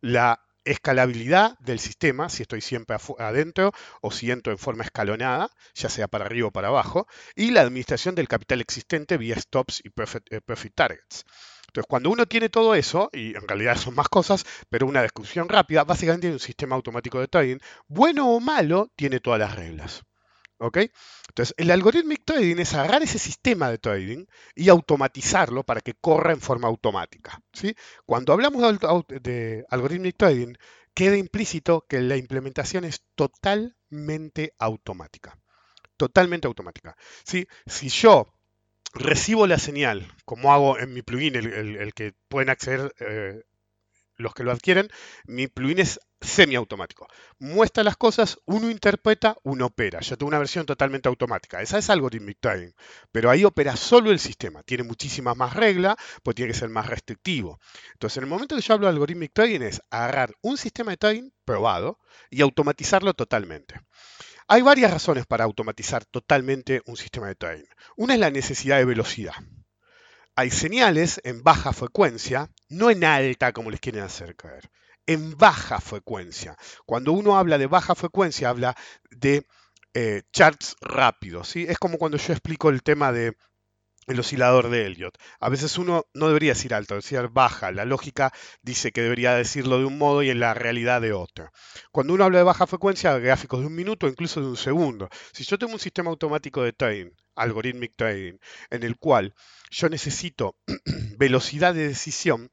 la 0.00 0.40
escalabilidad 0.64 1.58
del 1.60 1.78
sistema, 1.78 2.28
si 2.28 2.42
estoy 2.42 2.60
siempre 2.60 2.96
adentro 3.18 3.72
o 4.00 4.10
si 4.10 4.30
entro 4.30 4.52
en 4.52 4.58
forma 4.58 4.84
escalonada, 4.84 5.50
ya 5.74 5.88
sea 5.88 6.08
para 6.08 6.26
arriba 6.26 6.48
o 6.48 6.52
para 6.52 6.68
abajo, 6.68 7.06
y 7.34 7.50
la 7.50 7.62
administración 7.62 8.14
del 8.14 8.28
capital 8.28 8.60
existente 8.60 9.16
vía 9.16 9.38
stops 9.38 9.82
y 9.84 9.90
profit, 9.90 10.24
eh, 10.32 10.70
targets. 10.74 11.24
Entonces, 11.68 11.86
cuando 11.88 12.10
uno 12.10 12.26
tiene 12.26 12.48
todo 12.48 12.74
eso, 12.74 13.10
y 13.12 13.36
en 13.36 13.46
realidad 13.46 13.76
son 13.76 13.94
más 13.94 14.08
cosas, 14.08 14.44
pero 14.68 14.86
una 14.86 15.02
discusión 15.02 15.48
rápida, 15.48 15.84
básicamente 15.84 16.30
un 16.30 16.40
sistema 16.40 16.74
automático 16.74 17.20
de 17.20 17.28
trading, 17.28 17.58
bueno 17.86 18.28
o 18.28 18.40
malo, 18.40 18.90
tiene 18.96 19.20
todas 19.20 19.38
las 19.38 19.54
reglas. 19.54 20.02
¿Ok? 20.62 20.76
Entonces, 21.28 21.54
el 21.56 21.70
algorithmic 21.70 22.22
trading 22.24 22.56
es 22.58 22.74
agarrar 22.74 23.02
ese 23.02 23.18
sistema 23.18 23.70
de 23.70 23.78
trading 23.78 24.26
y 24.54 24.68
automatizarlo 24.68 25.64
para 25.64 25.80
que 25.80 25.94
corra 25.94 26.32
en 26.32 26.40
forma 26.40 26.68
automática. 26.68 27.40
¿sí? 27.52 27.74
Cuando 28.04 28.34
hablamos 28.34 28.62
de, 29.08 29.64
de 29.64 30.12
trading, 30.12 30.52
queda 30.92 31.16
implícito 31.16 31.86
que 31.88 32.02
la 32.02 32.18
implementación 32.18 32.84
es 32.84 33.02
totalmente 33.14 34.52
automática. 34.58 35.38
Totalmente 35.96 36.46
automática. 36.46 36.94
¿sí? 37.24 37.46
Si 37.64 37.88
yo 37.88 38.34
recibo 38.92 39.46
la 39.46 39.58
señal, 39.58 40.12
como 40.26 40.52
hago 40.52 40.78
en 40.78 40.92
mi 40.92 41.00
plugin, 41.00 41.36
el, 41.36 41.94
que 41.94 42.12
pueden 42.28 42.50
acceder 42.50 42.92
eh, 43.00 43.44
los 44.20 44.34
que 44.34 44.44
lo 44.44 44.52
adquieren, 44.52 44.88
mi 45.24 45.46
plugin 45.48 45.80
es 45.80 46.00
semiautomático. 46.20 47.08
Muestra 47.38 47.82
las 47.82 47.96
cosas, 47.96 48.38
uno 48.44 48.70
interpreta, 48.70 49.36
uno 49.42 49.66
opera. 49.66 50.00
Yo 50.00 50.16
tengo 50.16 50.28
una 50.28 50.38
versión 50.38 50.66
totalmente 50.66 51.08
automática. 51.08 51.62
Esa 51.62 51.78
es 51.78 51.88
algorithmic 51.90 52.38
trading, 52.40 52.72
pero 53.10 53.30
ahí 53.30 53.44
opera 53.44 53.76
solo 53.76 54.10
el 54.10 54.18
sistema. 54.18 54.62
Tiene 54.62 54.84
muchísimas 54.84 55.36
más 55.36 55.54
reglas, 55.54 55.96
pues 56.22 56.34
tiene 56.34 56.52
que 56.52 56.58
ser 56.58 56.68
más 56.68 56.86
restrictivo. 56.86 57.58
Entonces, 57.92 58.18
en 58.18 58.24
el 58.24 58.30
momento 58.30 58.56
que 58.56 58.62
yo 58.62 58.74
hablo 58.74 58.86
de 58.86 58.92
algorithmic 58.92 59.32
trading 59.32 59.62
es 59.62 59.82
agarrar 59.90 60.34
un 60.42 60.56
sistema 60.58 60.90
de 60.92 60.98
trading 60.98 61.30
probado 61.44 61.98
y 62.28 62.42
automatizarlo 62.42 63.14
totalmente. 63.14 63.80
Hay 64.46 64.62
varias 64.62 64.90
razones 64.90 65.26
para 65.26 65.44
automatizar 65.44 66.04
totalmente 66.04 66.82
un 66.86 66.96
sistema 66.96 67.28
de 67.28 67.36
trading. 67.36 67.68
Una 67.96 68.14
es 68.14 68.20
la 68.20 68.30
necesidad 68.30 68.78
de 68.78 68.84
velocidad. 68.84 69.34
Hay 70.34 70.50
señales 70.50 71.20
en 71.24 71.42
baja 71.42 71.72
frecuencia, 71.72 72.50
no 72.70 72.90
en 72.90 73.04
alta 73.04 73.52
como 73.52 73.70
les 73.70 73.80
quieren 73.80 74.02
hacer 74.02 74.36
creer, 74.36 74.70
en 75.06 75.36
baja 75.36 75.80
frecuencia. 75.80 76.56
Cuando 76.86 77.12
uno 77.12 77.36
habla 77.36 77.58
de 77.58 77.66
baja 77.66 77.94
frecuencia, 77.94 78.48
habla 78.48 78.76
de 79.10 79.46
eh, 79.94 80.22
charts 80.32 80.76
rápidos. 80.80 81.48
¿sí? 81.48 81.66
Es 81.68 81.78
como 81.78 81.98
cuando 81.98 82.16
yo 82.16 82.32
explico 82.32 82.70
el 82.70 82.82
tema 82.82 83.12
de 83.12 83.36
el 84.06 84.18
oscilador 84.18 84.70
de 84.70 84.86
Elliot. 84.86 85.16
A 85.38 85.48
veces 85.48 85.78
uno 85.78 86.06
no 86.14 86.28
debería 86.28 86.52
decir 86.52 86.74
alto, 86.74 86.94
decir 86.94 87.28
baja. 87.28 87.70
La 87.70 87.84
lógica 87.84 88.32
dice 88.62 88.92
que 88.92 89.02
debería 89.02 89.34
decirlo 89.34 89.78
de 89.78 89.84
un 89.84 89.98
modo 89.98 90.22
y 90.22 90.30
en 90.30 90.40
la 90.40 90.54
realidad 90.54 91.00
de 91.00 91.12
otro. 91.12 91.50
Cuando 91.92 92.14
uno 92.14 92.24
habla 92.24 92.38
de 92.38 92.44
baja 92.44 92.66
frecuencia, 92.66 93.16
gráficos 93.18 93.60
de 93.60 93.66
un 93.66 93.74
minuto, 93.74 94.08
incluso 94.08 94.40
de 94.40 94.46
un 94.46 94.56
segundo. 94.56 95.08
Si 95.32 95.44
yo 95.44 95.58
tengo 95.58 95.74
un 95.74 95.78
sistema 95.78 96.10
automático 96.10 96.62
de 96.62 96.72
trading, 96.72 97.10
algorithmic 97.36 97.94
trading, 97.96 98.38
en 98.70 98.82
el 98.82 98.96
cual 98.96 99.34
yo 99.70 99.88
necesito 99.88 100.56
velocidad 101.18 101.74
de 101.74 101.88
decisión, 101.88 102.50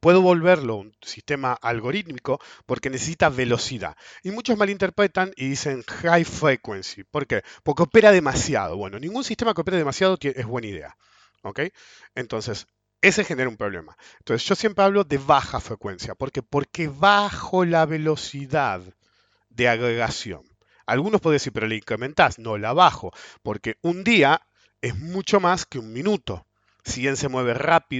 puedo 0.00 0.22
volverlo 0.22 0.76
un 0.76 0.94
sistema 1.02 1.52
algorítmico 1.52 2.40
porque 2.66 2.90
necesita 2.90 3.28
velocidad. 3.28 3.96
Y 4.22 4.30
muchos 4.30 4.56
malinterpretan 4.56 5.32
y 5.36 5.50
dicen 5.50 5.82
high 5.82 6.24
frequency. 6.24 7.04
¿Por 7.04 7.26
qué? 7.26 7.42
Porque 7.62 7.82
opera 7.82 8.10
demasiado. 8.10 8.76
Bueno, 8.76 8.98
ningún 8.98 9.24
sistema 9.24 9.54
que 9.54 9.60
opere 9.60 9.76
demasiado 9.76 10.18
es 10.20 10.46
buena 10.46 10.68
idea. 10.68 10.96
¿Ok? 11.42 11.60
Entonces, 12.14 12.66
ese 13.00 13.24
genera 13.24 13.48
un 13.48 13.56
problema. 13.56 13.96
Entonces, 14.18 14.46
yo 14.48 14.54
siempre 14.54 14.84
hablo 14.84 15.04
de 15.04 15.18
baja 15.18 15.60
frecuencia. 15.60 16.14
¿Por 16.14 16.32
qué? 16.32 16.42
Porque 16.42 16.88
bajo 16.88 17.64
la 17.64 17.86
velocidad 17.86 18.82
de 19.48 19.68
agregación. 19.68 20.42
Algunos 20.86 21.20
pueden 21.20 21.36
decir, 21.36 21.52
pero 21.52 21.66
le 21.66 21.76
incrementás. 21.76 22.38
No, 22.38 22.58
la 22.58 22.72
bajo. 22.72 23.12
Porque 23.42 23.76
un 23.82 24.04
día 24.04 24.42
es 24.82 24.98
mucho 24.98 25.40
más 25.40 25.66
que 25.66 25.78
un 25.78 25.92
minuto 25.92 26.46
si 26.90 27.02
bien 27.02 27.16
se 27.16 27.28
mueve 27.28 27.54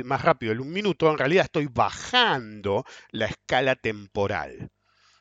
más 0.05 0.22
rápido 0.22 0.53
en 0.53 0.61
un 0.61 0.72
minuto, 0.72 1.11
en 1.11 1.18
realidad 1.18 1.44
estoy 1.44 1.68
bajando 1.72 2.85
la 3.11 3.26
escala 3.26 3.76
temporal. 3.76 4.70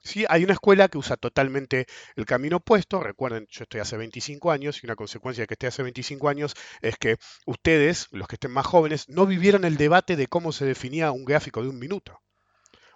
¿Sí? 0.02 0.26
Hay 0.30 0.44
una 0.44 0.54
escuela 0.54 0.88
que 0.88 0.98
usa 0.98 1.18
totalmente 1.18 1.86
el 2.16 2.26
camino 2.26 2.58
opuesto. 2.58 3.02
Recuerden, 3.02 3.46
yo 3.52 3.64
estoy 3.64 3.82
hace 3.82 3.98
25 3.98 4.50
años 4.50 4.82
y 4.82 4.88
una 4.88 4.96
consecuencia 4.96 5.44
de 5.44 5.48
que 5.48 5.54
esté 5.54 5.68
hace 5.68 5.84
25 5.84 6.30
años 6.30 6.56
es 6.82 6.98
que 6.98 7.18
ustedes, 7.46 8.08
los 8.12 8.28
que 8.28 8.36
estén 8.36 8.52
más 8.52 8.66
jóvenes, 8.66 9.08
no 9.10 9.26
vivieron 9.26 9.66
el 9.66 9.78
debate 9.78 10.16
de 10.16 10.28
cómo 10.28 10.52
se 10.52 10.66
definía 10.66 11.12
un 11.12 11.26
gráfico 11.26 11.62
de 11.62 11.70
un 11.70 11.78
minuto. 11.78 12.20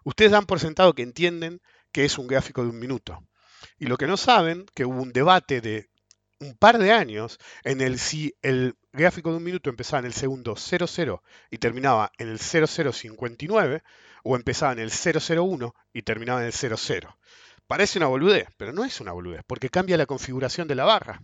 Ustedes 0.04 0.32
dan 0.32 0.46
por 0.46 0.60
sentado 0.60 0.94
que 0.94 1.04
entienden 1.04 1.62
que 1.92 2.06
es 2.06 2.18
un 2.18 2.28
gráfico 2.28 2.64
de 2.64 2.70
un 2.70 2.80
minuto. 2.80 3.20
Y 3.78 3.86
lo 3.86 3.98
que 3.98 4.08
no 4.08 4.18
saben, 4.18 4.66
que 4.74 4.86
hubo 4.86 5.02
un 5.02 5.14
debate 5.14 5.62
de 5.62 5.90
un 6.40 6.56
par 6.56 6.78
de 6.78 6.92
años 6.92 7.38
en 7.64 7.82
el 7.82 8.00
si 8.00 8.34
el 8.42 8.76
gráfico 8.94 9.32
de 9.32 9.38
un 9.38 9.44
minuto 9.44 9.70
empezaba 9.70 10.00
en 10.00 10.06
el 10.06 10.14
segundo 10.14 10.56
00 10.56 11.24
y 11.50 11.58
terminaba 11.58 12.12
en 12.18 12.30
el 12.30 12.40
0059 12.40 13.84
o 14.24 14.36
empezaba 14.36 14.72
en 14.72 14.80
el 14.80 14.92
001 14.92 15.76
y 15.94 16.02
terminaba 16.04 16.42
en 16.42 16.48
el 16.48 16.54
00. 16.54 17.18
Parece 17.68 17.98
una 17.98 18.08
boludez, 18.08 18.48
pero 18.58 18.72
no 18.72 18.86
es 18.86 19.02
una 19.02 19.12
boludez, 19.12 19.42
porque 19.48 19.70
cambia 19.70 19.98
la 19.98 20.06
configuración 20.06 20.68
de 20.68 20.76
la 20.76 20.86
barra. 20.86 21.22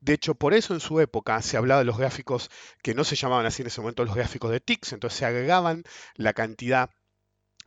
De 0.00 0.12
hecho, 0.12 0.34
por 0.34 0.52
eso 0.52 0.74
en 0.74 0.80
su 0.80 1.00
época 1.00 1.40
se 1.40 1.56
hablaba 1.56 1.78
de 1.78 1.86
los 1.86 1.96
gráficos 1.96 2.50
que 2.82 2.94
no 2.94 3.04
se 3.04 3.16
llamaban 3.16 3.46
así 3.46 3.62
en 3.62 3.68
ese 3.68 3.80
momento 3.80 4.04
los 4.04 4.14
gráficos 4.14 4.50
de 4.50 4.60
ticks, 4.60 4.92
entonces 4.92 5.18
se 5.18 5.24
agregaban 5.24 5.84
la 6.16 6.34
cantidad 6.34 6.90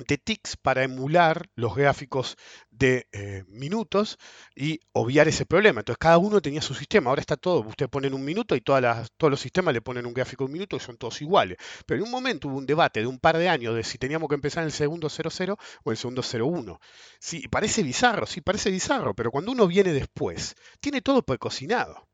de 0.06 0.18
ticks 0.18 0.58
para 0.58 0.84
emular 0.84 1.50
los 1.56 1.76
gráficos 1.76 2.38
de 2.70 3.08
eh, 3.12 3.44
minutos 3.48 4.18
y 4.56 4.80
obviar 4.92 5.28
ese 5.28 5.46
problema. 5.46 5.82
Entonces 5.82 5.98
cada 5.98 6.18
uno 6.18 6.42
tenía 6.42 6.62
su 6.62 6.74
sistema. 6.74 7.10
Ahora 7.10 7.22
está 7.22 7.38
todo, 7.38 7.62
usted 7.62 7.90
pone 7.90 8.08
un 8.08 8.24
minuto 8.24 8.56
y 8.56 8.62
todas 8.62 8.82
las, 8.82 9.12
todos 9.18 9.32
los 9.32 9.40
sistemas 9.40 9.74
le 9.74 9.82
ponen 9.82 10.06
un 10.06 10.14
gráfico 10.14 10.44
de 10.44 10.48
un 10.48 10.54
minuto 10.54 10.76
y 10.76 10.80
son 10.80 10.98
todos 10.98 11.22
iguales. 11.22 11.58
Pero 11.86 12.00
en 12.00 12.06
un 12.06 12.12
momento 12.12 12.48
hubo 12.48 12.58
un 12.58 12.66
debate 12.66 13.00
de 13.00 13.08
un 13.08 13.20
par 13.20 13.38
de 13.38 13.50
años 13.50 13.76
de 13.76 13.84
si 13.84 13.98
teníamos 13.98 14.30
que 14.30 14.36
empezar 14.36 14.64
en 14.64 14.68
el 14.68 14.74
segundo 14.74 15.10
00 15.10 15.58
o 15.84 15.92
el 15.92 15.98
segundo 15.98 16.22
01. 16.22 16.80
Sí, 17.20 17.48
parece 17.48 17.84
bizarro, 17.84 18.26
sí, 18.26 18.42
parece 18.42 18.70
bizarro, 18.72 19.14
pero 19.14 19.32
cuando 19.32 19.52
uno 19.52 19.68
viene 19.68 19.94
después, 19.94 20.56
tiene 20.80 21.02
todo 21.02 21.24
precocinado. 21.24 22.08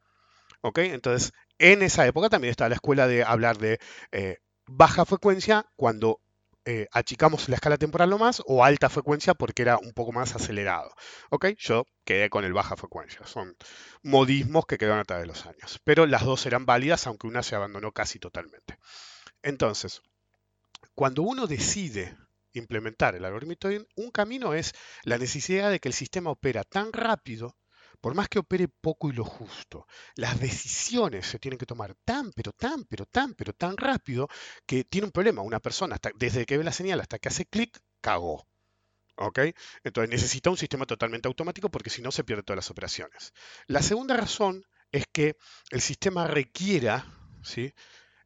¿Ok? 0.62 0.80
Entonces, 0.80 1.34
en 1.58 1.82
esa 1.82 2.08
época 2.08 2.30
también 2.30 2.52
estaba 2.52 2.70
la 2.70 2.76
escuela 2.76 3.08
de 3.08 3.24
hablar 3.24 3.58
de 3.58 3.80
eh, 4.12 4.38
baja 4.66 5.06
frecuencia 5.06 5.66
cuando 5.76 6.22
eh, 6.66 6.88
achicamos 6.92 7.50
la 7.50 7.56
escala 7.56 7.78
temporal 7.78 8.10
lo 8.10 8.18
más 8.18 8.42
o 8.46 8.64
alta 8.64 8.90
frecuencia 8.90 9.34
porque 9.34 9.62
era 9.62 9.78
un 9.78 9.92
poco 9.94 10.12
más 10.12 10.36
acelerado. 10.36 10.94
¿Ok? 11.30 11.48
Yo 11.58 11.86
quedé 12.06 12.30
con 12.30 12.46
el 12.46 12.54
baja 12.54 12.78
frecuencia. 12.78 13.26
Son 13.26 13.56
modismos 14.02 14.66
que 14.66 14.78
quedaron 14.78 15.00
a 15.00 15.06
través 15.06 15.24
de 15.24 15.28
los 15.28 15.46
años. 15.46 15.80
Pero 15.84 16.06
las 16.06 16.24
dos 16.24 16.46
eran 16.46 16.66
válidas, 16.66 17.08
aunque 17.08 17.28
una 17.28 17.44
se 17.44 17.56
abandonó 17.56 17.92
casi 17.92 18.20
totalmente. 18.20 18.78
Entonces, 19.42 20.02
cuando 20.96 21.24
uno 21.24 21.48
decide 21.48 22.18
implementar 22.54 23.16
el 23.16 23.26
algoritmo, 23.26 23.56
un 23.96 24.12
camino 24.12 24.54
es 24.54 24.74
la 25.04 25.18
necesidad 25.18 25.72
de 25.72 25.80
que 25.80 25.90
el 25.90 25.94
sistema 25.94 26.30
opera 26.30 26.64
tan 26.64 26.94
rápido 26.94 27.56
por 28.02 28.16
más 28.16 28.30
que 28.30 28.40
opere 28.40 28.68
poco 28.68 29.10
y 29.10 29.14
lo 29.14 29.26
justo, 29.26 29.88
las 30.16 30.40
decisiones 30.40 31.28
se 31.28 31.40
tienen 31.40 31.58
que 31.58 31.66
tomar 31.66 31.96
tan, 32.06 32.32
pero 32.34 32.52
tan, 32.52 32.84
pero 32.86 33.06
tan, 33.06 33.34
pero 33.34 33.54
tan 33.54 33.78
rápido 33.78 34.28
que 34.66 34.84
tiene 34.84 35.06
un 35.06 35.12
problema. 35.12 35.42
Una 35.42 35.60
persona, 35.60 35.98
desde 36.16 36.46
que 36.46 36.58
ve 36.58 36.64
la 36.64 36.72
señal 36.72 37.00
hasta 37.00 37.20
que 37.20 37.30
hace 37.30 37.46
clic, 37.46 37.80
cagó. 38.02 38.48
¿Ok? 39.16 39.40
Entonces 39.84 40.10
necesita 40.10 40.50
un 40.50 40.58
sistema 40.58 40.86
totalmente 40.86 41.28
automático 41.28 41.70
porque 41.70 41.90
si 41.90 42.02
no 42.02 42.12
se 42.12 42.24
pierden 42.24 42.46
todas 42.46 42.58
las 42.58 42.72
operaciones. 42.72 43.34
La 43.68 43.82
segunda 43.84 44.18
razón 44.18 44.66
es 44.92 45.06
que 45.12 45.38
el 45.70 45.82
sistema 45.82 46.28
requiera, 46.28 47.06
¿sí? 47.44 47.74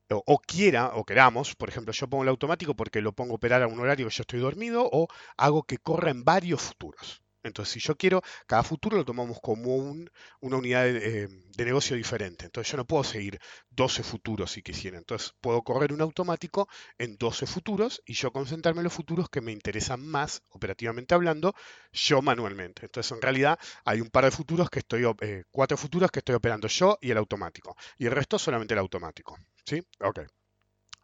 O, 0.09 0.23
o, 0.25 0.39
quiera 0.39 0.95
o 0.95 1.05
queramos, 1.05 1.55
por 1.55 1.69
ejemplo, 1.69 1.91
yo 1.93 2.07
pongo 2.07 2.23
el 2.23 2.29
automático 2.29 2.75
porque 2.75 3.01
lo 3.01 3.13
pongo 3.13 3.33
a 3.33 3.35
operar 3.35 3.61
a 3.63 3.67
un 3.67 3.79
horario 3.79 4.07
que 4.07 4.15
yo 4.15 4.21
estoy 4.21 4.39
dormido 4.39 4.87
o 4.91 5.07
hago 5.35 5.63
que 5.63 5.77
corra 5.77 6.11
en 6.11 6.23
varios 6.23 6.61
futuros. 6.61 7.21
Entonces, 7.47 7.73
si 7.73 7.79
yo 7.79 7.95
quiero, 7.95 8.21
cada 8.45 8.63
futuro 8.63 8.97
lo 8.97 9.05
tomamos 9.05 9.39
como 9.41 9.75
una 9.75 10.57
unidad 10.57 10.87
eh, 10.87 11.27
de, 11.27 11.65
negocio 11.65 11.95
diferente. 11.95 12.45
Entonces, 12.45 12.71
yo 12.71 12.77
no 12.77 12.85
puedo 12.85 13.03
seguir 13.03 13.39
12 13.69 14.03
futuros 14.03 14.51
si 14.51 14.61
quisiera. 14.61 14.97
Entonces, 14.97 15.33
puedo 15.41 15.61
correr 15.63 15.93
un 15.93 16.01
automático 16.01 16.67
en 16.97 17.17
12 17.17 17.45
futuros 17.45 18.01
y 18.05 18.13
yo 18.13 18.31
concentrarme 18.31 18.81
en 18.81 18.85
los 18.85 18.93
futuros 18.93 19.29
que 19.29 19.41
me 19.41 19.51
interesan 19.51 20.05
más, 20.05 20.43
operativamente 20.49 21.15
hablando, 21.15 21.53
yo 21.91 22.21
manualmente. 22.21 22.85
Entonces, 22.85 23.11
en 23.11 23.21
realidad, 23.21 23.59
hay 23.85 24.01
un 24.01 24.09
par 24.09 24.25
de 24.25 24.31
futuros 24.31 24.69
que 24.69 24.79
estoy, 24.79 25.03
eh, 25.21 25.43
cuatro 25.51 25.77
futuros 25.77 26.11
que 26.11 26.19
estoy 26.19 26.35
operando 26.35 26.67
yo 26.67 26.97
y 27.01 27.11
el 27.11 27.17
automático. 27.17 27.75
Y 27.97 28.05
el 28.05 28.11
resto 28.11 28.37
solamente 28.39 28.73
el 28.73 28.79
automático. 28.79 29.37
¿Sí? 29.65 29.81
Ok. 29.99 30.21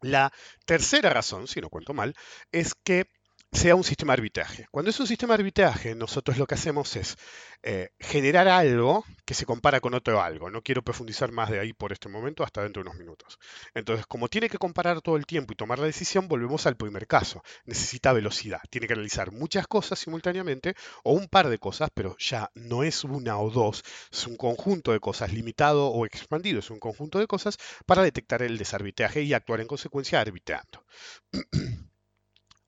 La 0.04 0.34
tercera 0.66 1.10
razón, 1.10 1.48
si 1.48 1.62
no 1.62 1.70
cuento 1.70 1.94
mal, 1.94 2.14
es 2.52 2.76
que 2.76 3.08
sea 3.54 3.76
un 3.76 3.84
sistema 3.84 4.14
de 4.14 4.22
arbitraje. 4.22 4.68
Cuando 4.72 4.90
es 4.90 5.00
un 5.00 5.08
sistema 5.08 5.36
de 5.38 5.42
arbitraje, 5.42 5.96
nosotros 5.96 6.38
lo 6.38 6.48
que 6.48 6.56
hacemos 6.56 6.96
es 6.96 7.18
eh, 7.62 7.92
generar 8.00 8.48
algo 8.48 9.06
que 9.26 9.36
se 9.36 9.46
compara 9.46 9.80
con 9.80 9.94
otro 9.94 10.22
algo. 10.22 10.50
No 10.50 10.64
quiero 10.64 10.82
profundizar 10.82 11.32
más 11.32 11.50
de 11.50 11.60
ahí 11.60 11.72
por 11.72 11.94
este 11.94 12.10
momento 12.10 12.44
hasta 12.44 12.64
dentro 12.64 12.84
de 12.84 12.90
unos 12.90 13.00
minutos. 13.00 13.40
Entonces, 13.74 14.06
como 14.08 14.28
tiene 14.28 14.50
que 14.50 14.58
comparar 14.58 15.02
todo 15.02 15.16
el 15.18 15.26
tiempo 15.26 15.54
y 15.54 15.56
tomar 15.56 15.80
la 15.80 15.86
decisión, 15.86 16.28
volvemos 16.28 16.66
al 16.66 16.76
primer 16.76 17.08
caso. 17.08 17.44
Necesita 17.66 18.12
velocidad. 18.12 18.60
Tiene 18.70 18.88
que 18.88 18.94
analizar 18.94 19.32
muchas 19.32 19.68
cosas 19.68 20.00
simultáneamente 20.00 20.76
o 21.04 21.14
un 21.14 21.28
par 21.28 21.48
de 21.48 21.60
cosas, 21.60 21.90
pero 21.94 22.18
ya 22.18 22.52
no 22.56 22.84
es 22.84 23.04
una 23.04 23.38
o 23.38 23.50
dos, 23.52 23.84
es 24.12 24.28
un 24.28 24.36
conjunto 24.36 24.92
de 24.92 25.00
cosas 25.00 25.32
limitado 25.32 25.88
o 25.88 26.06
expandido, 26.06 26.60
es 26.60 26.72
un 26.72 26.80
conjunto 26.80 27.20
de 27.20 27.28
cosas 27.28 27.58
para 27.86 28.04
detectar 28.04 28.42
el 28.42 28.58
desarbitraje 28.58 29.22
y 29.22 29.34
actuar 29.34 29.62
en 29.62 29.68
consecuencia 29.68 30.20
arbitrando. 30.20 30.84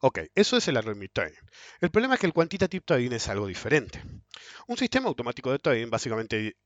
Ok, 0.08 0.20
eso 0.36 0.56
es 0.56 0.68
el 0.68 0.78
algoritmo 0.78 1.08
trading. 1.12 1.34
El 1.82 1.90
problema 1.90 2.14
es 2.14 2.20
que 2.20 2.28
el 2.28 2.34
quantitative 2.34 2.84
trading 2.86 3.12
es 3.14 3.28
algo 3.28 3.48
diferente. 3.48 4.04
Un 4.68 4.78
sistema 4.78 5.08
automático 5.08 5.52
de 5.52 5.58
trading 5.58 5.90
básicamente 5.90 6.58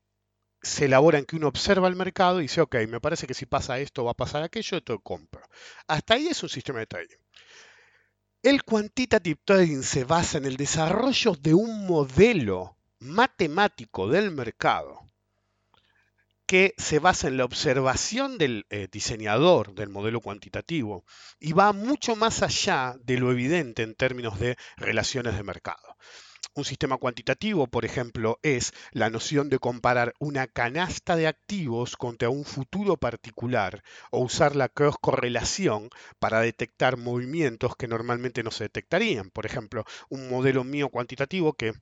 se 0.60 0.84
elabora 0.84 1.18
en 1.18 1.24
que 1.24 1.36
uno 1.36 1.48
observa 1.48 1.88
el 1.88 1.96
mercado 1.96 2.40
y 2.40 2.42
dice, 2.42 2.60
ok, 2.60 2.76
me 2.86 3.00
parece 3.00 3.26
que 3.26 3.32
si 3.32 3.46
pasa 3.46 3.78
esto 3.78 4.04
va 4.04 4.10
a 4.10 4.14
pasar 4.14 4.42
aquello, 4.42 4.76
esto 4.76 4.98
compro. 5.00 5.40
Hasta 5.86 6.12
ahí 6.12 6.26
es 6.26 6.42
un 6.42 6.50
sistema 6.50 6.80
de 6.80 6.86
trading. 6.86 7.16
El 8.42 8.62
quantitative 8.62 9.40
trading 9.42 9.80
se 9.84 10.04
basa 10.04 10.36
en 10.36 10.44
el 10.44 10.58
desarrollo 10.58 11.34
de 11.40 11.54
un 11.54 11.86
modelo 11.86 12.76
matemático 12.98 14.06
del 14.06 14.32
mercado 14.32 15.09
que 16.50 16.74
se 16.78 16.98
basa 16.98 17.28
en 17.28 17.36
la 17.36 17.44
observación 17.44 18.36
del 18.36 18.66
eh, 18.70 18.88
diseñador 18.90 19.72
del 19.72 19.88
modelo 19.88 20.20
cuantitativo 20.20 21.04
y 21.38 21.52
va 21.52 21.72
mucho 21.72 22.16
más 22.16 22.42
allá 22.42 22.96
de 23.04 23.18
lo 23.18 23.30
evidente 23.30 23.84
en 23.84 23.94
términos 23.94 24.40
de 24.40 24.56
relaciones 24.76 25.36
de 25.36 25.44
mercado. 25.44 25.96
Un 26.56 26.64
sistema 26.64 26.96
cuantitativo, 26.96 27.68
por 27.68 27.84
ejemplo, 27.84 28.40
es 28.42 28.72
la 28.90 29.10
noción 29.10 29.48
de 29.48 29.60
comparar 29.60 30.12
una 30.18 30.48
canasta 30.48 31.14
de 31.14 31.28
activos 31.28 31.96
contra 31.96 32.30
un 32.30 32.44
futuro 32.44 32.96
particular 32.96 33.84
o 34.10 34.18
usar 34.18 34.56
la 34.56 34.68
cross 34.68 34.96
correlación 35.00 35.88
para 36.18 36.40
detectar 36.40 36.96
movimientos 36.96 37.76
que 37.76 37.86
normalmente 37.86 38.42
no 38.42 38.50
se 38.50 38.64
detectarían. 38.64 39.30
Por 39.30 39.46
ejemplo, 39.46 39.84
un 40.08 40.28
modelo 40.28 40.64
mío 40.64 40.88
cuantitativo 40.88 41.52
que 41.52 41.74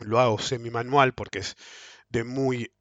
lo 0.00 0.18
hago 0.18 0.40
semi-manual 0.40 1.14
porque 1.14 1.38
es 1.38 1.54
de 2.08 2.24
muy 2.24 2.72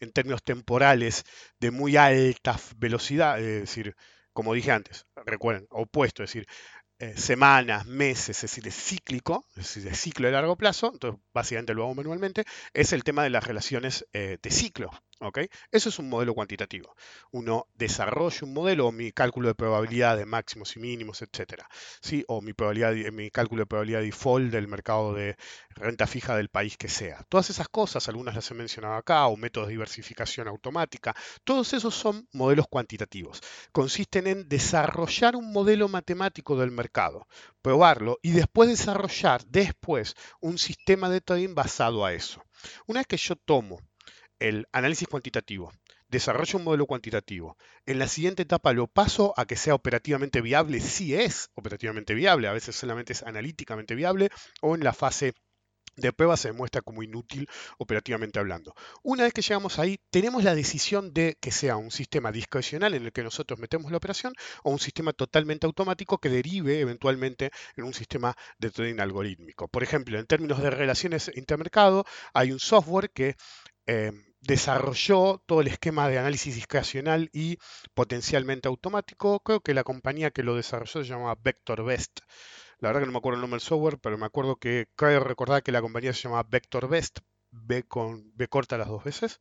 en 0.00 0.12
términos 0.12 0.42
temporales 0.42 1.24
de 1.58 1.70
muy 1.70 1.96
alta 1.96 2.58
velocidad, 2.76 3.38
es 3.38 3.60
decir, 3.60 3.94
como 4.32 4.54
dije 4.54 4.72
antes, 4.72 5.06
recuerden, 5.26 5.66
opuesto, 5.70 6.22
es 6.22 6.30
decir, 6.30 6.46
eh, 6.98 7.16
semanas, 7.16 7.86
meses, 7.86 8.36
es 8.36 8.42
decir, 8.42 8.68
es 8.68 8.74
cíclico, 8.74 9.46
es 9.50 9.56
decir, 9.56 9.84
de 9.84 9.94
ciclo 9.94 10.26
de 10.26 10.32
largo 10.32 10.56
plazo, 10.56 10.90
entonces 10.92 11.20
básicamente 11.32 11.74
lo 11.74 11.84
hago 11.84 11.94
manualmente, 11.94 12.44
es 12.74 12.92
el 12.92 13.04
tema 13.04 13.22
de 13.22 13.30
las 13.30 13.46
relaciones 13.46 14.06
eh, 14.12 14.38
de 14.42 14.50
ciclo. 14.50 14.90
Eso 15.70 15.90
es 15.90 15.98
un 15.98 16.08
modelo 16.08 16.34
cuantitativo. 16.34 16.96
Uno 17.30 17.66
desarrolla 17.74 18.38
un 18.42 18.54
modelo 18.54 18.86
o 18.86 18.92
mi 18.92 19.12
cálculo 19.12 19.48
de 19.48 19.54
probabilidad 19.54 20.16
de 20.16 20.24
máximos 20.24 20.76
y 20.76 20.80
mínimos, 20.80 21.20
etc. 21.20 21.64
¿sí? 22.00 22.24
O 22.26 22.40
mi, 22.40 22.54
probabilidad, 22.54 22.94
mi 23.12 23.30
cálculo 23.30 23.62
de 23.62 23.66
probabilidad 23.66 24.00
default 24.00 24.50
del 24.50 24.66
mercado 24.66 25.12
de 25.12 25.36
renta 25.70 26.06
fija 26.06 26.36
del 26.36 26.48
país 26.48 26.78
que 26.78 26.88
sea. 26.88 27.22
Todas 27.28 27.50
esas 27.50 27.68
cosas, 27.68 28.08
algunas 28.08 28.34
las 28.34 28.50
he 28.50 28.54
mencionado 28.54 28.94
acá, 28.94 29.26
o 29.26 29.36
métodos 29.36 29.68
de 29.68 29.72
diversificación 29.72 30.48
automática, 30.48 31.14
todos 31.44 31.74
esos 31.74 31.94
son 31.94 32.26
modelos 32.32 32.66
cuantitativos. 32.68 33.42
Consisten 33.72 34.26
en 34.26 34.48
desarrollar 34.48 35.36
un 35.36 35.52
modelo 35.52 35.88
matemático 35.88 36.56
del 36.56 36.70
mercado, 36.70 37.26
probarlo 37.60 38.18
y 38.22 38.30
después 38.30 38.70
desarrollar 38.70 39.44
después 39.44 40.14
un 40.40 40.56
sistema 40.58 41.10
de 41.10 41.20
trading 41.20 41.54
basado 41.54 42.06
a 42.06 42.14
eso. 42.14 42.42
Una 42.86 43.00
vez 43.00 43.06
que 43.06 43.16
yo 43.16 43.36
tomo 43.36 43.80
el 44.40 44.66
análisis 44.72 45.06
cuantitativo, 45.06 45.72
desarrollo 46.08 46.58
un 46.58 46.64
modelo 46.64 46.86
cuantitativo. 46.86 47.56
En 47.86 47.98
la 47.98 48.08
siguiente 48.08 48.42
etapa 48.42 48.72
lo 48.72 48.88
paso 48.88 49.32
a 49.36 49.46
que 49.46 49.56
sea 49.56 49.74
operativamente 49.74 50.40
viable, 50.40 50.80
si 50.80 51.14
es 51.14 51.50
operativamente 51.54 52.14
viable, 52.14 52.48
a 52.48 52.52
veces 52.52 52.74
solamente 52.74 53.12
es 53.12 53.22
analíticamente 53.22 53.94
viable, 53.94 54.30
o 54.60 54.74
en 54.74 54.82
la 54.82 54.92
fase 54.92 55.34
de 55.96 56.12
prueba 56.12 56.36
se 56.36 56.48
demuestra 56.48 56.80
como 56.80 57.02
inútil 57.02 57.48
operativamente 57.78 58.38
hablando. 58.38 58.74
Una 59.02 59.24
vez 59.24 59.32
que 59.32 59.42
llegamos 59.42 59.78
ahí, 59.78 59.98
tenemos 60.10 60.44
la 60.44 60.54
decisión 60.54 61.12
de 61.12 61.36
que 61.40 61.50
sea 61.50 61.76
un 61.76 61.90
sistema 61.90 62.32
discrecional 62.32 62.94
en 62.94 63.04
el 63.04 63.12
que 63.12 63.22
nosotros 63.22 63.58
metemos 63.58 63.90
la 63.90 63.98
operación 63.98 64.32
o 64.62 64.70
un 64.70 64.78
sistema 64.78 65.12
totalmente 65.12 65.66
automático 65.66 66.18
que 66.18 66.30
derive 66.30 66.80
eventualmente 66.80 67.50
en 67.76 67.84
un 67.84 67.92
sistema 67.92 68.34
de 68.58 68.70
trading 68.70 69.00
algorítmico. 69.00 69.68
Por 69.68 69.82
ejemplo, 69.82 70.18
en 70.18 70.26
términos 70.26 70.62
de 70.62 70.70
relaciones 70.70 71.30
intermercado, 71.34 72.04
hay 72.32 72.52
un 72.52 72.60
software 72.60 73.10
que 73.10 73.36
eh, 73.86 74.12
desarrolló 74.40 75.42
todo 75.46 75.60
el 75.60 75.68
esquema 75.68 76.08
de 76.08 76.18
análisis 76.18 76.54
discrecional 76.54 77.30
y 77.32 77.58
potencialmente 77.94 78.68
automático. 78.68 79.40
Creo 79.40 79.60
que 79.60 79.74
la 79.74 79.84
compañía 79.84 80.30
que 80.30 80.42
lo 80.42 80.56
desarrolló 80.56 81.04
se 81.04 81.10
llamaba 81.10 81.36
Vector 81.42 81.84
Best. 81.84 82.20
La 82.78 82.88
verdad 82.88 83.02
que 83.02 83.06
no 83.06 83.12
me 83.12 83.18
acuerdo 83.18 83.36
el 83.36 83.42
nombre 83.42 83.58
del 83.58 83.66
software, 83.66 83.98
pero 83.98 84.16
me 84.16 84.26
acuerdo 84.26 84.56
que 84.56 84.88
creo 84.96 85.20
recordar 85.20 85.62
que 85.62 85.72
la 85.72 85.82
compañía 85.82 86.12
se 86.12 86.22
llamaba 86.22 86.48
Vector 86.48 86.88
Best, 86.88 87.18
B 87.50 87.82
con 87.82 88.32
B 88.34 88.48
corta 88.48 88.78
las 88.78 88.88
dos 88.88 89.04
veces, 89.04 89.40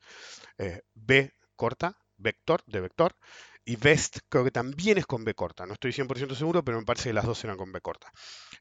eh, 0.57 0.81
B 0.93 1.33
corta, 1.55 1.97
Vector, 2.17 2.63
de 2.67 2.81
Vector, 2.81 3.15
y 3.69 3.75
Best 3.75 4.21
creo 4.29 4.43
que 4.43 4.49
también 4.49 4.97
es 4.97 5.05
con 5.05 5.23
B 5.23 5.35
corta. 5.35 5.67
No 5.67 5.73
estoy 5.73 5.91
100% 5.91 6.33
seguro, 6.33 6.63
pero 6.65 6.79
me 6.79 6.85
parece 6.85 7.09
que 7.09 7.13
las 7.13 7.25
dos 7.27 7.43
eran 7.43 7.55
con 7.55 7.71
B 7.71 7.79
corta. 7.81 8.11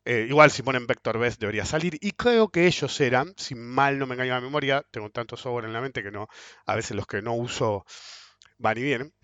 Eh, 0.04 0.26
igual 0.28 0.50
si 0.50 0.62
ponen 0.62 0.86
Vector 0.86 1.18
Best 1.18 1.40
debería 1.40 1.64
salir. 1.64 1.96
Y 2.02 2.10
creo 2.12 2.50
que 2.50 2.66
ellos 2.66 3.00
eran, 3.00 3.32
si 3.38 3.54
mal 3.54 3.98
no 3.98 4.06
me 4.06 4.16
engaña 4.16 4.34
la 4.34 4.42
memoria, 4.42 4.84
tengo 4.90 5.08
tanto 5.08 5.38
software 5.38 5.64
en 5.64 5.72
la 5.72 5.80
mente 5.80 6.02
que 6.02 6.10
no, 6.10 6.28
a 6.66 6.74
veces 6.76 6.94
los 6.94 7.06
que 7.06 7.22
no 7.22 7.32
uso 7.32 7.86
van 8.58 8.76
y 8.76 8.82
vienen. 8.82 9.14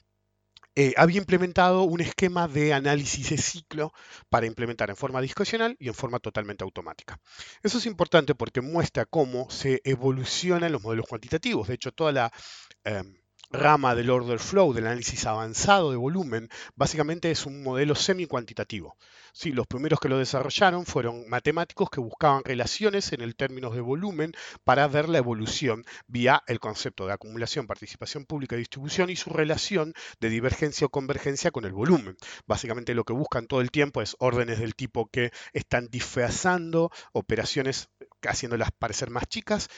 Eh, 0.75 0.95
había 0.97 1.19
implementado 1.19 1.83
un 1.83 2.01
esquema 2.01 2.49
de 2.49 2.73
análisis 2.73 3.29
de 3.29 3.37
ciclo 3.37 3.93
para 4.31 4.47
implementar 4.47 4.89
en 4.89 4.97
forma 4.97 5.21
discrecional 5.21 5.77
y 5.79 5.89
en 5.89 5.95
forma 5.95 6.19
totalmente 6.19 6.65
automática. 6.65 7.21
Eso 7.63 7.77
es 7.77 7.85
importante 7.85 8.35
porque 8.35 8.63
muestra 8.63 9.05
cómo 9.05 9.51
se 9.51 9.83
evolucionan 9.85 10.73
los 10.73 10.83
modelos 10.83 11.07
cuantitativos. 11.07 11.69
De 11.69 11.75
hecho, 11.75 11.93
toda 11.93 12.13
la... 12.13 12.33
Em, 12.85 13.24
rama 13.55 13.95
del 13.95 14.11
order 14.11 14.39
flow, 14.39 14.73
del 14.73 14.87
análisis 14.87 15.27
avanzado 15.27 15.91
de 15.91 15.97
volumen, 15.97 16.49
básicamente 16.75 17.31
es 17.31 17.47
un 17.47 17.63
modelo 17.63 17.95
semi-cuantitativo. 17.95 18.97
Sí, 19.33 19.51
los 19.51 19.67
primeros 19.67 19.99
que 19.99 20.09
lo 20.09 20.19
desarrollaron 20.19 20.87
fueron 20.87 21.29
matemáticos 21.29 21.91
que 21.91 22.01
buscaban 22.01 22.45
relaciones 22.45 23.13
en 23.13 23.21
el 23.21 23.35
términos 23.35 23.75
de 23.75 23.81
volumen 23.81 24.33
para 24.63 24.87
ver 24.87 25.09
la 25.09 25.19
evolución 25.19 25.85
vía 26.07 26.43
el 26.47 26.61
concepto 26.61 27.07
de 27.07 27.15
acumulación, 27.15 27.67
participación 27.67 28.27
pública 28.27 28.55
y 28.55 28.61
distribución 28.61 29.11
y 29.11 29.17
su 29.17 29.31
relación 29.31 29.93
de 30.21 30.29
divergencia 30.29 30.87
o 30.87 30.91
convergencia 30.91 31.51
con 31.51 31.65
el 31.65 31.73
volumen. 31.73 32.17
Básicamente 32.47 32.95
lo 32.95 33.03
que 33.03 33.13
buscan 33.13 33.47
todo 33.47 33.61
el 33.61 33.73
tiempo 33.73 34.03
es 34.03 34.15
órdenes 34.21 34.61
del 34.61 34.77
tipo 34.77 35.07
que 35.07 35.33
están 35.53 35.89
disfrazando 35.89 36.91
operaciones 37.13 37.89
haciéndolas 38.23 38.71
parecer 38.79 39.11
más 39.11 39.27
chicas 39.27 39.69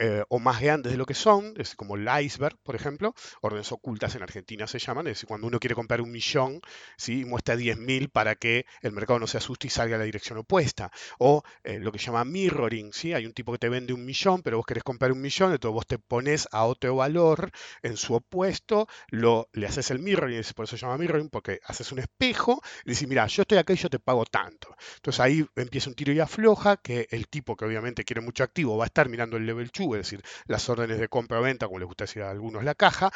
eh, 0.00 0.24
o 0.30 0.38
más 0.38 0.60
grandes 0.60 0.92
de 0.92 0.98
lo 0.98 1.04
que 1.04 1.14
son, 1.14 1.54
es 1.58 1.76
como 1.76 1.94
el 1.96 2.08
iceberg, 2.22 2.56
por 2.62 2.74
ejemplo, 2.74 3.14
órdenes 3.42 3.70
ocultas 3.70 4.14
en 4.14 4.22
Argentina 4.22 4.66
se 4.66 4.78
llaman, 4.78 5.06
es 5.06 5.12
decir, 5.12 5.28
cuando 5.28 5.46
uno 5.46 5.60
quiere 5.60 5.74
comprar 5.74 6.00
un 6.00 6.10
millón, 6.10 6.60
¿sí? 6.96 7.24
muestra 7.26 7.54
10.000 7.56 8.08
para 8.08 8.34
que 8.34 8.64
el 8.80 8.92
mercado 8.92 9.18
no 9.18 9.26
se 9.26 9.36
asuste 9.36 9.66
y 9.66 9.70
salga 9.70 9.96
a 9.96 9.98
la 9.98 10.04
dirección 10.04 10.38
opuesta, 10.38 10.90
o 11.18 11.42
eh, 11.64 11.78
lo 11.78 11.92
que 11.92 11.98
se 11.98 12.06
llama 12.06 12.24
mirroring, 12.24 12.92
¿sí? 12.94 13.12
hay 13.12 13.26
un 13.26 13.34
tipo 13.34 13.52
que 13.52 13.58
te 13.58 13.68
vende 13.68 13.92
un 13.92 14.04
millón, 14.04 14.42
pero 14.42 14.56
vos 14.56 14.66
querés 14.66 14.84
comprar 14.84 15.12
un 15.12 15.20
millón, 15.20 15.52
entonces 15.52 15.74
vos 15.74 15.86
te 15.86 15.98
pones 15.98 16.48
a 16.50 16.64
otro 16.64 16.96
valor 16.96 17.50
en 17.82 17.96
su 17.98 18.14
opuesto, 18.14 18.88
lo, 19.10 19.48
le 19.52 19.66
haces 19.66 19.90
el 19.90 19.98
mirroring, 19.98 20.42
por 20.54 20.64
eso 20.64 20.76
se 20.76 20.86
llama 20.86 20.96
mirroring, 20.96 21.28
porque 21.28 21.60
haces 21.66 21.92
un 21.92 21.98
espejo 21.98 22.62
y 22.86 22.90
dices, 22.90 23.06
mira, 23.06 23.26
yo 23.26 23.42
estoy 23.42 23.58
acá 23.58 23.74
y 23.74 23.76
yo 23.76 23.90
te 23.90 23.98
pago 23.98 24.24
tanto. 24.24 24.74
Entonces 24.96 25.20
ahí 25.20 25.46
empieza 25.56 25.90
un 25.90 25.94
tiro 25.96 26.12
y 26.12 26.20
afloja, 26.20 26.78
que 26.78 27.06
el 27.10 27.28
tipo 27.28 27.56
que 27.56 27.64
obviamente 27.66 28.04
quiere 28.04 28.20
mucho 28.22 28.44
activo 28.44 28.76
va 28.76 28.84
a 28.84 28.86
estar 28.86 29.08
mirando 29.08 29.36
el 29.36 29.44
level 29.46 29.70
2 29.76 29.89
es 29.94 30.06
decir, 30.06 30.22
las 30.46 30.68
órdenes 30.68 30.98
de 30.98 31.08
compra 31.08 31.40
o 31.40 31.42
venta, 31.42 31.66
como 31.66 31.78
les 31.78 31.86
gusta 31.86 32.04
decir 32.04 32.22
a 32.22 32.30
algunos, 32.30 32.64
la 32.64 32.74
caja, 32.74 33.10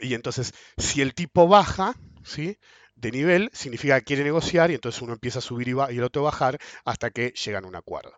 y 0.00 0.14
entonces 0.14 0.52
si 0.76 1.00
el 1.00 1.14
tipo 1.14 1.48
baja, 1.48 1.94
¿sí? 2.24 2.58
de 2.96 3.12
nivel, 3.12 3.50
significa 3.52 3.98
que 4.00 4.04
quiere 4.04 4.24
negociar 4.24 4.70
y 4.70 4.74
entonces 4.74 5.00
uno 5.02 5.12
empieza 5.12 5.38
a 5.38 5.42
subir 5.42 5.68
y, 5.68 5.72
va, 5.72 5.92
y 5.92 5.98
el 5.98 6.04
otro 6.04 6.22
a 6.22 6.30
bajar 6.30 6.58
hasta 6.84 7.10
que 7.10 7.30
llegan 7.30 7.64
a 7.64 7.68
un 7.68 7.76
acuerdo. 7.76 8.12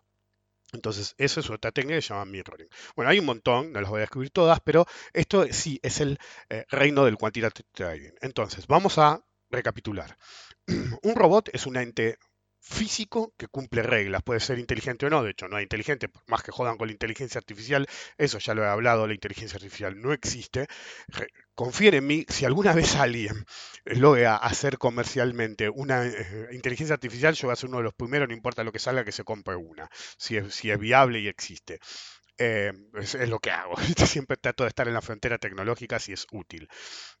Entonces, 0.73 1.15
eso 1.17 1.41
es 1.41 1.49
otra 1.49 1.71
técnica 1.71 1.97
que 1.97 2.01
se 2.01 2.09
llama 2.09 2.25
mirroring. 2.25 2.69
Bueno, 2.95 3.11
hay 3.11 3.19
un 3.19 3.25
montón, 3.25 3.73
no 3.73 3.81
las 3.81 3.89
voy 3.89 3.97
a 3.97 4.01
describir 4.01 4.31
todas, 4.31 4.59
pero 4.61 4.85
esto 5.13 5.45
sí 5.51 5.79
es 5.83 5.99
el 5.99 6.17
eh, 6.49 6.65
reino 6.69 7.03
del 7.03 7.17
quantitative 7.17 7.67
trading. 7.73 8.11
Entonces, 8.21 8.67
vamos 8.67 8.97
a 8.97 9.21
recapitular. 9.49 10.17
un 11.03 11.15
robot 11.15 11.49
es 11.53 11.65
un 11.65 11.75
ente 11.75 12.17
físico 12.61 13.33
que 13.37 13.47
cumple 13.47 13.83
reglas. 13.83 14.23
Puede 14.23 14.39
ser 14.39 14.59
inteligente 14.59 15.07
o 15.07 15.09
no, 15.09 15.23
de 15.23 15.31
hecho 15.31 15.47
no 15.47 15.57
hay 15.57 15.63
inteligente, 15.63 16.07
por 16.07 16.23
más 16.27 16.43
que 16.43 16.51
jodan 16.51 16.77
con 16.77 16.87
la 16.87 16.93
inteligencia 16.93 17.39
artificial, 17.39 17.87
eso 18.17 18.37
ya 18.39 18.53
lo 18.53 18.63
he 18.63 18.67
hablado, 18.67 19.07
la 19.07 19.13
inteligencia 19.13 19.57
artificial 19.57 19.99
no 19.99 20.13
existe. 20.13 20.67
Confíen 21.55 21.95
en 21.95 22.07
mí, 22.07 22.25
si 22.29 22.45
alguna 22.45 22.73
vez 22.73 22.95
alguien 22.95 23.45
logra 23.85 24.37
hacer 24.37 24.77
comercialmente 24.77 25.69
una 25.69 26.05
eh, 26.05 26.49
inteligencia 26.53 26.93
artificial, 26.93 27.33
yo 27.35 27.47
voy 27.47 27.53
a 27.53 27.55
ser 27.55 27.69
uno 27.69 27.79
de 27.79 27.83
los 27.83 27.93
primeros, 27.93 28.27
no 28.27 28.33
importa 28.33 28.63
lo 28.63 28.71
que 28.71 28.79
salga, 28.79 29.03
que 29.03 29.11
se 29.11 29.23
compre 29.23 29.55
una, 29.55 29.89
si 30.17 30.37
es, 30.37 30.53
si 30.53 30.71
es 30.71 30.79
viable 30.79 31.19
y 31.19 31.27
existe. 31.27 31.79
Eh, 32.43 32.73
es, 32.95 33.29
lo 33.29 33.37
que 33.37 33.51
hago. 33.51 33.75
Siempre 34.07 34.35
trato 34.35 34.63
de 34.63 34.69
estar 34.69 34.87
en 34.87 34.95
la 34.95 35.01
frontera 35.01 35.37
tecnológica 35.37 35.99
si 35.99 36.11
es 36.11 36.25
útil. 36.31 36.67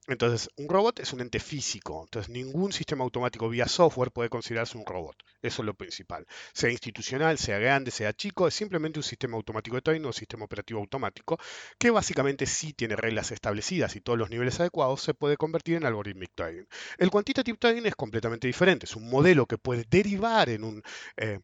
Entonces, 0.07 0.49
un 0.57 0.67
robot 0.67 0.99
es 0.99 1.13
un 1.13 1.21
ente 1.21 1.39
físico. 1.39 2.01
Entonces, 2.03 2.31
ningún 2.31 2.73
sistema 2.73 3.03
automático 3.03 3.47
vía 3.47 3.67
software 3.67 4.09
puede 4.09 4.29
considerarse 4.29 4.79
un 4.79 4.85
robot. 4.85 5.15
Eso 5.43 5.61
es 5.61 5.65
lo 5.67 5.75
principal. 5.75 6.25
Sea 6.53 6.71
institucional, 6.71 7.37
sea 7.37 7.59
grande, 7.59 7.91
sea 7.91 8.13
chico, 8.13 8.47
es 8.47 8.55
simplemente 8.55 8.97
un 8.97 9.03
sistema 9.03 9.37
automático 9.37 9.75
de 9.75 9.83
trading 9.83 10.05
o 10.05 10.11
sistema 10.11 10.45
operativo 10.45 10.79
automático 10.79 11.37
que 11.77 11.91
básicamente 11.91 12.47
sí 12.47 12.73
tiene 12.73 12.95
reglas 12.95 13.31
establecidas 13.31 13.95
y 13.95 14.01
todos 14.01 14.17
los 14.17 14.31
niveles 14.31 14.59
adecuados 14.59 15.03
se 15.03 15.13
puede 15.13 15.37
convertir 15.37 15.75
en 15.75 15.85
algorithmic 15.85 16.31
trading. 16.33 16.63
El 16.97 17.11
quantitative 17.11 17.59
trading 17.59 17.85
es 17.85 17.95
completamente 17.95 18.47
diferente. 18.47 18.87
Es 18.87 18.95
un 18.95 19.07
modelo 19.07 19.45
que 19.45 19.59
puede 19.59 19.85
derivar 19.87 20.49
en 20.49 20.63
un 20.63 20.81
eh, 21.17 21.41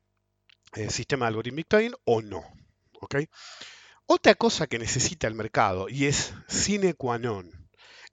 eh, 0.73 0.89
sistema 0.89 1.27
algorithmic 1.27 1.67
trading 1.67 1.93
o 2.05 2.23
no. 2.23 2.43
Otra 4.05 4.35
cosa 4.35 4.67
que 4.67 4.79
necesita 4.79 5.27
el 5.27 5.35
mercado, 5.35 5.89
y 5.89 6.05
es 6.05 6.33
sine 6.47 6.93
qua 6.93 7.17
non, 7.17 7.51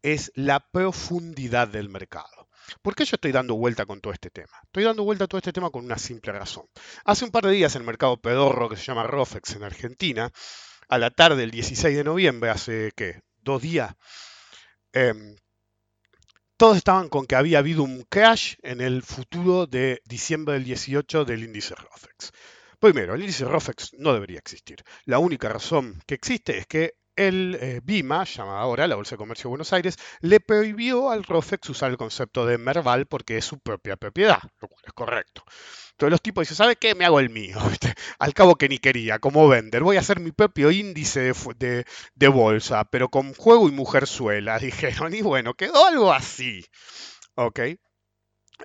es 0.03 0.33
la 0.35 0.61
profundidad 0.61 1.69
del 1.69 1.89
mercado. 1.89 2.49
¿Por 2.83 2.95
qué 2.95 3.05
yo 3.05 3.17
estoy 3.17 3.33
dando 3.33 3.55
vuelta 3.57 3.87
con 3.87 4.01
todo 4.01 4.13
este 4.13 4.31
tema? 4.31 4.53
Estoy 4.65 4.85
dando 4.85 5.05
vuelta 5.05 5.25
a 5.25 5.29
todo 5.29 5.39
este 5.39 5.53
tema 5.53 5.71
con 5.71 5.85
una 5.85 5.99
simple 5.99 6.33
razón. 6.33 6.67
Hace 7.05 7.25
un 7.25 7.31
par 7.31 7.45
de 7.45 7.53
días 7.53 7.77
el 7.77 7.85
mercado 7.85 8.17
pedorro 8.17 8.69
que 8.69 8.77
se 8.77 8.85
llama 8.85 9.05
Rofex 9.05 9.57
en 9.57 9.65
Argentina, 9.65 10.33
a 10.89 10.99
la 10.99 11.11
tarde 11.11 11.37
del 11.37 11.51
16 11.51 11.97
de 11.97 12.05
noviembre, 12.05 12.51
hace 12.51 12.93
¿qué? 12.97 13.21
dos 13.43 13.63
días, 13.63 13.95
em, 14.93 15.37
todos 16.57 16.77
estaban 16.77 17.09
con 17.09 17.27
que 17.27 17.37
había 17.37 17.59
habido 17.59 17.83
un 17.83 18.03
crash 18.03 18.55
en 18.63 18.81
el 18.81 19.03
futuro 19.03 19.67
de 19.67 20.01
diciembre 20.05 20.55
del 20.55 20.65
18 20.65 21.25
del 21.25 21.45
índice 21.45 21.75
Rofex. 21.75 22.33
Primero, 22.85 23.15
el 23.15 23.23
índice 23.23 23.47
ROFEX 23.47 23.95
no 23.95 24.13
debería 24.13 24.39
existir. 24.39 24.85
La 25.07 25.19
única 25.19 25.49
razón 25.49 26.03
que 26.07 26.15
existe 26.15 26.59
es 26.59 26.67
que 26.67 26.97
el 27.17 27.57
eh, 27.59 27.81
BIMA, 27.83 28.25
llamada 28.25 28.61
ahora 28.61 28.87
la 28.87 28.97
Bolsa 28.97 29.15
de 29.15 29.21
Comercio 29.21 29.45
de 29.45 29.53
Buenos 29.53 29.73
Aires, 29.73 29.97
le 30.21 30.39
prohibió 30.39 31.09
al 31.09 31.25
ROFEX 31.25 31.71
usar 31.71 31.93
el 31.93 31.97
concepto 31.97 32.45
de 32.45 32.59
Merval 32.59 33.07
porque 33.07 33.39
es 33.39 33.47
su 33.47 33.59
propia 33.59 33.97
propiedad, 33.97 34.39
lo 34.61 34.69
cual 34.69 34.83
es 34.87 34.93
correcto. 34.93 35.45
Entonces 35.93 36.11
los 36.11 36.21
tipos 36.21 36.43
dicen, 36.43 36.59
¿sabe 36.59 36.77
qué? 36.77 36.95
Me 36.95 37.07
hago 37.07 37.21
el 37.21 37.31
mío. 37.31 37.57
Al 38.19 38.35
cabo 38.35 38.57
que 38.57 38.69
ni 38.69 38.77
quería, 38.77 39.19
como 39.19 39.49
vender. 39.49 39.83
Voy 39.83 39.97
a 39.97 40.01
hacer 40.01 40.21
mi 40.21 40.33
propio 40.33 40.71
índice 40.71 41.33
de, 41.57 41.87
de 42.15 42.29
bolsa, 42.29 42.85
pero 42.85 43.09
con 43.09 43.33
juego 43.33 43.67
y 43.67 43.73
mujerzuela. 43.73 44.59
Dijeron, 44.59 45.15
y 45.15 45.23
bueno, 45.23 45.55
quedó 45.55 45.87
algo 45.87 46.13
así. 46.13 46.67
¿Ok? 47.35 47.61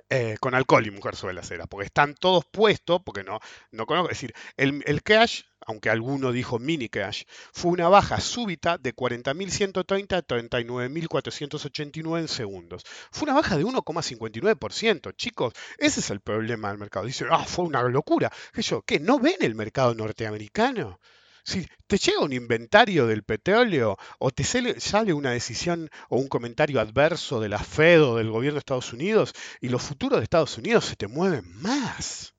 Eh, 0.08 0.36
con 0.40 0.54
alcohol 0.54 0.86
y 0.86 0.90
mujer 0.90 1.16
suele 1.16 1.40
era, 1.50 1.66
porque 1.66 1.86
están 1.86 2.14
todos 2.14 2.44
puestos, 2.44 3.00
porque 3.04 3.24
no, 3.24 3.40
no 3.72 3.86
conozco, 3.86 4.10
es 4.10 4.16
decir, 4.18 4.34
el, 4.56 5.02
cash, 5.02 5.42
aunque 5.66 5.90
alguno 5.90 6.32
dijo 6.32 6.58
mini 6.58 6.88
cash, 6.88 7.24
fue 7.52 7.72
una 7.72 7.88
baja 7.88 8.20
súbita 8.20 8.78
de 8.78 8.94
40.130 8.94 10.16
a 10.16 10.26
39.489 10.26 12.18
en 12.20 12.28
segundos. 12.28 12.84
Fue 13.10 13.24
una 13.24 13.34
baja 13.34 13.56
de 13.56 13.64
1,59%, 13.64 15.16
chicos, 15.16 15.54
ese 15.78 16.00
es 16.00 16.10
el 16.10 16.20
problema 16.20 16.68
del 16.68 16.78
mercado. 16.78 17.06
Dice, 17.06 17.26
ah, 17.30 17.44
fue 17.44 17.64
una 17.64 17.82
locura. 17.82 18.30
¿Qué? 18.52 18.62
¿Qué? 18.86 19.00
¿No 19.00 19.18
ven 19.18 19.36
el 19.40 19.54
mercado 19.54 19.94
norteamericano? 19.94 21.00
Si 21.44 21.66
te 21.86 21.98
llega 21.98 22.20
un 22.20 22.32
inventario 22.32 23.06
del 23.06 23.22
petróleo 23.22 23.96
o 24.18 24.30
te 24.30 24.44
sale 24.44 25.12
una 25.12 25.32
decisión 25.32 25.90
o 26.08 26.16
un 26.16 26.28
comentario 26.28 26.80
adverso 26.80 27.40
de 27.40 27.48
la 27.48 27.58
Fed 27.58 28.02
o 28.02 28.16
del 28.16 28.30
gobierno 28.30 28.56
de 28.56 28.60
Estados 28.60 28.92
Unidos 28.92 29.34
y 29.60 29.68
los 29.68 29.82
futuros 29.82 30.20
de 30.20 30.24
Estados 30.24 30.56
Unidos 30.58 30.84
se 30.84 30.96
te 30.96 31.06
mueven 31.06 31.44
más. 31.60 32.34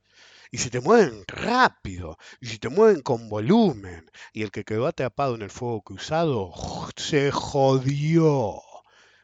Y 0.53 0.57
se 0.57 0.69
te 0.69 0.81
mueven 0.81 1.23
rápido, 1.27 2.17
y 2.41 2.47
se 2.47 2.57
te 2.57 2.67
mueven 2.67 3.01
con 3.01 3.29
volumen, 3.29 4.11
y 4.33 4.43
el 4.43 4.51
que 4.51 4.65
quedó 4.65 4.85
atrapado 4.85 5.35
en 5.35 5.43
el 5.43 5.49
fuego 5.49 5.81
cruzado 5.81 6.51
se 6.97 7.31
jodió. 7.31 8.61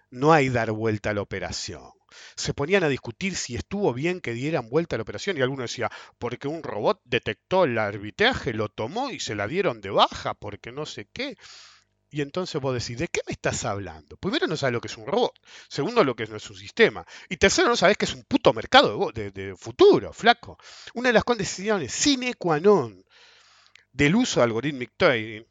No 0.10 0.32
hay 0.32 0.48
dar 0.48 0.72
vuelta 0.72 1.10
a 1.10 1.14
la 1.14 1.22
operación 1.22 1.97
se 2.36 2.54
ponían 2.54 2.84
a 2.84 2.90
discutir 2.90 3.36
si 3.36 3.56
estuvo 3.56 3.94
bien 3.94 4.22
que 4.22 4.34
dieran 4.34 4.70
vuelta 4.70 4.96
a 4.96 4.98
la 4.98 5.04
operación 5.04 5.38
y 5.38 5.42
alguno 5.42 5.64
decía, 5.64 5.92
porque 6.18 6.48
un 6.48 6.64
robot 6.64 7.02
detectó 7.04 7.64
el 7.66 7.78
arbitraje, 7.78 8.54
lo 8.54 8.70
tomó 8.70 9.12
y 9.12 9.20
se 9.20 9.36
la 9.36 9.48
dieron 9.48 9.82
de 9.82 9.90
baja, 9.90 10.34
porque 10.34 10.72
no 10.72 10.86
sé 10.86 11.08
qué. 11.12 11.38
Y 12.10 12.22
entonces 12.22 12.62
vos 12.62 12.74
decís, 12.74 12.98
¿de 12.98 13.10
qué 13.10 13.20
me 13.28 13.34
estás 13.34 13.66
hablando? 13.66 14.16
Primero 14.18 14.48
no 14.48 14.56
sabes 14.56 14.74
lo 14.74 14.80
que 14.80 14.88
es 14.88 14.98
un 14.98 15.06
robot, 15.06 15.34
segundo 15.68 16.04
lo 16.04 16.16
que 16.16 16.26
no 16.26 16.38
es 16.38 16.50
un 16.50 16.56
sistema, 16.56 17.06
y 17.28 17.36
tercero 17.36 17.68
no 17.68 17.76
sabes 17.76 17.98
que 17.98 18.06
es 18.06 18.14
un 18.14 18.24
puto 18.24 18.54
mercado 18.54 19.12
de, 19.12 19.56
futuro, 19.58 20.14
flaco. 20.14 20.58
Una 20.94 21.10
de 21.10 21.14
las 21.14 21.26
condiciones 21.26 21.92
sine 21.92 22.36
qua 22.36 22.60
non 22.60 23.04
del 23.92 24.16
uso 24.16 24.40
de 24.40 24.46
algorithmic 24.46 24.94
trading 24.96 25.44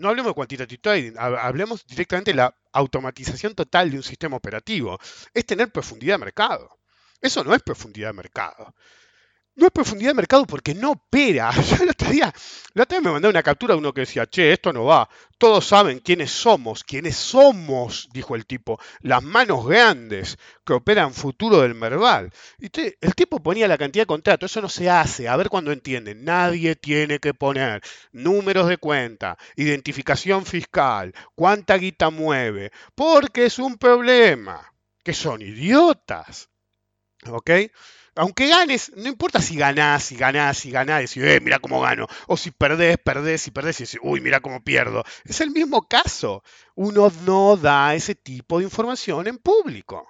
no 0.00 0.08
hablemos 0.08 0.30
de 0.30 0.34
quantitative 0.34 0.80
trading, 0.80 1.12
hablemos 1.16 1.86
directamente 1.86 2.30
de 2.30 2.36
la 2.36 2.54
automatización 2.72 3.54
total 3.54 3.90
de 3.90 3.98
un 3.98 4.02
sistema 4.02 4.36
operativo. 4.36 4.98
Es 5.34 5.44
tener 5.44 5.70
profundidad 5.70 6.14
de 6.14 6.24
mercado. 6.24 6.78
Eso 7.20 7.44
no 7.44 7.54
es 7.54 7.62
profundidad 7.62 8.08
de 8.08 8.14
mercado. 8.14 8.74
No 9.60 9.66
es 9.66 9.72
profundidad 9.72 10.12
de 10.12 10.14
mercado 10.14 10.46
porque 10.46 10.74
no 10.74 10.92
opera. 10.92 11.50
Yo 11.68 11.82
el 11.82 11.90
otro 11.90 12.08
día, 12.08 12.32
la 12.72 12.84
otra 12.84 12.96
vez 12.96 13.04
me 13.04 13.12
mandé 13.12 13.28
una 13.28 13.42
captura 13.42 13.74
de 13.74 13.78
uno 13.78 13.92
que 13.92 14.00
decía, 14.00 14.24
che, 14.26 14.54
esto 14.54 14.72
no 14.72 14.86
va. 14.86 15.06
Todos 15.36 15.66
saben 15.66 15.98
quiénes 15.98 16.30
somos. 16.30 16.82
¿Quiénes 16.82 17.16
somos? 17.16 18.08
Dijo 18.10 18.34
el 18.36 18.46
tipo. 18.46 18.80
Las 19.02 19.22
manos 19.22 19.66
grandes 19.66 20.38
que 20.64 20.72
operan 20.72 21.12
futuro 21.12 21.60
del 21.60 21.74
Merval. 21.74 22.32
Y 22.58 22.70
el 23.02 23.14
tipo 23.14 23.42
ponía 23.42 23.68
la 23.68 23.76
cantidad 23.76 24.04
de 24.04 24.06
contratos. 24.06 24.50
Eso 24.50 24.62
no 24.62 24.70
se 24.70 24.88
hace. 24.88 25.28
A 25.28 25.36
ver 25.36 25.50
cuando 25.50 25.72
entienden. 25.72 26.24
Nadie 26.24 26.74
tiene 26.74 27.18
que 27.18 27.34
poner 27.34 27.82
números 28.12 28.66
de 28.66 28.78
cuenta, 28.78 29.36
identificación 29.56 30.46
fiscal, 30.46 31.12
cuánta 31.34 31.76
guita 31.76 32.08
mueve. 32.08 32.72
Porque 32.94 33.44
es 33.44 33.58
un 33.58 33.76
problema. 33.76 34.72
Que 35.04 35.12
son 35.12 35.42
idiotas. 35.42 36.48
¿Ok? 37.26 37.50
Aunque 38.16 38.48
ganes, 38.48 38.92
no 38.96 39.08
importa 39.08 39.40
si 39.40 39.56
ganás, 39.56 40.04
si 40.04 40.16
ganás, 40.16 40.58
si 40.58 40.70
ganás, 40.70 41.00
decís, 41.00 41.22
eh, 41.22 41.40
mira 41.40 41.58
cómo 41.58 41.80
gano, 41.80 42.06
o 42.26 42.36
si 42.36 42.50
perdés, 42.50 42.98
perdés, 42.98 43.46
y 43.46 43.50
perdés, 43.50 43.80
y 43.80 43.84
decís, 43.84 44.00
uy, 44.02 44.20
mira 44.20 44.40
cómo 44.40 44.62
pierdo. 44.62 45.04
Es 45.24 45.40
el 45.40 45.50
mismo 45.50 45.88
caso. 45.88 46.42
Uno 46.74 47.12
no 47.24 47.56
da 47.56 47.94
ese 47.94 48.14
tipo 48.14 48.58
de 48.58 48.64
información 48.64 49.26
en 49.26 49.38
público. 49.38 50.06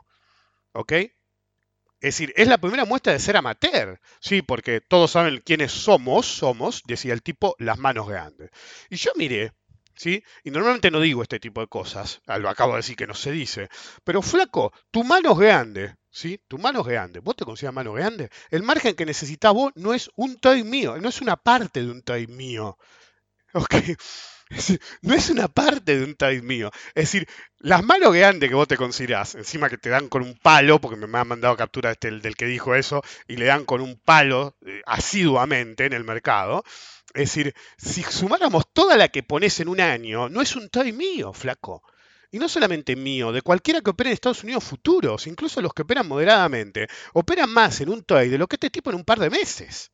¿Ok? 0.72 0.92
Es 0.92 2.14
decir, 2.16 2.32
es 2.36 2.48
la 2.48 2.58
primera 2.58 2.86
muestra 2.86 3.12
de 3.12 3.18
ser 3.18 3.36
amateur, 3.36 4.00
sí, 4.20 4.40
porque 4.40 4.80
todos 4.80 5.10
saben 5.10 5.42
quiénes 5.44 5.70
somos, 5.70 6.26
somos, 6.26 6.82
decía 6.86 7.12
el 7.12 7.22
tipo, 7.22 7.54
las 7.58 7.78
manos 7.78 8.08
grandes. 8.08 8.50
Y 8.88 8.96
yo 8.96 9.12
miré, 9.16 9.52
¿sí? 9.94 10.24
Y 10.42 10.50
normalmente 10.50 10.90
no 10.90 11.00
digo 11.00 11.22
este 11.22 11.38
tipo 11.38 11.60
de 11.60 11.66
cosas, 11.66 12.22
lo 12.26 12.48
acabo 12.48 12.72
de 12.72 12.78
decir 12.78 12.96
que 12.96 13.06
no 13.06 13.14
se 13.14 13.32
dice, 13.32 13.68
pero 14.02 14.22
flaco, 14.22 14.72
tu 14.90 15.04
mano 15.04 15.32
es 15.32 15.38
grande, 15.38 15.96
¿sí? 16.10 16.40
Tu 16.48 16.58
mano 16.58 16.80
es 16.80 16.86
grande. 16.86 17.20
¿Vos 17.20 17.36
te 17.36 17.44
consideras 17.44 17.74
mano 17.74 17.92
grande? 17.92 18.30
El 18.50 18.62
margen 18.62 18.94
que 18.94 19.06
necesitas 19.06 19.52
vos 19.52 19.72
no 19.76 19.94
es 19.94 20.10
un 20.16 20.38
trade 20.38 20.64
mío, 20.64 20.96
no 20.98 21.08
es 21.08 21.20
una 21.20 21.36
parte 21.36 21.82
de 21.82 21.90
un 21.90 22.02
trade 22.02 22.26
mío. 22.28 22.78
¿Ok? 23.54 23.74
No 25.02 25.14
es 25.14 25.30
una 25.30 25.46
parte 25.46 25.96
de 25.96 26.04
un 26.04 26.16
trade 26.16 26.42
mío. 26.42 26.72
Es 26.96 27.04
decir, 27.04 27.28
las 27.60 27.84
manos 27.84 28.12
grandes 28.12 28.48
que 28.48 28.54
vos 28.56 28.66
te 28.66 28.76
considerás, 28.76 29.36
encima 29.36 29.68
que 29.68 29.78
te 29.78 29.90
dan 29.90 30.08
con 30.08 30.22
un 30.22 30.36
palo, 30.36 30.80
porque 30.80 30.96
me 30.96 31.18
han 31.18 31.28
mandado 31.28 31.56
captura 31.56 31.92
este, 31.92 32.10
del 32.10 32.34
que 32.34 32.46
dijo 32.46 32.74
eso, 32.74 33.00
y 33.28 33.36
le 33.36 33.44
dan 33.44 33.64
con 33.64 33.80
un 33.80 33.96
palo 33.96 34.56
eh, 34.66 34.82
asiduamente 34.86 35.86
en 35.86 35.92
el 35.92 36.02
mercado. 36.02 36.64
Es 37.14 37.32
decir, 37.32 37.54
si 37.78 38.02
sumáramos 38.02 38.64
toda 38.72 38.96
la 38.96 39.08
que 39.08 39.22
pones 39.22 39.60
en 39.60 39.68
un 39.68 39.80
año, 39.80 40.28
no 40.28 40.42
es 40.42 40.56
un 40.56 40.68
trade 40.68 40.92
mío, 40.92 41.32
flaco 41.32 41.84
y 42.31 42.39
no 42.39 42.49
solamente 42.49 42.97
mío, 42.97 43.33
de 43.33 43.43
cualquiera 43.43 43.81
que 43.81 43.91
opere 43.91 44.11
en 44.11 44.14
Estados 44.14 44.45
Unidos 44.45 44.64
futuros, 44.64 45.26
incluso 45.26 45.61
los 45.61 45.74
que 45.74 45.83
operan 45.83 46.07
moderadamente, 46.09 46.89
operan 47.12 47.51
más 47.51 47.81
en 47.81 47.91
un 47.91 48.05
trade 48.05 48.31
de 48.31 48.39
lo 48.39 48.47
que 48.47 48.57
este 48.57 48.70
tipo 48.70 48.91
en 48.91 48.97
un 48.97 49.05
par 49.05 49.18
de 49.18 49.31
meses. 49.31 49.91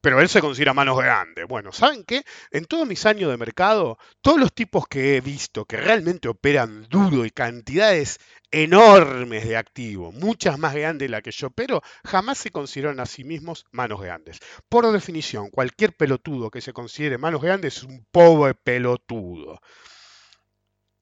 Pero 0.00 0.20
él 0.20 0.28
se 0.28 0.40
considera 0.40 0.74
manos 0.74 0.96
grandes. 0.98 1.46
Bueno, 1.48 1.72
¿saben 1.72 2.04
qué? 2.04 2.22
En 2.52 2.66
todos 2.66 2.86
mis 2.86 3.04
años 3.04 3.30
de 3.30 3.36
mercado, 3.36 3.98
todos 4.20 4.38
los 4.38 4.52
tipos 4.52 4.86
que 4.86 5.16
he 5.16 5.20
visto 5.20 5.64
que 5.64 5.76
realmente 5.76 6.28
operan 6.28 6.86
duro 6.88 7.24
y 7.24 7.30
cantidades 7.30 8.20
enormes 8.52 9.48
de 9.48 9.56
activos, 9.56 10.14
muchas 10.14 10.56
más 10.58 10.74
grandes 10.74 11.06
de 11.06 11.10
las 11.10 11.22
que 11.22 11.32
yo 11.32 11.48
opero, 11.48 11.82
jamás 12.04 12.38
se 12.38 12.50
consideran 12.50 13.00
a 13.00 13.06
sí 13.06 13.24
mismos 13.24 13.66
manos 13.72 14.00
grandes. 14.00 14.38
Por 14.68 14.90
definición, 14.92 15.50
cualquier 15.50 15.96
pelotudo 15.96 16.50
que 16.50 16.60
se 16.60 16.72
considere 16.72 17.18
manos 17.18 17.42
grandes 17.42 17.78
es 17.78 17.82
un 17.82 18.06
pobre 18.12 18.54
pelotudo. 18.54 19.60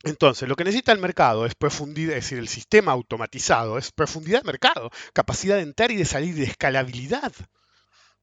Entonces, 0.07 0.49
lo 0.49 0.55
que 0.55 0.65
necesita 0.65 0.93
el 0.93 1.01
mercado 1.01 1.47
es 1.47 1.55
profundidad, 1.55 2.17
es 2.17 2.25
decir, 2.25 2.39
el 2.39 2.49
sistema 2.49 2.93
automatizado 2.93 3.77
es 3.77 3.91
profundidad 3.91 4.43
de 4.43 4.47
mercado, 4.47 4.91
capacidad 5.13 5.57
de 5.57 5.63
entrar 5.63 5.91
y 5.91 5.97
de 5.97 6.05
salir 6.05 6.35
de 6.37 6.45
escalabilidad. 6.45 7.33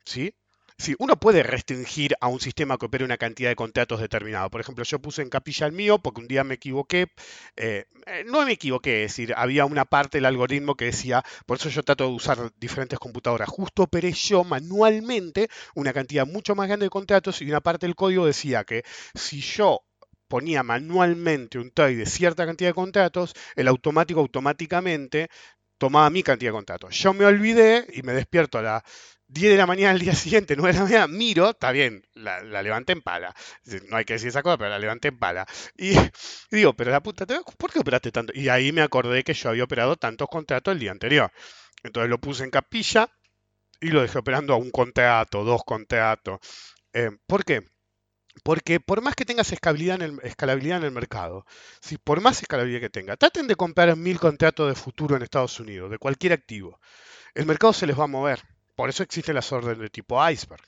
¿Sí? 0.05 0.33
Sí, 0.77 0.95
uno 0.97 1.17
puede 1.17 1.43
restringir 1.43 2.15
a 2.19 2.27
un 2.27 2.39
sistema 2.39 2.77
que 2.77 2.87
opere 2.87 3.05
una 3.05 3.17
cantidad 3.17 3.49
de 3.49 3.55
contratos 3.55 3.99
determinado. 3.99 4.49
Por 4.49 4.61
ejemplo, 4.61 4.83
yo 4.83 4.99
puse 4.99 5.21
en 5.21 5.29
capilla 5.29 5.67
el 5.67 5.73
mío 5.73 5.99
porque 5.99 6.21
un 6.21 6.27
día 6.27 6.43
me 6.43 6.55
equivoqué. 6.55 7.07
Eh, 7.55 7.85
eh, 8.07 8.23
no 8.25 8.45
me 8.45 8.53
equivoqué, 8.53 9.03
es 9.03 9.11
decir, 9.11 9.33
había 9.37 9.65
una 9.65 9.85
parte 9.85 10.17
del 10.17 10.25
algoritmo 10.25 10.75
que 10.75 10.85
decía, 10.85 11.23
por 11.45 11.57
eso 11.57 11.69
yo 11.69 11.83
trato 11.83 12.05
de 12.05 12.13
usar 12.13 12.51
diferentes 12.57 12.97
computadoras. 12.97 13.49
Justo 13.49 13.83
operé 13.83 14.11
yo 14.13 14.43
manualmente 14.43 15.49
una 15.75 15.93
cantidad 15.93 16.25
mucho 16.25 16.55
más 16.55 16.67
grande 16.67 16.87
de 16.87 16.89
contratos 16.89 17.41
y 17.41 17.45
una 17.45 17.61
parte 17.61 17.85
del 17.85 17.95
código 17.95 18.25
decía 18.25 18.63
que 18.63 18.83
si 19.13 19.41
yo 19.41 19.81
ponía 20.33 20.63
manualmente 20.63 21.59
un 21.59 21.69
trade 21.69 21.95
de 21.95 22.07
cierta 22.07 22.47
cantidad 22.47 22.71
de 22.71 22.73
contratos, 22.73 23.35
el 23.55 23.67
automático 23.67 24.19
automáticamente 24.19 25.29
tomaba 25.77 26.09
mi 26.09 26.23
cantidad 26.23 26.49
de 26.49 26.55
contratos. 26.55 26.95
Yo 26.95 27.13
me 27.13 27.23
olvidé 27.23 27.85
y 27.93 28.01
me 28.01 28.13
despierto 28.13 28.57
a 28.57 28.63
la 28.63 28.83
10 29.27 29.51
de 29.51 29.57
la 29.57 29.67
mañana 29.67 29.91
al 29.91 29.99
día 29.99 30.15
siguiente, 30.15 30.55
9 30.57 30.73
de 30.73 30.79
la 30.79 30.85
mañana, 30.85 31.07
miro, 31.07 31.51
está 31.51 31.71
bien, 31.71 32.01
la, 32.15 32.41
levanté 32.63 32.93
en 32.93 33.03
pala. 33.03 33.35
No 33.89 33.97
hay 33.97 34.05
que 34.05 34.13
decir 34.13 34.29
esa 34.29 34.41
cosa, 34.41 34.57
pero 34.57 34.71
la 34.71 34.79
levanté 34.79 35.09
en 35.09 35.19
pala. 35.19 35.45
Y, 35.77 35.93
digo, 36.49 36.73
pero 36.73 36.89
la 36.89 37.03
puta, 37.03 37.27
¿por 37.27 37.71
qué 37.71 37.77
operaste 37.77 38.11
tanto? 38.11 38.33
Y 38.35 38.49
ahí 38.49 38.71
me 38.71 38.81
acordé 38.81 39.23
que 39.23 39.35
yo 39.35 39.49
había 39.49 39.65
operado 39.65 39.97
tantos 39.97 40.29
contratos 40.29 40.71
el 40.71 40.79
día 40.79 40.89
anterior. 40.89 41.31
Entonces 41.83 42.09
lo 42.09 42.17
puse 42.17 42.43
en 42.43 42.49
capilla 42.49 43.07
y 43.79 43.89
lo 43.89 44.01
dejé 44.01 44.17
operando 44.17 44.55
a 44.55 44.57
un 44.57 44.71
contrato, 44.71 45.43
dos 45.43 45.61
contratos. 45.63 46.39
Eh, 46.91 47.11
¿Por 47.27 47.45
qué? 47.45 47.72
Porque 48.43 48.79
por 48.81 49.01
más 49.01 49.15
que 49.15 49.25
tengas 49.25 49.51
escalabilidad 49.53 49.95
en 50.01 50.83
el, 50.83 50.91
mercado, 50.91 51.45
si 51.79 51.97
por 51.97 52.21
más 52.21 52.41
escalabilidad 52.41 52.81
que 52.81 52.89
tenga, 52.89 53.17
traten 53.17 53.47
de 53.47 53.55
comprar 53.55 53.95
mil 53.95 54.19
contratos 54.19 54.67
de 54.67 54.75
futuro 54.75 55.15
en 55.15 55.23
Estados 55.23 55.59
Unidos, 55.59 55.89
de 55.89 55.97
cualquier 55.97 56.33
activo. 56.33 56.79
El 57.33 57.45
mercado 57.45 57.73
se 57.73 57.87
les 57.87 57.97
va 57.97 58.03
a 58.03 58.07
mover. 58.07 58.43
Por 58.75 58.89
eso 58.89 59.03
existen 59.03 59.35
las 59.35 59.51
órdenes 59.51 59.79
de 59.79 59.89
tipo 59.89 60.27
iceberg. 60.29 60.63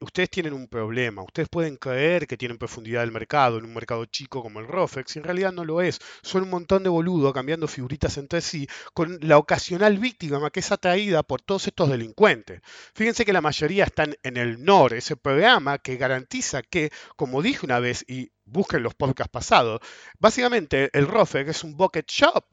Ustedes 0.00 0.28
tienen 0.28 0.52
un 0.52 0.68
problema, 0.68 1.22
ustedes 1.22 1.48
pueden 1.48 1.76
creer 1.76 2.26
que 2.26 2.36
tienen 2.36 2.58
profundidad 2.58 3.00
del 3.00 3.10
mercado 3.10 3.56
en 3.56 3.64
un 3.64 3.72
mercado 3.72 4.04
chico 4.04 4.42
como 4.42 4.60
el 4.60 4.66
ROFEX, 4.66 5.16
y 5.16 5.18
en 5.20 5.24
realidad 5.24 5.50
no 5.50 5.64
lo 5.64 5.80
es. 5.80 5.98
Son 6.20 6.42
un 6.42 6.50
montón 6.50 6.82
de 6.82 6.90
boludos 6.90 7.32
cambiando 7.32 7.66
figuritas 7.66 8.18
entre 8.18 8.42
sí, 8.42 8.68
con 8.92 9.18
la 9.22 9.38
ocasional 9.38 9.96
víctima 9.98 10.50
que 10.50 10.60
es 10.60 10.72
atraída 10.72 11.22
por 11.22 11.40
todos 11.40 11.66
estos 11.68 11.88
delincuentes. 11.88 12.60
Fíjense 12.94 13.24
que 13.24 13.32
la 13.32 13.40
mayoría 13.40 13.84
están 13.84 14.14
en 14.22 14.36
el 14.36 14.62
NOR, 14.62 14.92
ese 14.92 15.16
programa 15.16 15.78
que 15.78 15.96
garantiza 15.96 16.62
que, 16.62 16.90
como 17.16 17.40
dije 17.40 17.64
una 17.64 17.78
vez, 17.78 18.04
y 18.06 18.30
busquen 18.44 18.82
los 18.82 18.94
podcasts 18.94 19.32
pasados, 19.32 19.80
básicamente 20.18 20.90
el 20.92 21.06
ROFEX 21.06 21.48
es 21.48 21.64
un 21.64 21.78
bucket 21.78 22.10
shop. 22.10 22.44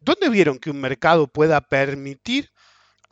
¿Dónde 0.00 0.30
vieron 0.30 0.58
que 0.58 0.70
un 0.70 0.80
mercado 0.80 1.28
pueda 1.28 1.60
permitir 1.60 2.50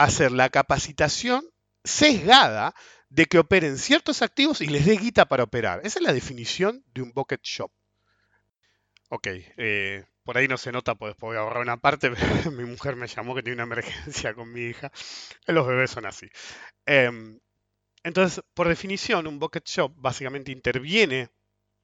hacer 0.00 0.32
la 0.32 0.48
capacitación 0.48 1.44
sesgada 1.84 2.74
de 3.10 3.26
que 3.26 3.38
operen 3.38 3.76
ciertos 3.76 4.22
activos 4.22 4.62
y 4.62 4.66
les 4.66 4.86
dé 4.86 4.96
guita 4.96 5.26
para 5.26 5.42
operar. 5.44 5.80
Esa 5.84 5.98
es 5.98 6.02
la 6.02 6.14
definición 6.14 6.82
de 6.94 7.02
un 7.02 7.12
bucket 7.12 7.42
shop. 7.42 7.70
Ok, 9.10 9.26
eh, 9.28 10.04
por 10.22 10.38
ahí 10.38 10.48
no 10.48 10.56
se 10.56 10.72
nota, 10.72 10.94
pues 10.94 11.14
voy 11.18 11.36
a 11.36 11.40
ahorrar 11.40 11.62
una 11.62 11.76
parte. 11.76 12.10
mi 12.50 12.64
mujer 12.64 12.96
me 12.96 13.08
llamó 13.08 13.34
que 13.34 13.42
tiene 13.42 13.56
una 13.56 13.64
emergencia 13.64 14.32
con 14.32 14.50
mi 14.50 14.62
hija. 14.62 14.90
Los 15.46 15.66
bebés 15.66 15.90
son 15.90 16.06
así. 16.06 16.28
Em, 16.86 17.38
entonces, 18.02 18.42
por 18.54 18.68
definición, 18.68 19.26
un 19.26 19.38
bucket 19.38 19.66
shop 19.66 19.92
básicamente 19.96 20.50
interviene 20.50 21.28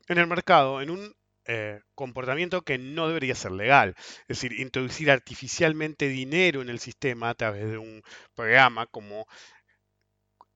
en 0.09 0.19
el 0.19 0.27
mercado 0.27 0.81
en 0.81 0.89
un 0.89 1.15
eh, 1.49 1.81
comportamiento 1.95 2.63
que 2.63 2.79
no 2.79 3.09
debería 3.09 3.35
ser 3.35 3.53
legal. 3.53 3.95
Es 4.23 4.41
decir, 4.41 4.53
introducir 4.61 5.11
artificialmente 5.11 6.09
dinero 6.09 6.63
en 6.63 6.69
el 6.69 6.81
sistema 6.81 7.31
a 7.31 7.35
través 7.35 7.71
de 7.71 7.79
un 7.79 8.03
programa 8.35 8.87
como 8.87 9.27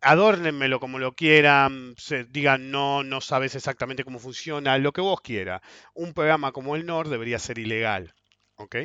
adórnenmelo 0.01 0.81
como 0.81 0.99
lo 0.99 1.15
quieran, 1.15 1.95
se 1.99 2.25
digan 2.25 2.71
no, 2.71 3.03
no 3.05 3.21
sabes 3.21 3.55
exactamente 3.55 4.05
cómo 4.05 4.19
funciona, 4.19 4.79
lo 4.79 4.93
que 4.93 5.01
vos 5.01 5.21
quieras. 5.21 5.61
Un 5.95 6.15
programa 6.15 6.53
como 6.53 6.77
el 6.77 6.87
NOR 6.87 7.09
debería 7.09 7.39
ser 7.39 7.59
ilegal. 7.59 8.15
¿Ok? 8.57 8.77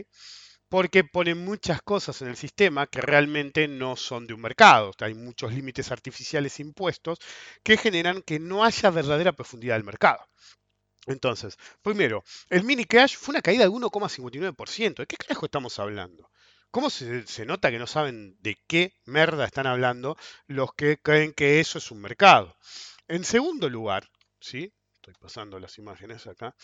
Porque 0.70 1.04
pone 1.04 1.36
muchas 1.36 1.82
cosas 1.82 2.22
en 2.22 2.30
el 2.30 2.36
sistema 2.38 2.88
que 2.88 3.02
realmente 3.02 3.68
no 3.68 3.96
son 3.96 4.28
de 4.28 4.34
un 4.34 4.42
mercado. 4.42 4.92
hay 5.00 5.14
muchos 5.14 5.54
límites 5.54 5.92
artificiales 5.92 6.60
impuestos 6.60 7.20
que 7.64 7.78
generan 7.78 8.22
que 8.22 8.40
no 8.40 8.64
haya 8.64 8.90
verdadera 8.90 9.34
profundidad 9.34 9.76
del 9.76 9.84
mercado. 9.84 10.26
Entonces, 11.06 11.58
primero, 11.82 12.24
el 12.50 12.64
mini 12.64 12.86
crash 12.86 13.16
fue 13.16 13.34
una 13.34 13.42
caída 13.42 13.64
de 13.64 13.70
1,59%. 13.70 14.96
¿De 14.96 15.06
qué 15.08 15.18
carajo 15.18 15.46
estamos 15.46 15.78
hablando? 15.80 16.30
¿Cómo 16.72 16.90
se, 16.90 17.46
nota 17.46 17.72
que 17.72 17.80
no 17.80 17.88
saben 17.88 18.38
de 18.42 18.58
qué 18.68 18.94
merda 19.06 19.46
están 19.46 19.68
hablando 19.68 20.18
los 20.48 20.74
que 20.74 20.98
creen 20.98 21.32
que 21.34 21.60
eso 21.60 21.78
es 21.78 21.92
un 21.92 22.02
mercado? 22.02 22.58
En 23.08 23.24
segundo 23.24 23.70
lugar, 23.70 24.10
¿sí? 24.40 24.74
Estoy 25.06 25.22
pasando 25.22 25.60
las 25.60 25.78
imágenes 25.78 26.26
acá. 26.26 26.56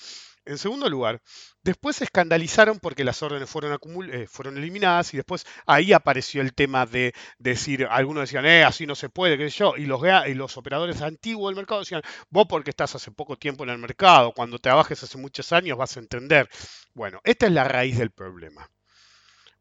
En 0.46 0.58
segundo 0.58 0.90
lugar, 0.90 1.22
después 1.62 1.98
se 1.98 2.06
escandalizaron 2.06 2.80
porque 2.80 3.04
las 3.04 3.22
órdenes 3.22 3.48
fueron, 3.48 3.78
eh, 4.12 4.26
fueron 4.26 4.58
eliminadas 4.58 5.14
y 5.14 5.18
después 5.18 5.46
ahí 5.68 5.94
apareció 5.94 6.42
el 6.42 6.56
tema 6.56 6.88
de 6.88 7.14
decir, 7.38 7.86
algunos 7.88 8.22
decían, 8.22 8.48
eh, 8.48 8.64
así 8.64 8.88
no 8.88 8.96
se 8.96 9.10
puede, 9.10 9.38
qué 9.38 9.48
sé 9.52 9.60
yo, 9.60 9.78
y 9.78 9.86
los, 9.86 10.02
y 10.26 10.34
los 10.34 10.58
operadores 10.58 11.04
antiguos 11.04 11.52
del 11.52 11.58
mercado 11.58 11.82
decían, 11.82 12.02
vos 12.32 12.48
porque 12.50 12.72
estás 12.72 12.96
hace 12.96 13.12
poco 13.12 13.38
tiempo 13.38 13.64
en 13.64 13.70
el 13.70 13.78
mercado, 13.78 14.32
cuando 14.32 14.58
trabajes 14.58 15.04
hace 15.04 15.20
muchos 15.20 15.52
años 15.52 15.78
vas 15.78 15.96
a 15.98 16.00
entender. 16.00 16.50
Bueno, 16.96 17.22
esta 17.24 17.46
es 17.46 17.52
la 17.52 17.66
raíz 17.66 18.00
del 18.00 18.10
problema. 18.10 18.68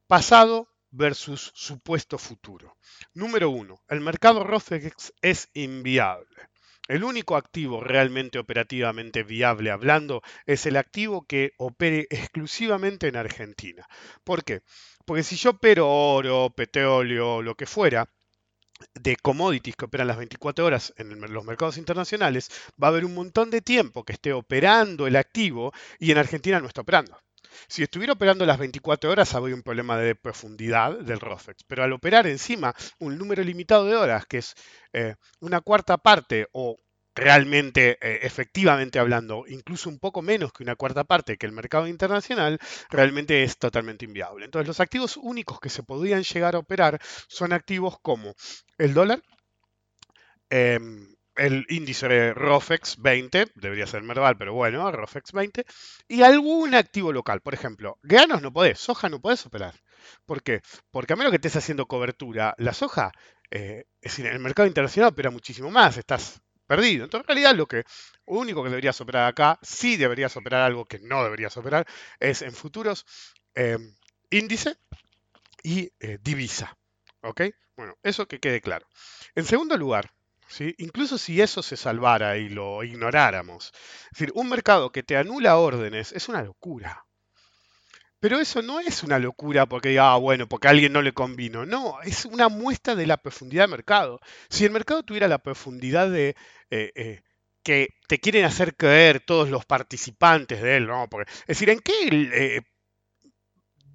Pasado 0.06 0.68
versus 0.90 1.52
supuesto 1.54 2.16
futuro. 2.16 2.78
Número 3.12 3.50
uno, 3.50 3.82
el 3.88 4.00
mercado 4.00 4.42
ROFEX 4.42 5.12
es 5.20 5.50
inviable. 5.52 6.49
El 6.90 7.04
único 7.04 7.36
activo 7.36 7.80
realmente 7.80 8.40
operativamente 8.40 9.22
viable 9.22 9.70
hablando 9.70 10.22
es 10.44 10.66
el 10.66 10.76
activo 10.76 11.24
que 11.24 11.52
opere 11.56 12.08
exclusivamente 12.10 13.06
en 13.06 13.14
Argentina. 13.14 13.86
¿Por 14.24 14.42
qué? 14.42 14.62
Porque 15.06 15.22
si 15.22 15.36
yo 15.36 15.50
opero 15.50 15.88
oro, 15.88 16.50
petróleo, 16.50 17.42
lo 17.42 17.54
que 17.54 17.66
fuera, 17.66 18.10
de 18.94 19.14
commodities 19.14 19.76
que 19.76 19.84
operan 19.84 20.08
las 20.08 20.16
24 20.16 20.64
horas 20.66 20.92
en 20.96 21.20
los 21.32 21.44
mercados 21.44 21.78
internacionales, 21.78 22.50
va 22.82 22.88
a 22.88 22.90
haber 22.90 23.04
un 23.04 23.14
montón 23.14 23.50
de 23.50 23.60
tiempo 23.60 24.02
que 24.02 24.14
esté 24.14 24.32
operando 24.32 25.06
el 25.06 25.14
activo 25.14 25.72
y 26.00 26.10
en 26.10 26.18
Argentina 26.18 26.58
no 26.58 26.66
está 26.66 26.80
operando. 26.80 27.16
Si 27.68 27.82
estuviera 27.82 28.12
operando 28.12 28.46
las 28.46 28.58
24 28.58 29.10
horas, 29.10 29.34
habría 29.34 29.54
un 29.54 29.62
problema 29.62 29.98
de 29.98 30.14
profundidad 30.14 30.98
del 30.98 31.20
ROFEX. 31.20 31.64
Pero 31.64 31.84
al 31.84 31.92
operar 31.92 32.26
encima 32.26 32.74
un 32.98 33.18
número 33.18 33.42
limitado 33.42 33.86
de 33.86 33.96
horas, 33.96 34.26
que 34.26 34.38
es 34.38 34.54
eh, 34.92 35.14
una 35.40 35.60
cuarta 35.60 35.98
parte 35.98 36.48
o 36.52 36.78
realmente, 37.14 37.98
eh, 38.00 38.20
efectivamente 38.22 38.98
hablando, 38.98 39.44
incluso 39.48 39.88
un 39.88 39.98
poco 39.98 40.22
menos 40.22 40.52
que 40.52 40.62
una 40.62 40.76
cuarta 40.76 41.04
parte 41.04 41.36
que 41.36 41.46
el 41.46 41.52
mercado 41.52 41.86
internacional, 41.86 42.58
realmente 42.90 43.42
es 43.42 43.58
totalmente 43.58 44.04
inviable. 44.04 44.44
Entonces, 44.44 44.68
los 44.68 44.80
activos 44.80 45.16
únicos 45.16 45.60
que 45.60 45.70
se 45.70 45.82
podrían 45.82 46.22
llegar 46.22 46.54
a 46.54 46.58
operar 46.58 47.00
son 47.28 47.52
activos 47.52 47.98
como 48.00 48.34
el 48.78 48.94
dólar, 48.94 49.22
em, 50.50 51.09
el 51.40 51.64
índice 51.70 52.34
ROFEX 52.34 52.98
20, 52.98 53.52
debería 53.54 53.86
ser 53.86 54.02
Merval, 54.02 54.36
pero 54.36 54.52
bueno, 54.52 54.92
ROFEX 54.92 55.32
20, 55.32 55.64
y 56.06 56.22
algún 56.22 56.74
activo 56.74 57.12
local. 57.14 57.40
Por 57.40 57.54
ejemplo, 57.54 57.98
granos 58.02 58.42
no 58.42 58.52
podés, 58.52 58.78
soja 58.78 59.08
no 59.08 59.22
podés 59.22 59.46
operar. 59.46 59.74
¿Por 60.26 60.42
qué? 60.42 60.60
Porque 60.90 61.14
a 61.14 61.16
menos 61.16 61.30
que 61.30 61.36
estés 61.36 61.56
haciendo 61.56 61.86
cobertura, 61.86 62.54
la 62.58 62.74
soja, 62.74 63.12
eh, 63.50 63.86
es 64.02 64.18
en 64.18 64.26
el 64.26 64.38
mercado 64.38 64.68
internacional 64.68 65.12
opera 65.12 65.30
muchísimo 65.30 65.70
más, 65.70 65.96
estás 65.96 66.42
perdido. 66.66 67.04
Entonces, 67.04 67.24
en 67.24 67.34
realidad, 67.34 67.56
lo 67.56 67.66
que 67.66 67.84
único 68.26 68.62
que 68.62 68.68
deberías 68.68 69.00
operar 69.00 69.26
acá, 69.26 69.58
sí 69.62 69.96
deberías 69.96 70.36
operar 70.36 70.60
algo 70.60 70.84
que 70.84 70.98
no 70.98 71.24
deberías 71.24 71.56
operar, 71.56 71.86
es 72.18 72.42
en 72.42 72.52
futuros 72.52 73.06
eh, 73.54 73.78
índice 74.28 74.76
y 75.62 75.90
eh, 76.00 76.18
divisa. 76.20 76.76
¿Ok? 77.22 77.42
Bueno, 77.76 77.96
eso 78.02 78.28
que 78.28 78.40
quede 78.40 78.60
claro. 78.60 78.86
En 79.34 79.46
segundo 79.46 79.74
lugar, 79.78 80.12
Incluso 80.78 81.18
si 81.18 81.40
eso 81.40 81.62
se 81.62 81.76
salvara 81.76 82.36
y 82.36 82.48
lo 82.48 82.82
ignoráramos. 82.82 83.72
Es 84.12 84.18
decir, 84.18 84.32
un 84.34 84.48
mercado 84.48 84.90
que 84.90 85.02
te 85.02 85.16
anula 85.16 85.56
órdenes 85.56 86.12
es 86.12 86.28
una 86.28 86.42
locura. 86.42 87.04
Pero 88.20 88.38
eso 88.38 88.60
no 88.60 88.80
es 88.80 89.02
una 89.02 89.18
locura 89.18 89.66
porque 89.66 89.88
diga, 89.90 90.12
ah, 90.12 90.16
bueno, 90.18 90.46
porque 90.46 90.68
a 90.68 90.72
alguien 90.72 90.92
no 90.92 91.00
le 91.00 91.12
convino. 91.12 91.64
No, 91.64 92.02
es 92.02 92.26
una 92.26 92.48
muestra 92.48 92.94
de 92.94 93.06
la 93.06 93.16
profundidad 93.16 93.64
del 93.64 93.70
mercado. 93.70 94.20
Si 94.50 94.64
el 94.64 94.72
mercado 94.72 95.02
tuviera 95.02 95.26
la 95.26 95.38
profundidad 95.38 96.10
de 96.10 96.36
eh, 96.70 96.92
eh, 96.94 97.22
que 97.62 97.88
te 98.08 98.18
quieren 98.20 98.44
hacer 98.44 98.76
creer 98.76 99.20
todos 99.20 99.48
los 99.50 99.64
participantes 99.64 100.60
de 100.62 100.76
él, 100.76 100.86
¿no? 100.86 101.08
Porque, 101.08 101.30
es 101.32 101.46
decir, 101.46 101.70
¿en 101.70 101.80
qué 101.80 101.92
eh, 102.10 102.60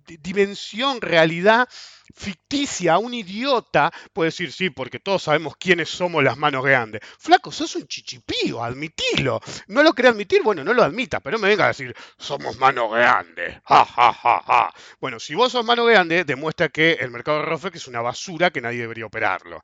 dimensión, 0.05 1.01
realidad 1.01 1.67
ficticia, 2.13 2.97
un 2.97 3.13
idiota 3.13 3.91
puede 4.13 4.29
decir, 4.29 4.51
sí, 4.51 4.69
porque 4.69 4.99
todos 4.99 5.23
sabemos 5.23 5.55
quiénes 5.57 5.89
somos 5.89 6.23
las 6.23 6.37
manos 6.37 6.63
grandes. 6.63 7.01
Flaco, 7.19 7.51
sos 7.51 7.75
un 7.75 7.87
chichipío, 7.87 8.63
admitilo. 8.63 9.41
No 9.67 9.83
lo 9.83 9.93
querés 9.93 10.11
admitir, 10.11 10.41
bueno, 10.43 10.63
no 10.63 10.73
lo 10.73 10.83
admita, 10.83 11.19
pero 11.19 11.39
me 11.39 11.49
venga 11.49 11.65
a 11.65 11.69
decir, 11.69 11.95
somos 12.17 12.57
manos 12.57 12.91
grandes. 12.91 13.59
Ja, 13.65 13.85
ja, 13.85 14.13
ja, 14.13 14.43
ja. 14.45 14.73
Bueno, 14.99 15.19
si 15.19 15.35
vos 15.35 15.51
sos 15.51 15.65
mano 15.65 15.85
grande, 15.85 16.23
demuestra 16.23 16.69
que 16.69 16.93
el 16.93 17.11
mercado 17.11 17.39
de 17.39 17.45
Rofex 17.45 17.75
es 17.77 17.87
una 17.87 18.01
basura 18.01 18.51
que 18.51 18.61
nadie 18.61 18.81
debería 18.81 19.05
operarlo. 19.05 19.61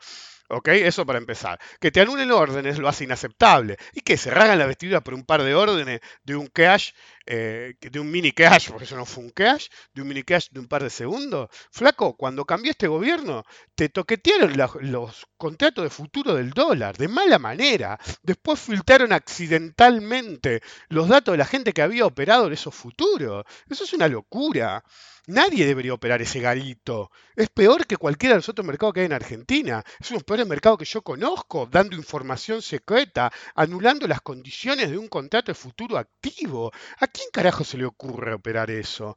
¿Ok? 0.51 0.67
Eso 0.69 1.05
para 1.05 1.17
empezar. 1.17 1.59
Que 1.79 1.91
te 1.91 2.01
anulen 2.01 2.31
órdenes 2.31 2.77
lo 2.77 2.89
hace 2.89 3.05
inaceptable. 3.05 3.77
¿Y 3.93 4.01
que 4.01 4.17
se 4.17 4.29
ragan 4.31 4.59
la 4.59 4.65
vestidura 4.65 5.01
por 5.01 5.13
un 5.13 5.23
par 5.25 5.43
de 5.43 5.55
órdenes 5.55 6.01
de 6.23 6.35
un 6.35 6.47
cash, 6.47 6.91
eh, 7.25 7.75
de 7.79 7.99
un 7.99 8.11
mini 8.11 8.33
cash, 8.33 8.69
porque 8.69 8.83
eso 8.83 8.97
no 8.97 9.05
fue 9.05 9.23
un 9.23 9.29
cash, 9.29 9.67
de 9.93 10.01
un 10.01 10.09
mini 10.09 10.23
cash 10.23 10.49
de 10.51 10.59
un 10.59 10.67
par 10.67 10.83
de 10.83 10.89
segundos? 10.89 11.49
Flaco, 11.71 12.17
cuando 12.17 12.43
cambió 12.43 12.71
este 12.71 12.87
gobierno, 12.87 13.45
te 13.75 13.87
toquetearon 13.87 14.53
los 14.81 15.25
contratos 15.37 15.85
de 15.85 15.89
futuro 15.89 16.35
del 16.35 16.51
dólar, 16.51 16.97
de 16.97 17.07
mala 17.07 17.39
manera. 17.39 17.97
Después 18.21 18.59
filtraron 18.59 19.13
accidentalmente 19.13 20.61
los 20.89 21.07
datos 21.07 21.33
de 21.33 21.37
la 21.37 21.45
gente 21.45 21.71
que 21.71 21.81
había 21.81 22.05
operado 22.05 22.47
en 22.47 22.53
esos 22.53 22.75
futuros. 22.75 23.45
Eso 23.69 23.85
es 23.85 23.93
una 23.93 24.09
locura. 24.09 24.83
Nadie 25.27 25.65
debería 25.65 25.93
operar 25.93 26.21
ese 26.21 26.39
garito. 26.39 27.11
Es 27.35 27.49
peor 27.49 27.85
que 27.85 27.97
cualquiera 27.97 28.33
de 28.33 28.39
los 28.39 28.49
otros 28.49 28.65
mercados 28.65 28.93
que 28.93 29.01
hay 29.01 29.05
en 29.05 29.13
Argentina. 29.13 29.83
Es 29.99 30.09
uno 30.09 30.19
de 30.41 30.49
mercados 30.49 30.79
que 30.79 30.85
yo 30.85 31.01
conozco, 31.01 31.67
dando 31.69 31.95
información 31.95 32.61
secreta, 32.61 33.31
anulando 33.55 34.07
las 34.07 34.21
condiciones 34.21 34.89
de 34.89 34.97
un 34.97 35.07
contrato 35.07 35.51
de 35.51 35.55
futuro 35.55 35.97
activo. 35.97 36.71
¿A 36.99 37.07
quién 37.07 37.29
carajo 37.31 37.63
se 37.63 37.77
le 37.77 37.85
ocurre 37.85 38.33
operar 38.33 38.69
eso? 38.71 39.15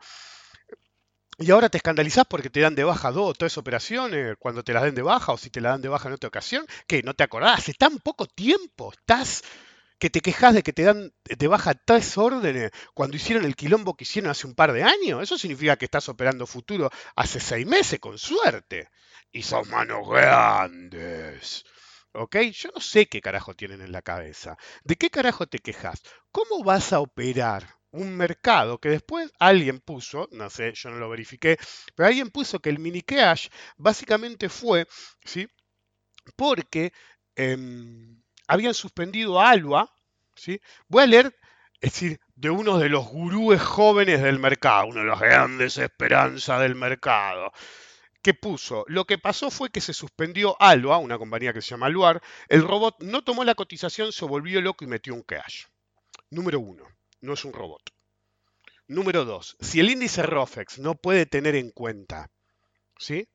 Y 1.38 1.50
ahora 1.50 1.68
te 1.68 1.78
escandalizás 1.78 2.26
porque 2.28 2.48
te 2.50 2.60
dan 2.60 2.76
de 2.76 2.84
baja 2.84 3.10
dos 3.10 3.30
o 3.30 3.34
tres 3.34 3.58
operaciones 3.58 4.36
cuando 4.38 4.62
te 4.62 4.72
las 4.72 4.84
den 4.84 4.94
de 4.94 5.02
baja 5.02 5.32
o 5.32 5.36
si 5.36 5.50
te 5.50 5.60
la 5.60 5.70
dan 5.70 5.82
de 5.82 5.88
baja 5.88 6.08
en 6.08 6.14
otra 6.14 6.28
ocasión. 6.28 6.64
que 6.86 7.02
¿No 7.02 7.14
te 7.14 7.24
acordás? 7.24 7.58
Hace 7.58 7.74
tan 7.74 7.98
poco 7.98 8.26
tiempo 8.26 8.92
estás 8.92 9.42
que 9.98 10.10
te 10.10 10.20
quejas 10.20 10.54
de 10.54 10.62
que 10.62 10.72
te 10.72 10.82
dan 10.82 11.12
de 11.24 11.48
baja 11.48 11.74
tres 11.74 12.18
órdenes 12.18 12.70
cuando 12.94 13.16
hicieron 13.16 13.44
el 13.44 13.56
quilombo 13.56 13.96
que 13.96 14.04
hicieron 14.04 14.30
hace 14.30 14.46
un 14.46 14.54
par 14.54 14.72
de 14.72 14.82
años. 14.82 15.22
Eso 15.22 15.38
significa 15.38 15.76
que 15.76 15.86
estás 15.86 16.08
operando 16.08 16.46
futuro 16.46 16.90
hace 17.16 17.40
seis 17.40 17.66
meses, 17.66 17.98
con 17.98 18.18
suerte. 18.18 18.88
Y 19.34 19.42
son 19.42 19.68
manos 19.68 20.08
grandes. 20.08 21.64
¿Ok? 22.12 22.36
Yo 22.52 22.70
no 22.72 22.80
sé 22.80 23.06
qué 23.06 23.20
carajo 23.20 23.54
tienen 23.54 23.80
en 23.80 23.90
la 23.90 24.00
cabeza. 24.00 24.56
¿De 24.84 24.94
qué 24.94 25.10
carajo 25.10 25.48
te 25.48 25.58
quejas? 25.58 26.02
¿Cómo 26.30 26.62
vas 26.62 26.92
a 26.92 27.00
operar 27.00 27.66
un 27.90 28.16
mercado 28.16 28.78
que 28.78 28.90
después 28.90 29.32
alguien 29.40 29.80
puso, 29.80 30.28
no 30.30 30.48
sé, 30.50 30.72
yo 30.74 30.90
no 30.90 30.98
lo 30.98 31.08
verifiqué, 31.08 31.58
pero 31.96 32.06
alguien 32.06 32.30
puso 32.30 32.60
que 32.60 32.70
el 32.70 32.78
mini 32.78 33.02
cash 33.02 33.48
básicamente 33.76 34.48
fue, 34.48 34.86
¿sí? 35.24 35.48
Porque 36.36 36.92
em, 37.34 38.22
habían 38.46 38.74
suspendido 38.74 39.40
a 39.40 39.50
Alba, 39.50 39.92
¿sí? 40.36 40.60
Voy 40.86 41.02
a 41.02 41.06
leer, 41.06 41.36
es 41.80 41.92
decir, 41.92 42.20
de 42.36 42.50
uno 42.50 42.78
de 42.78 42.88
los 42.88 43.06
gurúes 43.08 43.60
jóvenes 43.60 44.22
del 44.22 44.38
mercado, 44.38 44.86
una 44.86 45.00
de 45.00 45.06
las 45.08 45.20
grandes 45.20 45.76
esperanzas 45.78 46.60
del 46.60 46.76
mercado, 46.76 47.52
que 48.24 48.32
puso, 48.32 48.86
lo 48.88 49.04
que 49.04 49.18
pasó 49.18 49.50
fue 49.50 49.68
que 49.68 49.82
se 49.82 49.92
suspendió 49.92 50.56
Alba, 50.58 50.96
una 50.96 51.18
compañía 51.18 51.52
que 51.52 51.60
se 51.60 51.68
llama 51.68 51.86
Aluar, 51.86 52.22
el 52.48 52.62
robot 52.62 53.02
no 53.02 53.22
tomó 53.22 53.44
la 53.44 53.54
cotización, 53.54 54.12
se 54.12 54.24
volvió 54.24 54.62
loco 54.62 54.82
y 54.82 54.88
metió 54.88 55.12
un 55.12 55.22
cash. 55.22 55.66
Número 56.30 56.58
uno, 56.58 56.88
no 57.20 57.34
es 57.34 57.44
un 57.44 57.52
robot. 57.52 57.82
Número 58.88 59.26
dos, 59.26 59.58
si 59.60 59.78
el 59.78 59.90
índice 59.90 60.22
ROFEX 60.22 60.78
no 60.78 60.94
puede 60.94 61.26
tener 61.26 61.54
en 61.54 61.70
cuenta, 61.70 62.30
¿sí? 62.98 63.28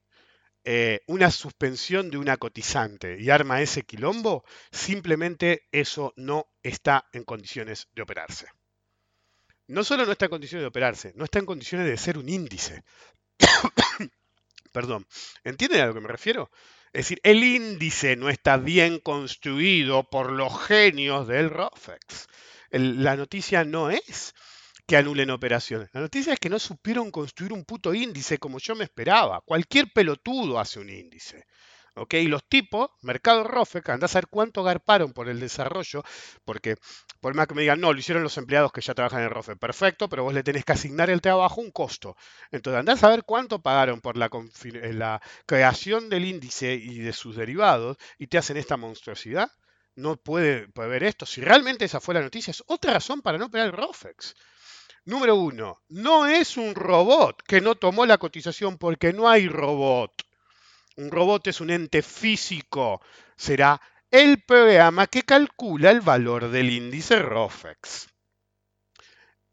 Eh, 0.64 1.02
una 1.06 1.30
suspensión 1.30 2.10
de 2.10 2.18
una 2.18 2.38
cotizante 2.38 3.16
y 3.22 3.30
arma 3.30 3.62
ese 3.62 3.84
quilombo, 3.84 4.44
simplemente 4.72 5.68
eso 5.72 6.14
no 6.18 6.48
está 6.64 7.08
en 7.14 7.26
condiciones 7.26 7.88
de 7.94 8.02
operarse. 8.02 8.48
No 9.68 9.84
solo 9.84 10.08
no 10.08 10.14
está 10.14 10.26
en 10.26 10.32
condiciones 10.32 10.64
de 10.64 10.68
operarse, 10.68 11.14
no 11.16 11.26
está 11.26 11.38
en 11.38 11.46
condiciones 11.46 11.86
de 11.86 11.96
ser 11.96 12.18
un 12.18 12.28
índice. 12.28 12.84
Perdón, 14.72 15.08
¿entienden 15.44 15.82
a 15.82 15.88
lo 15.88 15.94
que 15.94 16.02
me 16.02 16.08
refiero? 16.08 16.52
Es 16.92 17.06
decir, 17.06 17.20
el 17.24 17.44
índice 17.44 18.16
no 18.16 18.30
está 18.30 18.58
bien 18.58 19.00
construido 19.00 20.10
por 20.10 20.32
los 20.32 20.60
genios 20.66 21.28
del 21.28 21.50
ROFEX. 21.50 22.28
la 22.72 23.16
noticia 23.16 23.64
no 23.64 23.92
es 23.92 24.34
que 24.88 24.98
anulen 24.98 25.30
operaciones. 25.30 25.90
La 25.94 26.02
noticia 26.02 26.34
es 26.34 26.40
que 26.40 26.50
no 26.50 26.58
supieron 26.58 27.12
construir 27.12 27.54
un 27.54 27.64
puto 27.64 27.94
índice 27.94 28.40
como 28.40 28.58
yo 28.58 28.76
me 28.76 28.86
esperaba. 28.86 29.42
Cualquier 29.42 29.94
pelotudo 29.94 30.60
hace 30.60 30.80
un 30.80 30.90
índice. 30.90 31.46
¿Ok? 32.00 32.14
Y 32.16 32.28
los 32.28 32.48
tipos, 32.48 32.90
Mercado 33.02 33.44
Rofe, 33.44 33.82
que 33.82 33.92
andás 33.92 34.16
a 34.16 34.20
ver 34.20 34.28
cuánto 34.28 34.64
garparon 34.64 35.12
por 35.12 35.28
el 35.28 35.40
desarrollo, 35.40 36.04
porque 36.46 36.78
por 37.20 37.34
más 37.34 37.48
que 37.48 37.56
me 37.56 37.62
digan, 37.62 37.82
no, 37.82 37.92
lo 37.92 38.00
hicieron 38.00 38.24
los 38.24 38.38
empleados 38.38 38.72
que 38.72 38.82
ya 38.82 38.94
trabajan 38.94 39.24
en 39.24 39.30
Rofe, 39.30 39.56
perfecto, 39.56 40.08
pero 40.08 40.24
vos 40.24 40.34
le 40.34 40.44
tenés 40.44 40.64
que 40.64 40.72
asignar 40.72 41.10
el 41.10 41.22
trabajo 41.22 41.60
un 41.62 41.72
costo. 41.72 42.16
Entonces 42.52 42.80
andás 42.80 43.04
a 43.04 43.10
ver 43.10 43.24
cuánto 43.26 43.62
pagaron 43.62 44.00
por 44.00 44.16
la, 44.16 44.30
eh, 44.64 44.94
la 44.94 45.22
creación 45.46 46.10
del 46.10 46.26
índice 46.26 46.74
y 46.74 47.00
de 47.00 47.14
sus 47.14 47.36
derivados 47.36 47.98
y 48.18 48.28
te 48.28 48.38
hacen 48.38 48.58
esta 48.58 48.78
monstruosidad. 48.78 49.52
No 49.96 50.16
puede, 50.16 50.68
ver 50.74 51.04
esto. 51.04 51.26
Si 51.26 51.42
realmente 51.42 51.84
esa 51.84 52.00
fue 52.00 52.14
la 52.14 52.22
noticia, 52.22 52.52
es 52.52 52.64
otra 52.68 52.94
razón 52.94 53.22
para 53.22 53.38
no 53.38 53.48
operar 53.48 53.76
ROFEX. 53.76 54.34
Número 55.04 55.36
uno, 55.36 55.82
no 55.90 56.28
es 56.28 56.56
un 56.56 56.76
robot 56.76 57.42
que 57.44 57.60
no 57.60 57.76
tomó 57.76 58.06
la 58.06 58.18
cotización 58.18 58.78
porque 58.78 59.12
no 59.12 59.28
hay 59.28 59.50
robot. 59.50 60.29
Un 61.00 61.12
robot 61.12 61.48
es 61.48 61.62
un 61.62 61.70
ente 61.70 62.02
físico. 62.02 63.02
Será 63.38 63.80
el 64.12 64.44
programa 64.44 65.08
que 65.08 65.24
calcula 65.24 65.92
el 65.92 66.02
valor 66.02 66.50
del 66.50 66.70
índice 66.70 67.20
ROFEX. 67.20 68.10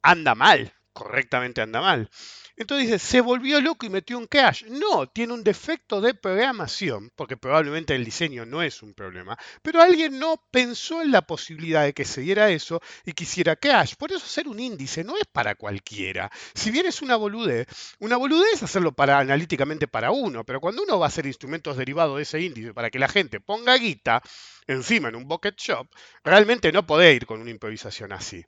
Anda 0.02 0.34
mal, 0.34 0.74
correctamente 0.92 1.60
anda 1.62 1.80
mal. 1.80 2.10
Entonces 2.56 2.86
dice, 2.86 2.98
se 2.98 3.20
volvió 3.20 3.60
loco 3.60 3.84
y 3.84 3.90
metió 3.90 4.16
un 4.16 4.26
cache. 4.26 4.66
No, 4.70 5.06
tiene 5.08 5.34
un 5.34 5.44
defecto 5.44 6.00
de 6.00 6.14
programación, 6.14 7.12
porque 7.14 7.36
probablemente 7.36 7.94
el 7.94 8.04
diseño 8.04 8.46
no 8.46 8.62
es 8.62 8.82
un 8.82 8.94
problema, 8.94 9.38
pero 9.62 9.82
alguien 9.82 10.18
no 10.18 10.42
pensó 10.50 11.02
en 11.02 11.12
la 11.12 11.22
posibilidad 11.22 11.84
de 11.84 11.92
que 11.92 12.04
se 12.06 12.22
diera 12.22 12.50
eso 12.50 12.80
y 13.04 13.12
quisiera 13.12 13.56
cache. 13.56 13.96
Por 13.96 14.10
eso 14.10 14.24
hacer 14.24 14.48
un 14.48 14.58
índice 14.58 15.04
no 15.04 15.16
es 15.16 15.24
para 15.30 15.54
cualquiera. 15.54 16.30
Si 16.54 16.70
bien 16.70 16.86
es 16.86 17.02
una 17.02 17.16
boludez, 17.16 17.66
una 17.98 18.16
boludez 18.16 18.54
es 18.54 18.62
hacerlo 18.62 18.92
para, 18.92 19.18
analíticamente 19.18 19.86
para 19.86 20.10
uno, 20.10 20.44
pero 20.44 20.60
cuando 20.60 20.82
uno 20.82 20.98
va 20.98 21.06
a 21.06 21.08
hacer 21.08 21.26
instrumentos 21.26 21.76
derivados 21.76 22.16
de 22.16 22.22
ese 22.22 22.40
índice 22.40 22.72
para 22.72 22.90
que 22.90 22.98
la 22.98 23.08
gente 23.08 23.40
ponga 23.40 23.76
guita 23.76 24.22
encima 24.66 25.08
en 25.08 25.16
un 25.16 25.28
bucket 25.28 25.56
shop, 25.56 25.88
realmente 26.24 26.72
no 26.72 26.86
puede 26.86 27.12
ir 27.14 27.26
con 27.26 27.40
una 27.40 27.50
improvisación 27.50 28.12
así. 28.12 28.44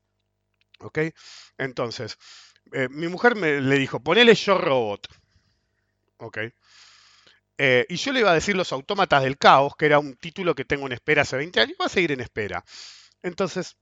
¿Ok? 0.80 0.98
Entonces, 1.58 2.18
eh, 2.72 2.88
mi 2.90 3.08
mujer 3.08 3.34
me 3.34 3.60
le 3.60 3.78
dijo, 3.78 4.00
ponele 4.00 4.34
yo 4.34 4.58
robot. 4.58 5.08
Ok. 6.18 6.38
Eh, 7.58 7.86
y 7.88 7.96
yo 7.96 8.12
le 8.12 8.20
iba 8.20 8.30
a 8.30 8.34
decir 8.34 8.56
Los 8.56 8.72
Autómatas 8.72 9.22
del 9.22 9.36
Caos, 9.36 9.74
que 9.76 9.86
era 9.86 9.98
un 9.98 10.16
título 10.16 10.54
que 10.54 10.64
tengo 10.64 10.86
en 10.86 10.92
espera 10.92 11.22
hace 11.22 11.36
20 11.36 11.60
años, 11.60 11.76
va 11.80 11.86
a 11.86 11.90
seguir 11.90 12.12
en 12.12 12.20
espera. 12.20 12.64
Entonces, 13.22 13.76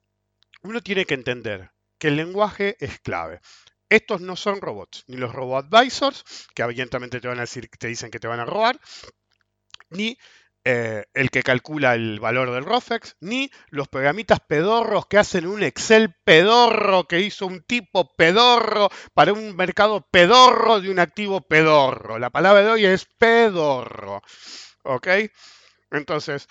uno 0.63 0.81
tiene 0.81 1.05
que 1.05 1.15
entender 1.15 1.71
que 1.99 2.09
el 2.09 2.17
lenguaje 2.17 2.77
es 2.81 2.99
clave. 3.01 3.41
Estos 3.89 4.21
no 4.21 4.35
son 4.35 4.61
robots, 4.61 5.05
ni 5.07 5.17
los 5.17 5.33
robot 5.33 5.73
advisors, 5.73 6.25
que 6.55 6.63
evidentemente 6.63 7.21
te 7.21 7.29
van 7.29 7.39
a 7.39 7.43
decir, 7.43 7.69
te 7.79 7.87
dicen 7.89 8.11
que 8.11 8.19
te 8.19 8.27
van 8.27 8.41
a 8.41 8.45
robar, 8.45 8.81
ni 9.91 10.19
eh, 10.69 11.05
el 11.15 11.31
que 11.31 11.45
calcula 11.45 11.95
el 11.95 12.19
valor 12.19 12.51
del 12.51 12.65
ROFEX, 12.65 13.15
ni 13.21 13.53
los 13.69 13.87
programitas 13.87 14.41
pedorros 14.41 15.07
que 15.07 15.17
hacen 15.17 15.47
un 15.47 15.63
Excel 15.63 16.13
pedorro 16.25 17.07
que 17.07 17.21
hizo 17.21 17.47
un 17.47 17.63
tipo 17.63 18.17
pedorro 18.17 18.89
para 19.15 19.33
un 19.33 19.55
mercado 19.55 20.09
pedorro 20.11 20.81
de 20.81 20.91
un 20.91 20.99
activo 20.99 21.41
pedorro. 21.41 22.19
La 22.19 22.31
palabra 22.31 22.63
de 22.65 22.71
hoy 22.71 22.85
es 22.85 23.05
pedorro. 23.05 24.23
¿Ok? 24.83 25.07
Entonces, 25.93 26.49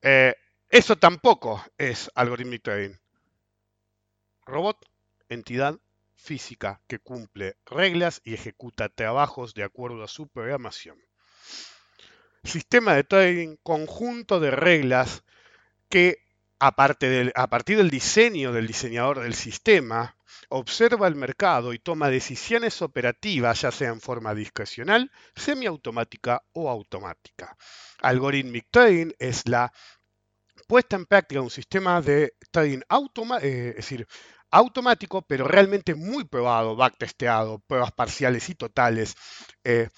eh, 0.00 0.36
eso 0.68 0.94
tampoco 0.94 1.60
es 1.76 2.08
algoritmic 2.14 2.62
trading. 2.62 2.94
Robot, 4.44 4.78
entidad 5.28 5.76
física 6.14 6.80
que 6.86 7.00
cumple 7.00 7.56
reglas 7.66 8.20
y 8.22 8.34
ejecuta 8.34 8.88
trabajos 8.90 9.54
de 9.54 9.64
acuerdo 9.64 10.04
a 10.04 10.08
su 10.08 10.28
programación 10.28 10.96
sistema 12.46 12.94
de 12.94 13.04
trading, 13.04 13.56
conjunto 13.62 14.40
de 14.40 14.50
reglas 14.50 15.22
que 15.88 16.18
a 16.58 16.74
partir 16.74 17.76
del 17.76 17.90
diseño 17.90 18.52
del 18.52 18.66
diseñador 18.66 19.20
del 19.20 19.34
sistema, 19.34 20.16
observa 20.48 21.08
el 21.08 21.14
mercado 21.14 21.72
y 21.72 21.78
toma 21.78 22.08
decisiones 22.08 22.80
operativas, 22.82 23.62
ya 23.62 23.70
sea 23.70 23.90
en 23.90 24.00
forma 24.00 24.34
discrecional, 24.34 25.10
semiautomática 25.34 26.42
o 26.52 26.70
automática. 26.70 27.56
Algorithmic 28.00 28.68
Trading 28.70 29.12
es 29.18 29.46
la 29.48 29.72
puesta 30.66 30.96
en 30.96 31.06
práctica 31.06 31.40
de 31.40 31.44
un 31.44 31.50
sistema 31.50 32.00
de 32.00 32.34
trading 32.50 32.80
automático, 32.88 33.46
eh, 33.46 33.68
es 33.70 33.76
decir, 33.76 34.06
automático, 34.50 35.22
pero 35.22 35.46
realmente 35.46 35.94
muy 35.94 36.24
probado, 36.24 36.76
backtesteado, 36.76 37.58
pruebas 37.66 37.92
parciales 37.92 38.48
y 38.48 38.54
totales, 38.54 39.14
eh, 39.64 39.88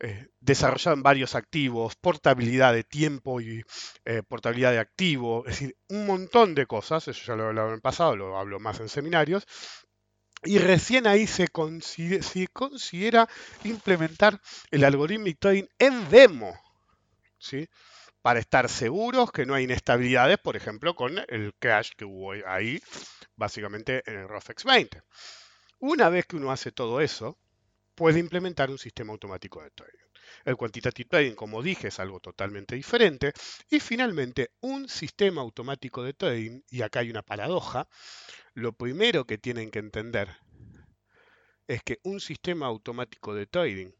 eh, 0.00 0.28
desarrollado 0.38 0.96
en 0.96 1.02
varios 1.02 1.34
activos, 1.34 1.96
portabilidad 1.96 2.72
de 2.72 2.84
tiempo 2.84 3.40
y 3.40 3.64
eh, 4.04 4.22
portabilidad 4.22 4.70
de 4.70 4.78
activo, 4.78 5.44
es 5.46 5.58
decir, 5.58 5.76
un 5.88 6.06
montón 6.06 6.54
de 6.54 6.66
cosas, 6.66 7.08
eso 7.08 7.20
ya 7.26 7.34
lo 7.34 7.44
he 7.44 7.46
hablado 7.48 7.68
en 7.68 7.74
el 7.74 7.80
pasado, 7.80 8.14
lo 8.14 8.38
hablo 8.38 8.60
más 8.60 8.78
en 8.78 8.88
seminarios, 8.88 9.44
y 10.44 10.58
recién 10.58 11.08
ahí 11.08 11.26
se 11.26 11.48
considera, 11.48 13.28
implementar 13.64 14.40
el 14.70 14.84
algoritmo 14.84 15.26
trading 15.38 15.66
en 15.78 16.08
demo, 16.10 16.56
¿sí? 17.38 17.68
Para 18.22 18.38
estar 18.38 18.68
seguros 18.68 19.32
que 19.32 19.46
no 19.46 19.54
hay 19.54 19.64
inestabilidades, 19.64 20.38
por 20.38 20.56
ejemplo, 20.56 20.94
con 20.94 21.18
el 21.26 21.54
crash 21.58 21.90
que 21.96 22.04
hubo 22.04 22.32
ahí, 22.46 22.80
básicamente 23.34 24.02
en 24.06 24.20
el 24.20 24.28
ROFEX 24.28 24.64
20. 24.64 25.02
Una 25.80 26.08
vez 26.08 26.26
que 26.26 26.36
uno 26.36 26.52
hace 26.52 26.70
todo 26.70 27.00
eso, 27.00 27.36
puede 27.98 28.20
implementar 28.20 28.70
un 28.70 28.78
sistema 28.78 29.12
automático 29.12 29.60
de 29.60 29.72
trading. 29.72 30.06
El 30.44 30.56
quantitative 30.56 31.08
trading, 31.08 31.34
como 31.34 31.64
dije, 31.64 31.88
es 31.88 31.98
algo 31.98 32.20
totalmente 32.20 32.76
diferente. 32.76 33.32
Y 33.68 33.80
finalmente, 33.80 34.52
un 34.60 34.88
sistema 34.88 35.40
automático 35.40 36.04
de 36.04 36.12
trading, 36.12 36.60
y 36.70 36.82
acá 36.82 37.00
hay 37.00 37.10
una 37.10 37.22
paradoja, 37.22 37.88
lo 38.54 38.72
primero 38.72 39.24
que 39.24 39.36
tienen 39.36 39.72
que 39.72 39.80
entender 39.80 40.28
es 41.66 41.82
que 41.82 41.98
un 42.04 42.20
sistema 42.20 42.66
automático 42.66 43.34
de 43.34 43.46
trading 43.46 43.90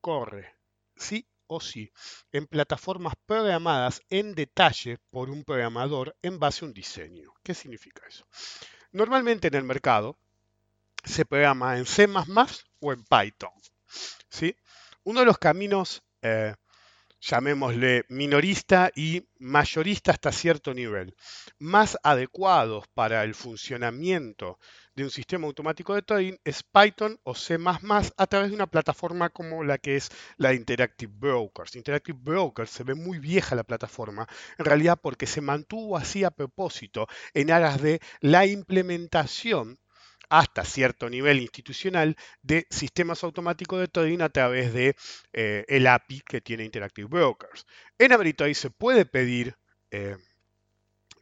corre 0.00 0.56
sí 0.96 1.28
o 1.48 1.60
sí 1.60 1.92
en 2.32 2.46
plataformas 2.46 3.12
programadas 3.26 4.00
en 4.08 4.34
detalle 4.34 4.96
por 5.10 5.28
un 5.28 5.44
programador 5.44 6.16
en 6.22 6.38
base 6.38 6.64
a 6.64 6.68
un 6.68 6.72
diseño. 6.72 7.34
¿Qué 7.42 7.52
significa 7.52 8.06
eso? 8.08 8.26
Normalmente 8.90 9.48
en 9.48 9.54
el 9.56 9.64
mercado 9.64 10.16
se 11.04 11.24
programa 11.24 11.78
en 11.78 11.86
C++ 11.86 12.08
o 12.80 12.92
en 12.92 13.04
Python. 13.04 13.50
¿sí? 14.28 14.56
Uno 15.04 15.20
de 15.20 15.26
los 15.26 15.38
caminos, 15.38 16.02
eh, 16.22 16.54
llamémosle 17.20 18.04
minorista 18.08 18.90
y 18.94 19.26
mayorista 19.38 20.12
hasta 20.12 20.32
cierto 20.32 20.72
nivel, 20.72 21.14
más 21.58 21.98
adecuados 22.02 22.86
para 22.94 23.24
el 23.24 23.34
funcionamiento 23.34 24.58
de 24.94 25.04
un 25.04 25.10
sistema 25.10 25.46
automático 25.46 25.94
de 25.94 26.02
trading 26.02 26.36
es 26.44 26.62
Python 26.62 27.18
o 27.22 27.34
C++ 27.34 27.56
a 28.16 28.26
través 28.26 28.50
de 28.50 28.54
una 28.54 28.66
plataforma 28.66 29.30
como 29.30 29.64
la 29.64 29.78
que 29.78 29.96
es 29.96 30.10
la 30.36 30.52
Interactive 30.54 31.12
Brokers. 31.14 31.76
Interactive 31.76 32.18
Brokers 32.20 32.70
se 32.70 32.84
ve 32.84 32.94
muy 32.94 33.18
vieja 33.18 33.54
la 33.54 33.64
plataforma, 33.64 34.28
en 34.58 34.64
realidad 34.64 34.98
porque 35.00 35.26
se 35.26 35.40
mantuvo 35.40 35.96
así 35.96 36.24
a 36.24 36.30
propósito 36.30 37.06
en 37.34 37.50
aras 37.50 37.80
de 37.82 38.00
la 38.20 38.46
implementación 38.46 39.78
hasta 40.30 40.64
cierto 40.64 41.10
nivel 41.10 41.40
institucional 41.40 42.16
de 42.40 42.66
sistemas 42.70 43.22
automáticos 43.24 43.80
de 43.80 43.88
trading 43.88 44.20
a 44.20 44.28
través 44.28 44.72
de 44.72 44.96
eh, 45.32 45.64
el 45.68 45.86
API 45.86 46.20
que 46.20 46.40
tiene 46.40 46.64
Interactive 46.64 47.08
Brokers. 47.08 47.66
En 47.98 48.12
Ameritrade 48.12 48.54
se 48.54 48.70
puede 48.70 49.04
pedir, 49.04 49.56
eh, 49.90 50.16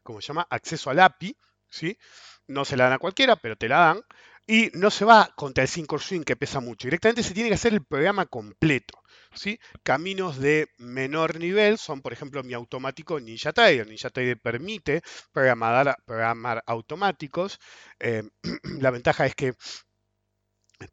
¿cómo 0.03 0.21
se 0.21 0.29
llama?, 0.29 0.47
acceso 0.51 0.91
al 0.91 1.01
API, 1.01 1.37
¿sí? 1.71 1.99
No 2.47 2.65
se 2.65 2.77
la 2.77 2.85
dan 2.85 2.93
a 2.95 2.99
cualquiera, 2.99 3.37
pero 3.37 3.57
te 3.57 3.69
la 3.69 3.79
dan. 3.79 4.03
Y 4.47 4.71
no 4.75 4.91
se 4.91 5.05
va 5.05 5.31
contra 5.37 5.63
el 5.65 5.69
Sync 5.69 5.99
Swing 5.99 6.23
que 6.23 6.37
pesa 6.37 6.61
mucho. 6.61 6.87
Directamente 6.87 7.23
se 7.23 7.35
tiene 7.35 7.51
que 7.51 7.55
hacer 7.55 7.75
el 7.75 7.85
programa 7.85 8.27
completo. 8.27 8.99
¿Sí? 9.39 9.59
Caminos 9.83 10.39
de 10.39 10.69
menor 10.79 11.39
nivel 11.39 11.79
son, 11.79 12.03
por 12.03 12.13
ejemplo, 12.13 12.43
mi 12.43 12.55
automático 12.55 13.21
Ninja 13.21 13.53
Trader. 13.53 13.87
Ninja 13.87 14.11
permite 14.43 15.03
programar, 15.33 15.97
programar 16.05 16.63
automáticos. 16.67 17.59
Eh, 17.99 18.23
la 18.81 18.91
ventaja 18.91 19.27
es 19.27 19.35
que 19.35 19.55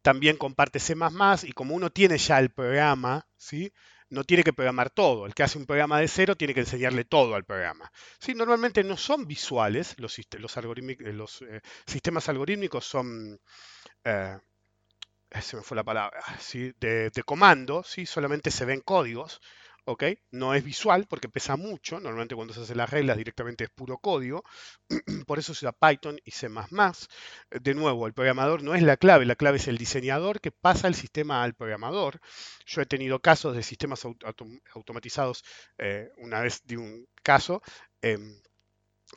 también 0.02 0.36
comparte 0.36 0.80
C++ 0.80 0.94
y 1.44 1.52
como 1.52 1.74
uno 1.74 1.90
tiene 1.90 2.18
ya 2.18 2.38
el 2.38 2.50
programa, 2.50 3.26
¿sí? 3.36 3.72
no 4.08 4.24
tiene 4.24 4.44
que 4.44 4.52
programar 4.52 4.90
todo. 4.90 5.26
El 5.26 5.34
que 5.34 5.42
hace 5.42 5.58
un 5.58 5.66
programa 5.66 6.00
de 6.00 6.08
cero 6.08 6.36
tiene 6.36 6.54
que 6.54 6.60
enseñarle 6.60 7.04
todo 7.04 7.34
al 7.34 7.44
programa. 7.44 7.90
¿Sí? 8.18 8.34
Normalmente 8.34 8.84
no 8.84 8.96
son 8.96 9.26
visuales, 9.26 9.94
los, 9.98 10.16
los, 10.38 10.56
los 11.00 11.42
eh, 11.42 11.60
sistemas 11.86 12.28
algorítmicos 12.28 12.84
son... 12.84 13.40
Eh, 14.04 14.38
se 15.40 15.56
me 15.56 15.62
fue 15.62 15.76
la 15.76 15.84
palabra, 15.84 16.20
¿sí? 16.40 16.72
de, 16.80 17.10
de 17.10 17.22
comando, 17.22 17.82
¿sí? 17.82 18.06
solamente 18.06 18.50
se 18.50 18.64
ven 18.64 18.80
códigos, 18.80 19.40
¿ok? 19.84 20.04
No 20.30 20.54
es 20.54 20.64
visual 20.64 21.06
porque 21.08 21.28
pesa 21.28 21.56
mucho, 21.56 22.00
normalmente 22.00 22.34
cuando 22.34 22.54
se 22.54 22.60
hacen 22.62 22.76
las 22.78 22.90
reglas 22.90 23.16
directamente 23.16 23.64
es 23.64 23.70
puro 23.70 23.98
código, 23.98 24.44
por 25.26 25.38
eso 25.38 25.54
se 25.54 25.66
usa 25.66 25.72
Python 25.72 26.18
y 26.24 26.30
C++. 26.32 26.48
De 27.50 27.74
nuevo, 27.74 28.06
el 28.06 28.14
programador 28.14 28.62
no 28.62 28.74
es 28.74 28.82
la 28.82 28.96
clave, 28.96 29.24
la 29.26 29.36
clave 29.36 29.58
es 29.58 29.68
el 29.68 29.78
diseñador 29.78 30.40
que 30.40 30.52
pasa 30.52 30.88
el 30.88 30.94
sistema 30.94 31.42
al 31.42 31.54
programador. 31.54 32.20
Yo 32.66 32.82
he 32.82 32.86
tenido 32.86 33.20
casos 33.20 33.54
de 33.56 33.62
sistemas 33.62 34.04
automatizados, 34.74 35.44
eh, 35.78 36.10
una 36.18 36.40
vez 36.40 36.62
de 36.64 36.76
un 36.78 37.06
caso, 37.22 37.62
em, 38.02 38.40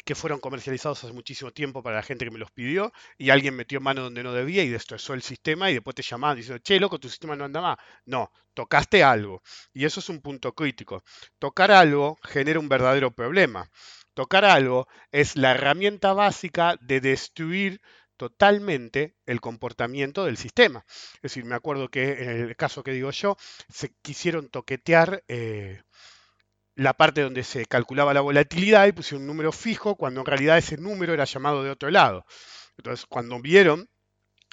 que 0.05 0.15
fueron 0.15 0.39
comercializados 0.39 1.03
hace 1.03 1.13
muchísimo 1.13 1.51
tiempo 1.51 1.83
para 1.83 1.97
la 1.97 2.03
gente 2.03 2.25
que 2.25 2.31
me 2.31 2.39
los 2.39 2.51
pidió 2.51 2.91
y 3.17 3.29
alguien 3.29 3.55
metió 3.55 3.81
mano 3.81 4.01
donde 4.03 4.23
no 4.23 4.33
debía 4.33 4.63
y 4.63 4.69
destrozó 4.69 5.13
el 5.13 5.21
sistema 5.21 5.69
y 5.69 5.75
después 5.75 5.95
te 5.95 6.01
llamaban 6.01 6.37
diciendo, 6.37 6.61
che, 6.63 6.79
loco, 6.79 6.99
tu 6.99 7.09
sistema 7.09 7.35
no 7.35 7.45
anda 7.45 7.61
más. 7.61 7.77
No, 8.05 8.31
tocaste 8.53 9.03
algo. 9.03 9.41
Y 9.73 9.85
eso 9.85 9.99
es 9.99 10.09
un 10.09 10.21
punto 10.21 10.53
crítico. 10.53 11.03
Tocar 11.39 11.71
algo 11.71 12.17
genera 12.23 12.59
un 12.59 12.69
verdadero 12.69 13.11
problema. 13.11 13.69
Tocar 14.13 14.45
algo 14.45 14.87
es 15.11 15.35
la 15.35 15.51
herramienta 15.51 16.13
básica 16.13 16.75
de 16.81 16.99
destruir 17.01 17.81
totalmente 18.17 19.15
el 19.25 19.39
comportamiento 19.39 20.25
del 20.25 20.35
sistema. 20.35 20.83
Es 21.15 21.21
decir, 21.21 21.45
me 21.45 21.55
acuerdo 21.55 21.89
que 21.89 22.21
en 22.21 22.29
el 22.29 22.55
caso 22.57 22.83
que 22.83 22.91
digo 22.91 23.11
yo, 23.11 23.37
se 23.69 23.93
quisieron 24.01 24.49
toquetear 24.49 25.23
eh, 25.29 25.81
la 26.79 26.93
parte 26.93 27.21
donde 27.21 27.43
se 27.43 27.65
calculaba 27.65 28.13
la 28.13 28.21
volatilidad 28.21 28.87
y 28.87 28.93
pusieron 28.93 29.23
un 29.23 29.27
número 29.27 29.51
fijo 29.51 29.95
cuando 29.95 30.21
en 30.21 30.25
realidad 30.25 30.57
ese 30.57 30.77
número 30.77 31.13
era 31.13 31.25
llamado 31.25 31.61
de 31.61 31.71
otro 31.71 31.91
lado. 31.91 32.25
Entonces, 32.77 33.05
cuando 33.05 33.41
vieron 33.41 33.89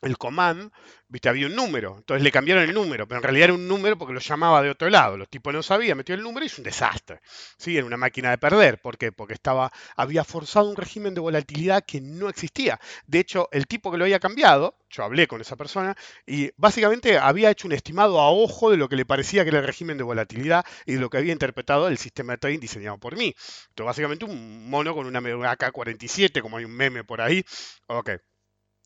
el 0.03 0.19
command, 0.19 0.71
viste, 1.09 1.29
había 1.29 1.47
un 1.47 1.55
número. 1.55 1.97
Entonces 1.97 2.23
le 2.23 2.31
cambiaron 2.31 2.65
el 2.65 2.75
número, 2.75 3.09
pero 3.09 3.19
en 3.19 3.23
realidad 3.23 3.45
era 3.45 3.55
un 3.55 3.67
número 3.67 3.97
porque 3.97 4.13
lo 4.13 4.21
llamaba 4.21 4.63
de 4.63 4.71
otro 4.71 4.91
lado. 4.91 5.17
Los 5.17 5.29
tipos 5.29 5.55
no 5.55 5.63
sabían, 5.63 5.97
metió 5.97 6.15
el 6.15 6.23
número 6.23 6.45
y 6.45 6.49
es 6.49 6.59
un 6.59 6.65
desastre. 6.65 7.21
¿sí? 7.57 7.77
Era 7.77 7.87
una 7.87 7.97
máquina 7.97 8.31
de 8.31 8.39
perder. 8.39 8.81
¿Por 8.81 8.99
qué? 8.99 9.13
Porque 9.13 9.35
estaba, 9.35 9.73
había 9.97 10.25
forzado 10.25 10.69
un 10.69 10.77
régimen 10.77 11.15
de 11.15 11.21
volatilidad 11.21 11.85
que 11.85 12.01
no 12.01 12.29
existía. 12.29 12.79
De 13.07 13.21
hecho, 13.21 13.49
el 13.53 13.67
tipo 13.67 13.91
que 13.91 13.99
lo 13.99 14.05
había 14.05 14.21
cambiado, 14.21 14.77
yo 14.91 15.03
hablé 15.03 15.27
con 15.27 15.41
esa 15.41 15.57
persona, 15.57 15.97
y 16.27 16.51
básicamente 16.57 17.19
había 17.19 17.51
hecho 17.51 17.67
un 17.67 17.73
estimado 17.73 18.21
a 18.21 18.31
ojo 18.31 18.71
de 18.71 18.77
lo 18.77 18.89
que 18.89 18.97
le 18.97 19.07
parecía 19.07 19.45
que 19.45 19.51
era 19.51 19.61
el 19.61 19.67
régimen 19.67 19.97
de 19.97 20.05
volatilidad 20.05 20.65
y 20.85 20.95
de 20.95 21.01
lo 21.01 21.11
que 21.11 21.19
había 21.19 21.33
interpretado 21.33 21.89
el 21.89 21.99
sistema 21.99 22.35
de 22.35 22.39
trading 22.39 22.61
diseñado 22.61 22.99
por 22.99 23.17
mí. 23.17 23.35
Entonces, 23.69 23.87
básicamente 23.87 24.25
un 24.25 24.69
mono 24.69 24.95
con 24.95 25.07
una 25.07 25.21
AK-47, 25.21 26.43
como 26.43 26.59
hay 26.59 26.65
un 26.65 26.73
meme 26.73 27.05
por 27.05 27.21
ahí. 27.21 27.45
Ok. 27.87 28.11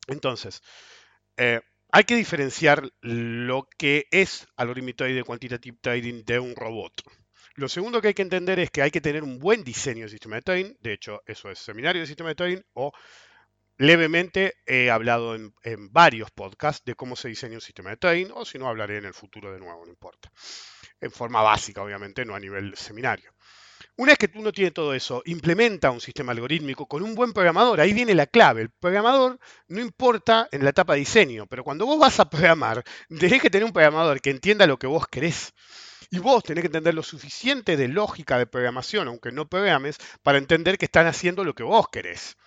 Entonces, 0.07 0.61
eh, 1.37 1.61
hay 1.91 2.03
que 2.05 2.15
diferenciar 2.15 2.89
lo 3.01 3.67
que 3.77 4.07
es 4.11 4.47
algoritmo 4.55 4.91
de 4.97 5.23
quantitative 5.23 5.77
trading 5.81 6.23
de 6.23 6.39
un 6.39 6.55
robot. 6.55 6.93
Lo 7.55 7.67
segundo 7.67 8.01
que 8.01 8.09
hay 8.09 8.13
que 8.13 8.21
entender 8.21 8.59
es 8.59 8.71
que 8.71 8.81
hay 8.81 8.91
que 8.91 9.01
tener 9.01 9.23
un 9.23 9.39
buen 9.39 9.63
diseño 9.63 10.05
de 10.05 10.09
sistema 10.09 10.37
de 10.37 10.41
trading. 10.41 10.73
De 10.79 10.93
hecho, 10.93 11.21
eso 11.25 11.51
es 11.51 11.59
seminario 11.59 12.01
de 12.01 12.07
sistema 12.07 12.29
de 12.29 12.35
trading 12.35 12.61
o 12.73 12.93
levemente 13.77 14.55
he 14.65 14.89
hablado 14.89 15.35
en, 15.35 15.53
en, 15.63 15.91
varios 15.91 16.31
podcasts 16.31 16.85
de 16.85 16.95
cómo 16.95 17.15
se 17.15 17.27
diseña 17.27 17.55
un 17.55 17.61
sistema 17.61 17.89
de 17.89 17.97
trading 17.97 18.27
o 18.33 18.45
si 18.45 18.57
no 18.57 18.69
hablaré 18.69 18.97
en 18.97 19.05
el 19.05 19.13
futuro 19.13 19.51
de 19.51 19.59
nuevo, 19.59 19.83
no 19.83 19.91
importa. 19.91 20.31
En 21.01 21.11
forma 21.11 21.41
básica, 21.41 21.81
obviamente, 21.81 22.23
no 22.23 22.35
a 22.35 22.39
nivel 22.39 22.75
seminario. 22.77 23.33
Una 23.97 24.13
vez 24.13 24.17
que 24.17 24.39
uno 24.39 24.51
tiene 24.51 24.71
todo 24.71 24.93
eso, 24.93 25.21
implementa 25.25 25.91
un 25.91 26.01
sistema 26.01 26.31
algorítmico 26.31 26.87
con 26.87 27.03
un 27.03 27.13
buen 27.13 27.33
programador. 27.33 27.81
Ahí 27.81 27.93
viene 27.93 28.15
la 28.15 28.25
clave. 28.25 28.63
El 28.63 28.69
programador 28.69 29.39
no 29.67 29.81
importa 29.81 30.47
en 30.51 30.63
la 30.63 30.71
etapa 30.71 30.93
de 30.93 30.99
diseño, 30.99 31.45
pero 31.47 31.63
cuando 31.63 31.85
vos 31.85 31.99
vas 31.99 32.19
a 32.19 32.29
programar, 32.29 32.83
tenés 33.19 33.41
que 33.41 33.49
tener 33.49 33.65
un 33.65 33.73
programador 33.73 34.21
que 34.21 34.31
entienda 34.31 34.65
lo 34.65 34.79
que 34.79 34.87
vos 34.87 35.07
querés. 35.07 35.53
Y 36.09 36.19
vos 36.19 36.43
tenés 36.43 36.63
que 36.63 36.67
entender 36.67 36.93
lo 36.93 37.03
suficiente 37.03 37.77
de 37.77 37.87
lógica 37.87 38.37
de 38.37 38.47
programación, 38.47 39.07
aunque 39.07 39.31
no 39.31 39.47
programes, 39.47 39.97
para 40.23 40.37
entender 40.37 40.77
que 40.77 40.85
están 40.85 41.07
haciendo 41.07 41.43
lo 41.43 41.53
que 41.53 41.63
vos 41.63 41.87
querés. 41.89 42.37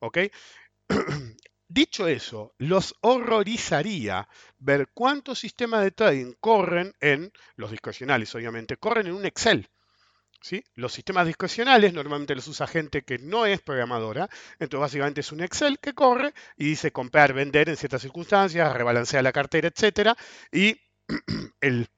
¿Ok? 0.00 0.18
Dicho 1.68 2.06
eso, 2.06 2.54
los 2.58 2.94
horrorizaría 3.00 4.28
ver 4.58 4.88
cuántos 4.92 5.38
sistemas 5.38 5.82
de 5.82 5.90
trading 5.90 6.34
corren 6.40 6.94
en, 7.00 7.32
los 7.56 7.70
discrecionales 7.70 8.34
obviamente, 8.34 8.76
corren 8.76 9.06
en 9.06 9.14
un 9.14 9.24
Excel. 9.24 9.68
Los 10.74 10.92
sistemas 10.92 11.26
discrecionales 11.26 11.92
normalmente 11.94 12.34
los 12.34 12.46
usa 12.48 12.66
gente 12.66 13.02
que 13.02 13.18
no 13.18 13.46
es 13.46 13.60
programadora, 13.62 14.28
entonces 14.58 14.80
básicamente 14.80 15.20
es 15.20 15.32
un 15.32 15.40
Excel 15.40 15.78
que 15.78 15.94
corre 15.94 16.34
y 16.56 16.66
dice 16.66 16.92
comprar, 16.92 17.32
vender 17.32 17.68
en 17.68 17.76
ciertas 17.76 18.02
circunstancias, 18.02 18.72
rebalancea 18.72 19.22
la 19.22 19.32
cartera, 19.32 19.68
etcétera, 19.68 20.16
y 20.52 20.76
el 21.60 21.88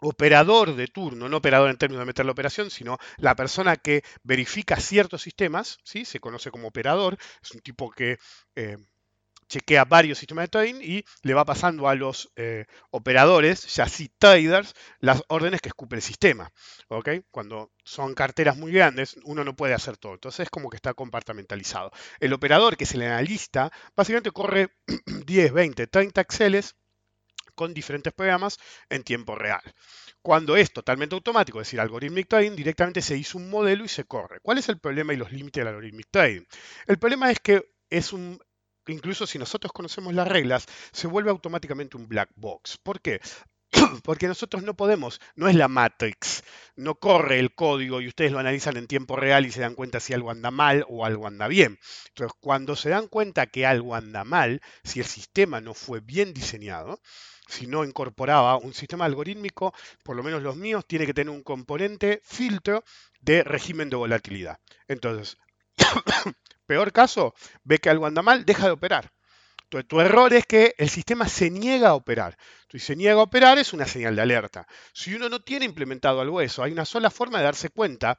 operador 0.00 0.76
de 0.76 0.86
turno, 0.88 1.28
no 1.28 1.36
operador 1.38 1.70
en 1.70 1.76
términos 1.76 2.00
de 2.00 2.06
meter 2.06 2.26
la 2.26 2.32
operación, 2.32 2.70
sino 2.70 2.98
la 3.18 3.34
persona 3.34 3.76
que 3.76 4.02
verifica 4.22 4.76
ciertos 4.76 5.22
sistemas, 5.22 5.78
¿sí? 5.84 6.04
se 6.04 6.20
conoce 6.20 6.50
como 6.50 6.68
operador, 6.68 7.16
es 7.42 7.50
un 7.52 7.60
tipo 7.60 7.90
que 7.90 8.18
eh, 8.54 8.78
chequea 9.48 9.84
varios 9.84 10.18
sistemas 10.18 10.44
de 10.44 10.48
trading 10.48 10.80
y 10.80 11.04
le 11.22 11.34
va 11.34 11.44
pasando 11.44 11.88
a 11.88 11.94
los 11.94 12.32
eh, 12.36 12.66
operadores, 12.90 13.66
ya 13.74 13.88
sí 13.88 14.10
traders, 14.18 14.74
las 15.00 15.22
órdenes 15.28 15.60
que 15.60 15.68
escupe 15.68 15.96
el 15.96 16.02
sistema. 16.02 16.50
Cuando 17.30 17.72
son 17.84 18.14
carteras 18.14 18.56
muy 18.56 18.72
grandes, 18.72 19.16
uno 19.24 19.44
no 19.44 19.56
puede 19.56 19.74
hacer 19.74 19.96
todo. 19.96 20.14
Entonces 20.14 20.44
es 20.44 20.50
como 20.50 20.70
que 20.70 20.76
está 20.76 20.94
compartimentalizado. 20.94 21.90
El 22.20 22.32
operador, 22.32 22.76
que 22.76 22.84
es 22.84 22.94
el 22.94 23.02
analista, 23.02 23.70
básicamente 23.96 24.30
corre 24.30 24.68
10, 25.26 25.52
20, 25.52 25.86
30 25.86 26.20
Exceles 26.20 26.76
con 27.54 27.74
diferentes 27.74 28.12
programas 28.12 28.58
en 28.88 29.02
tiempo 29.02 29.34
real. 29.34 29.62
Cuando 30.22 30.56
es 30.56 30.72
totalmente 30.72 31.14
automático, 31.14 31.60
es 31.60 31.66
decir, 31.66 31.80
algorithmic 31.80 32.28
trading, 32.28 32.56
directamente 32.56 33.02
se 33.02 33.16
hizo 33.16 33.38
un 33.38 33.50
modelo 33.50 33.84
y 33.84 33.88
se 33.88 34.04
corre. 34.04 34.40
¿Cuál 34.40 34.58
es 34.58 34.68
el 34.68 34.78
problema 34.78 35.12
y 35.12 35.16
los 35.16 35.32
límites 35.32 35.60
del 35.60 35.68
algorithmic 35.68 36.08
trading? 36.10 36.42
El 36.86 36.98
problema 36.98 37.30
es 37.30 37.40
que 37.40 37.62
es 37.90 38.12
un 38.12 38.40
incluso 38.88 39.26
si 39.26 39.38
nosotros 39.38 39.72
conocemos 39.72 40.14
las 40.14 40.28
reglas, 40.28 40.66
se 40.92 41.06
vuelve 41.06 41.30
automáticamente 41.30 41.96
un 41.96 42.08
black 42.08 42.30
box. 42.36 42.78
¿Por 42.78 43.00
qué? 43.00 43.20
Porque 44.04 44.28
nosotros 44.28 44.62
no 44.62 44.74
podemos, 44.74 45.20
no 45.34 45.48
es 45.48 45.54
la 45.54 45.68
Matrix, 45.68 46.44
no 46.76 46.94
corre 46.96 47.38
el 47.38 47.54
código 47.54 48.00
y 48.00 48.08
ustedes 48.08 48.32
lo 48.32 48.38
analizan 48.38 48.76
en 48.76 48.86
tiempo 48.86 49.16
real 49.16 49.46
y 49.46 49.50
se 49.50 49.60
dan 49.60 49.74
cuenta 49.74 50.00
si 50.00 50.12
algo 50.12 50.30
anda 50.30 50.50
mal 50.50 50.84
o 50.88 51.04
algo 51.04 51.26
anda 51.26 51.48
bien. 51.48 51.78
Entonces, 52.08 52.36
cuando 52.40 52.76
se 52.76 52.90
dan 52.90 53.08
cuenta 53.08 53.46
que 53.46 53.66
algo 53.66 53.94
anda 53.94 54.24
mal, 54.24 54.60
si 54.82 55.00
el 55.00 55.06
sistema 55.06 55.60
no 55.60 55.74
fue 55.74 56.00
bien 56.00 56.32
diseñado, 56.32 57.00
si 57.46 57.66
no 57.66 57.84
incorporaba 57.84 58.56
un 58.56 58.74
sistema 58.74 59.04
algorítmico, 59.04 59.74
por 60.02 60.16
lo 60.16 60.22
menos 60.22 60.42
los 60.42 60.56
míos, 60.56 60.86
tiene 60.86 61.06
que 61.06 61.14
tener 61.14 61.30
un 61.30 61.42
componente 61.42 62.22
filtro 62.24 62.84
de 63.20 63.44
régimen 63.44 63.90
de 63.90 63.96
volatilidad. 63.96 64.58
Entonces, 64.88 65.38
Peor 66.66 66.92
caso, 66.92 67.34
ve 67.62 67.78
que 67.78 67.90
algo 67.90 68.06
anda 68.06 68.22
mal, 68.22 68.44
deja 68.44 68.66
de 68.66 68.72
operar. 68.72 69.12
Tu 69.88 70.00
error 70.00 70.32
es 70.32 70.46
que 70.46 70.74
el 70.78 70.88
sistema 70.88 71.28
se 71.28 71.50
niega 71.50 71.88
a 71.88 71.94
operar. 71.94 72.36
Entonces, 72.62 72.86
se 72.86 72.96
niega 72.96 73.14
a 73.14 73.24
operar 73.24 73.58
es 73.58 73.72
una 73.72 73.86
señal 73.86 74.14
de 74.14 74.22
alerta. 74.22 74.68
Si 74.92 75.14
uno 75.14 75.28
no 75.28 75.40
tiene 75.40 75.64
implementado 75.64 76.20
algo 76.20 76.40
eso, 76.40 76.62
hay 76.62 76.70
una 76.70 76.84
sola 76.84 77.10
forma 77.10 77.38
de 77.38 77.44
darse 77.44 77.70
cuenta 77.70 78.16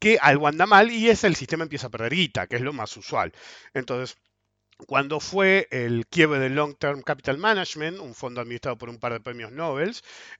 que 0.00 0.18
algo 0.20 0.48
anda 0.48 0.66
mal 0.66 0.90
y 0.90 1.08
es 1.08 1.22
el 1.24 1.36
sistema 1.36 1.62
empieza 1.62 1.86
a 1.86 1.90
perder 1.90 2.14
guita, 2.14 2.46
que 2.46 2.56
es 2.56 2.62
lo 2.62 2.72
más 2.72 2.96
usual. 2.96 3.32
Entonces, 3.72 4.18
cuando 4.84 5.20
fue 5.20 5.68
el 5.70 6.06
quiebre 6.06 6.38
del 6.38 6.54
Long 6.54 6.76
Term 6.76 7.00
Capital 7.02 7.38
Management, 7.38 7.98
un 7.98 8.14
fondo 8.14 8.42
administrado 8.42 8.76
por 8.76 8.90
un 8.90 8.98
par 8.98 9.14
de 9.14 9.20
premios 9.20 9.50
Nobel, 9.50 9.96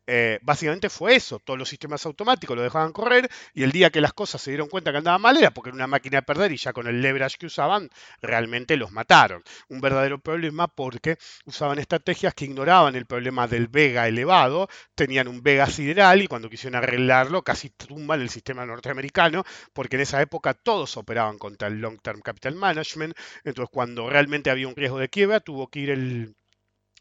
eh, 0.07 0.39
básicamente 0.43 0.91
fue 0.91 1.16
eso, 1.16 1.39
todos 1.39 1.59
los 1.59 1.68
sistemas 1.68 2.05
automáticos 2.05 2.55
lo 2.55 2.62
dejaban 2.62 2.93
correr 2.93 3.30
y 3.55 3.62
el 3.62 3.72
día 3.72 3.91
que 3.91 4.01
las 4.01 4.12
cosas 4.12 4.43
se 4.43 4.51
dieron 4.51 4.68
cuenta 4.68 4.93
que 4.93 4.99
andaban 4.99 5.22
mal 5.22 5.37
era 5.39 5.53
porque 5.53 5.70
era 5.70 5.76
una 5.76 5.87
máquina 5.87 6.18
de 6.18 6.22
perder 6.22 6.53
y 6.53 6.59
ya 6.59 6.74
con 6.74 6.87
el 6.87 7.01
leverage 7.01 7.39
que 7.39 7.47
usaban 7.47 7.89
realmente 8.20 8.76
los 8.76 8.93
mataron. 8.93 9.43
Un 9.68 9.80
verdadero 9.80 10.18
problema 10.18 10.68
porque 10.68 11.16
usaban 11.47 11.78
estrategias 11.78 12.34
que 12.34 12.45
ignoraban 12.45 12.95
el 12.95 13.07
problema 13.07 13.49
del 13.49 13.68
vega 13.68 14.07
elevado, 14.07 14.68
tenían 14.95 15.28
un 15.28 15.43
vega 15.43 15.66
sideral 15.66 16.22
y 16.22 16.28
cuando 16.28 16.51
quisieron 16.51 16.76
arreglarlo 16.76 17.43
casi 17.43 17.70
tumban 17.70 18.20
el 18.20 18.28
sistema 18.28 18.66
norteamericano 18.66 19.45
porque 19.72 19.97
en 19.97 20.03
esa 20.03 20.20
época 20.20 20.53
todos 20.53 20.97
operaban 20.99 21.39
contra 21.39 21.68
el 21.68 21.80
Long 21.80 22.01
Term 22.03 22.20
Capital 22.20 22.55
Management, 22.55 23.16
entonces 23.45 23.70
cuando 23.72 24.11
realmente 24.11 24.26
había 24.51 24.68
un 24.68 24.77
riesgo 24.77 24.99
de 24.99 25.09
quiebra, 25.09 25.41
tuvo 25.41 25.68
que 25.68 25.81
ir 25.81 25.91
el 25.91 26.37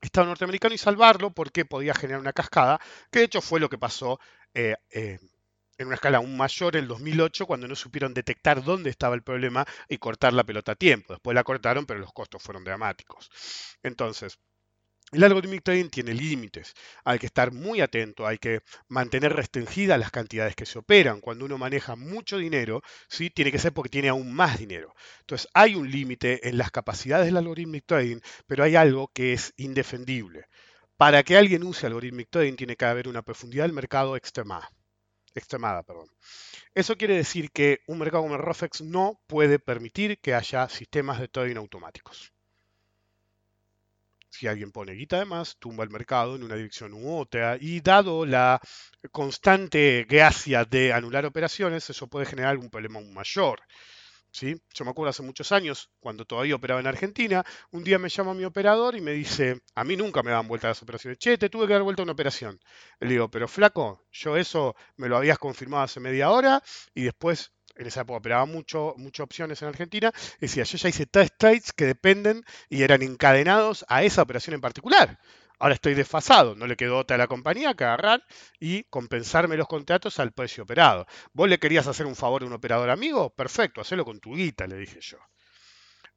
Estado 0.02 0.28
norteamericano 0.28 0.76
y 0.76 0.78
salvarlo 0.78 1.32
porque 1.32 1.66
podía 1.66 1.94
generar 1.94 2.22
una 2.22 2.34
cascada, 2.34 2.80
que 3.12 3.20
de 3.20 3.26
hecho 3.26 3.42
fue 3.42 3.60
lo 3.60 3.70
que 3.70 3.78
pasó 3.78 4.20
eh, 4.54 4.76
eh, 4.92 5.20
en 5.78 5.88
una 5.88 5.96
escala 5.96 6.18
aún 6.18 6.38
mayor 6.38 6.76
en 6.76 6.84
el 6.84 6.88
2008 6.88 7.46
cuando 7.46 7.68
no 7.68 7.76
supieron 7.76 8.14
detectar 8.14 8.64
dónde 8.64 8.90
estaba 8.90 9.16
el 9.16 9.24
problema 9.24 9.66
y 9.90 9.98
cortar 9.98 10.34
la 10.34 10.44
pelota 10.44 10.74
a 10.74 10.76
tiempo. 10.76 11.14
Después 11.14 11.36
la 11.36 11.44
cortaron, 11.44 11.86
pero 11.86 12.00
los 12.00 12.14
costos 12.14 12.42
fueron 12.42 12.64
dramáticos. 12.64 13.30
Entonces, 13.84 14.40
el 15.12 15.24
algoritmo 15.24 15.60
trading 15.62 15.90
tiene 15.90 16.14
límites, 16.14 16.74
hay 17.04 17.20
que 17.20 17.28
estar 17.28 17.52
muy 17.52 17.82
atento, 17.82 18.28
hay 18.28 18.38
que 18.38 18.62
mantener 18.88 19.34
restringidas 19.34 20.00
las 20.00 20.12
cantidades 20.12 20.56
que 20.56 20.66
se 20.66 20.80
operan. 20.80 21.22
Cuando 21.22 21.46
uno 21.46 21.58
maneja 21.58 21.96
mucho 21.96 22.38
dinero, 22.38 22.82
¿sí? 23.08 23.30
tiene 23.30 23.52
que 23.52 23.60
ser 23.60 23.74
porque 23.74 23.90
tiene 23.90 24.10
aún 24.10 24.34
más 24.34 24.60
dinero. 24.60 24.94
Entonces 25.22 25.48
hay 25.54 25.76
un 25.76 25.90
límite 25.90 26.48
en 26.50 26.58
las 26.58 26.72
capacidades 26.72 27.28
del 27.28 27.38
algorithmic 27.38 27.86
trading, 27.86 28.20
pero 28.48 28.64
hay 28.64 28.76
algo 28.76 29.08
que 29.14 29.34
es 29.34 29.54
indefendible. 29.58 30.46
Para 30.98 31.24
que 31.24 31.38
alguien 31.38 31.64
use 31.64 31.88
algorithmic 31.88 32.30
trading 32.30 32.56
tiene 32.56 32.76
que 32.78 32.86
haber 32.86 33.08
una 33.08 33.22
profundidad 33.24 33.66
del 33.66 33.74
mercado 33.74 34.16
extremada. 34.18 34.70
extremada 35.36 35.84
perdón. 35.84 36.08
Eso 36.76 36.98
quiere 36.98 37.16
decir 37.18 37.52
que 37.52 37.80
un 37.88 38.00
mercado 38.00 38.24
como 38.24 38.36
el 38.36 38.42
ROFEX 38.44 38.82
no 38.84 39.20
puede 39.28 39.60
permitir 39.60 40.20
que 40.20 40.36
haya 40.36 40.70
sistemas 40.70 41.20
de 41.20 41.30
trading 41.30 41.58
automáticos. 41.58 42.35
Si 44.38 44.48
alguien 44.48 44.72
pone 44.74 44.92
guita 44.92 45.18
de 45.20 45.26
más, 45.26 45.56
tumba 45.60 45.86
el 45.86 45.90
mercado 45.90 46.36
en 46.36 46.44
una 46.44 46.56
dirección 46.56 46.94
u 46.94 47.18
otra. 47.18 47.58
Y 47.58 47.80
dado 47.80 48.26
la 48.26 48.60
constante 49.10 50.06
gracia 50.10 50.66
de 50.66 50.92
anular 50.92 51.26
operaciones, 51.26 51.90
eso 51.90 52.08
puede 52.08 52.26
generar 52.26 52.58
un 52.58 52.70
problema 52.70 53.00
aún 53.00 53.14
mayor. 53.14 53.62
¿Sí? 54.32 54.62
Yo 54.74 54.84
me 54.84 54.92
acuerdo 54.92 55.12
hace 55.12 55.24
muchos 55.24 55.54
años, 55.54 55.90
cuando 56.02 56.26
todavía 56.26 56.56
operaba 56.56 56.82
en 56.82 56.88
Argentina, 56.88 57.46
un 57.72 57.86
día 57.86 57.98
me 57.98 58.10
llama 58.10 58.34
mi 58.34 58.44
operador 58.44 58.98
y 58.98 59.02
me 59.02 59.14
dice, 59.14 59.62
a 59.74 59.86
mí 59.86 59.96
nunca 59.96 60.22
me 60.22 60.32
dan 60.32 60.50
vuelta 60.50 60.68
las 60.68 60.82
operaciones. 60.84 61.18
Che, 61.18 61.38
te 61.38 61.50
tuve 61.50 61.68
que 61.68 61.74
dar 61.74 61.84
vuelta 61.84 62.04
una 62.04 62.12
operación. 62.12 62.60
Le 63.00 63.12
digo, 63.12 63.32
pero 63.32 63.48
flaco, 63.48 64.06
yo 64.12 64.36
eso 64.36 64.76
me 64.98 65.08
lo 65.08 65.16
habías 65.16 65.40
confirmado 65.40 65.84
hace 65.84 66.02
media 66.02 66.30
hora 66.30 66.62
y 66.94 67.04
después 67.04 67.54
en 67.76 67.88
esa 67.88 68.02
época 68.02 68.18
operaba 68.18 68.46
mucho, 68.46 68.94
muchas 68.98 69.26
opciones 69.26 69.62
en 69.62 69.68
Argentina, 69.68 70.12
decía, 70.40 70.64
yo 70.64 70.78
ya 70.78 70.90
hice 70.90 71.06
tres 71.06 71.32
trades 71.38 71.74
que 71.74 71.86
dependen 71.86 72.44
y 72.70 72.84
eran 72.84 73.02
encadenados 73.02 73.86
a 73.88 74.04
esa 74.04 74.22
operación 74.22 74.56
en 74.56 74.62
particular. 74.62 75.20
Ahora 75.58 75.76
estoy 75.76 75.94
desfasado, 75.94 76.56
no 76.56 76.68
le 76.68 76.76
quedó 76.76 76.98
otra 76.98 77.16
a 77.16 77.18
la 77.18 77.28
compañía 77.28 77.74
que 77.74 77.86
agarrar 77.86 78.24
y 78.60 78.84
compensarme 78.84 79.56
los 79.56 79.68
contratos 79.68 80.20
al 80.20 80.34
precio 80.34 80.64
operado. 80.64 81.06
¿Vos 81.34 81.48
le 81.48 81.60
querías 81.60 81.88
hacer 81.88 82.06
un 82.06 82.16
favor 82.16 82.44
a 82.44 82.46
un 82.46 82.54
operador 82.54 82.90
amigo? 82.90 83.30
Perfecto, 83.30 83.82
hacelo 83.82 84.04
con 84.04 84.20
tu 84.20 84.36
guita, 84.36 84.68
le 84.68 84.78
dije 84.78 85.00
yo. 85.02 85.18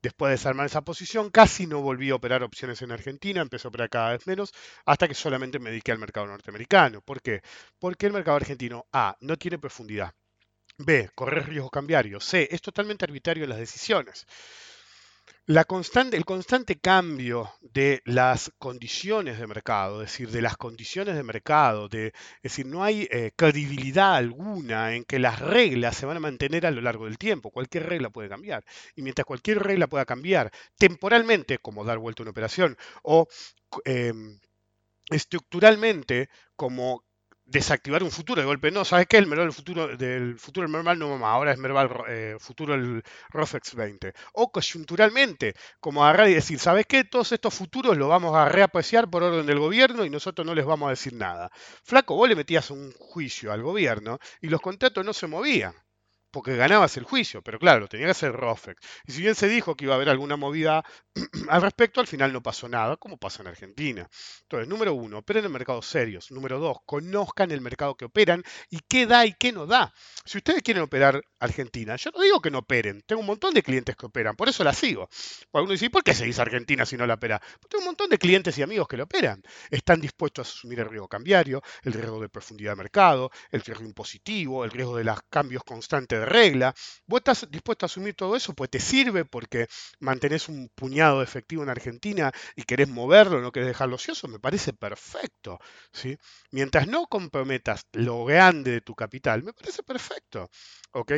Después 0.03 0.31
de 0.31 0.37
desarmar 0.37 0.67
esa 0.67 0.83
posición, 0.83 1.31
casi 1.31 1.67
no 1.67 1.81
volví 1.83 2.11
a 2.11 2.15
operar 2.15 2.43
opciones 2.43 2.83
en 2.83 2.93
Argentina, 2.93 3.41
empecé 3.41 3.67
a 3.67 3.71
operar 3.71 3.91
cada 3.91 4.11
vez 4.11 4.27
menos, 4.27 4.53
hasta 4.85 5.09
que 5.09 5.15
solamente 5.15 5.59
me 5.59 5.71
dediqué 5.71 5.93
al 5.93 5.99
mercado 5.99 6.27
norteamericano. 6.27 7.01
¿Por 7.01 7.21
qué? 7.21 7.43
Porque 7.81 8.07
el 8.07 8.13
mercado 8.13 8.37
argentino, 8.37 8.87
A, 8.93 9.17
no 9.21 9.37
tiene 9.37 9.59
profundidad. 9.59 10.15
B. 10.79 11.11
Correr 11.15 11.49
riesgo 11.49 11.71
cambiario. 11.71 12.21
C. 12.21 12.49
Es 12.51 12.63
totalmente 12.63 13.05
arbitrario 13.05 13.47
las 13.47 13.59
decisiones. 13.59 14.27
El 15.49 15.65
constante 16.27 16.79
cambio 16.79 17.51
de 17.63 18.03
las 18.05 18.53
condiciones 18.59 19.39
de 19.39 19.47
mercado, 19.47 20.03
es 20.03 20.11
decir, 20.11 20.31
de 20.31 20.43
las 20.43 20.59
condiciones 20.59 21.17
de 21.17 21.23
mercado, 21.23 21.89
de, 21.89 22.09
es 22.09 22.43
decir, 22.43 22.67
no 22.67 22.85
hay 22.85 23.09
eh, 23.11 23.33
credibilidad 23.35 24.15
alguna 24.15 24.95
en 24.95 25.05
que 25.05 25.19
las 25.19 25.41
reglas 25.41 25.97
se 25.97 26.05
van 26.05 26.19
a 26.19 26.21
mantener 26.21 26.67
a 26.67 26.71
lo 26.71 26.83
largo 26.83 27.07
del 27.07 27.17
tiempo. 27.17 27.51
Cualquier 27.51 27.87
regla 27.89 28.11
puede 28.11 28.29
cambiar. 28.29 28.63
Y 28.95 29.01
mientras 29.01 29.25
cualquier 29.25 29.61
regla 29.61 29.87
pueda 29.87 30.05
cambiar 30.05 30.53
temporalmente, 30.77 31.59
como 31.59 31.83
dar 31.83 31.97
vuelta 31.97 32.23
a 32.23 32.25
una 32.25 32.33
operación, 32.33 32.77
o 33.03 33.27
em, 33.87 34.39
estructuralmente, 35.11 36.29
como 36.57 37.05
desactivar 37.49 38.03
un 38.03 38.11
futuro 38.11 38.41
de 38.41 38.47
golpe. 38.47 38.71
No, 38.71 38.85
¿sabes 38.85 39.07
qué? 39.09 39.17
El 39.19 39.27
Merval 39.27 39.47
del 39.47 39.55
futuro 39.55 39.97
del 39.97 40.39
futuro 40.39 40.67
del 40.67 40.73
Merval 40.73 40.99
no 40.99 41.09
mamá, 41.09 41.33
ahora 41.33 41.53
es 41.53 41.59
Merval 41.59 41.91
eh, 42.09 42.37
futuro 42.39 42.75
el 42.75 43.03
Rofex 43.31 43.75
20. 43.75 44.13
O 44.35 44.53
coyunturalmente, 44.53 45.55
como 45.81 46.05
agarrar 46.05 46.29
y 46.29 46.35
decir, 46.35 46.59
¿sabes 46.59 46.87
qué? 46.87 47.05
Todos 47.05 47.33
estos 47.33 47.55
futuros 47.55 47.97
los 47.97 48.09
vamos 48.09 48.37
a 48.37 48.49
reapreciar 48.49 49.09
por 49.11 49.23
orden 49.23 49.47
del 49.47 49.59
gobierno 49.59 50.05
y 50.05 50.11
nosotros 50.11 50.47
no 50.47 50.55
les 50.55 50.67
vamos 50.67 50.89
a 50.89 50.91
decir 50.91 51.15
nada. 51.15 51.51
Flaco, 51.83 52.15
vos 52.15 52.29
le 52.29 52.37
metías 52.37 52.71
un 52.71 52.93
juicio 52.99 53.53
al 53.53 53.63
gobierno 53.63 54.19
y 54.41 54.49
los 54.49 54.61
contratos 54.61 55.05
no 55.05 55.13
se 55.13 55.27
movían 55.27 55.75
porque 56.31 56.57
ganabas 56.57 56.97
el 56.97 57.05
juicio, 57.05 57.43
pero 57.43 57.59
claro, 57.59 57.89
tenía 57.89 58.07
que 58.07 58.15
ser 58.15 58.33
Rofex. 58.33 58.81
Y 59.07 59.13
si 59.13 59.23
bien 59.23 59.35
se 59.35 59.49
dijo 59.49 59.77
que 59.77 59.85
iba 59.85 59.95
a 59.95 59.97
haber 59.97 60.09
alguna 60.09 60.37
movida 60.37 60.85
al 61.49 61.63
respecto, 61.63 62.01
al 62.01 62.07
final 62.07 62.33
no 62.33 62.43
pasó 62.43 62.69
nada, 62.69 62.97
como 62.97 63.17
pasa 63.17 63.43
en 63.43 63.49
Argentina. 63.49 64.09
Entonces, 64.43 64.69
número 64.69 64.95
uno, 64.95 65.19
operen 65.19 65.45
en 65.45 65.53
mercados 65.53 65.87
serios. 65.87 66.31
Número 66.31 66.59
dos, 66.59 66.79
conozcan 66.85 67.51
el 67.51 67.61
mercado 67.61 67.97
que 67.97 68.05
operan 68.05 68.43
y 68.71 68.81
qué 68.89 69.07
da 69.07 69.27
y 69.27 69.33
qué 69.33 69.53
no 69.53 69.67
da. 69.67 69.93
Si 70.25 70.39
ustedes 70.39 70.63
quieren 70.63 70.83
operar 70.83 71.23
Argentina, 71.39 71.97
yo 71.97 72.11
no 72.15 72.23
digo 72.23 72.41
que 72.41 72.51
no 72.51 72.59
operen, 72.59 73.03
tengo 73.07 73.21
un 73.21 73.27
montón 73.27 73.55
de 73.55 73.63
clientes 73.63 73.97
que 73.97 74.07
operan, 74.07 74.37
por 74.37 74.49
eso 74.49 74.65
la 74.65 74.73
sigo. 74.73 75.09
Uno 75.53 75.73
dice, 75.73 75.91
¿por 75.91 76.03
qué 76.03 76.15
seguís 76.15 76.39
Argentina 76.39 76.87
si 76.87 76.97
no 76.97 77.07
la 77.07 77.15
opera? 77.15 77.41
Porque 77.41 77.69
tengo 77.69 77.83
un 77.83 77.87
montón 77.87 78.11
de 78.11 78.19
clientes 78.19 78.57
y 78.59 78.63
amigos 78.63 78.87
que 78.89 78.97
lo 78.97 79.05
operan. 79.05 79.43
Están 79.71 80.01
dispuestos 80.01 80.49
a 80.49 80.51
asumir 80.51 80.81
el 80.81 80.89
riesgo 80.89 81.09
cambiario, 81.09 81.63
el 81.83 81.93
riesgo 81.93 82.21
de 82.21 82.29
profundidad 82.29 82.73
de 82.73 82.77
mercado, 82.77 83.31
el 83.51 83.63
riesgo 83.63 83.85
impositivo, 83.85 84.65
el 84.65 84.71
riesgo 84.71 84.97
de 84.97 85.05
los 85.05 85.19
cambios 85.31 85.65
constantes 85.65 86.18
regla. 86.27 86.75
Vos 87.07 87.19
estás 87.21 87.51
dispuesto 87.51 87.85
a 87.85 87.89
asumir 87.89 88.15
todo 88.15 88.37
eso, 88.37 88.55
pues 88.55 88.71
te 88.71 88.81
sirve 88.81 89.25
porque 89.25 89.69
mantenés 90.01 90.49
un 90.49 90.69
puñado 90.75 91.19
de 91.19 91.25
efectivo 91.25 91.63
en 91.63 91.69
Argentina 91.71 92.33
y 92.57 92.63
querés 92.65 92.89
moverlo, 92.89 93.41
no 93.41 93.53
querés 93.53 93.69
dejarlo 93.69 93.97
ocioso, 93.97 94.29
me 94.29 94.39
parece 94.41 94.73
perfecto. 94.73 95.59
¿sí? 95.93 96.17
Mientras 96.51 96.87
no 96.89 97.07
comprometas 97.07 97.87
lo 97.93 98.25
grande 98.25 98.71
de 98.73 98.81
tu 98.81 98.95
capital, 98.95 99.43
me 99.43 99.53
parece 99.53 99.83
perfecto. 99.83 100.51
¿ok? 100.93 101.13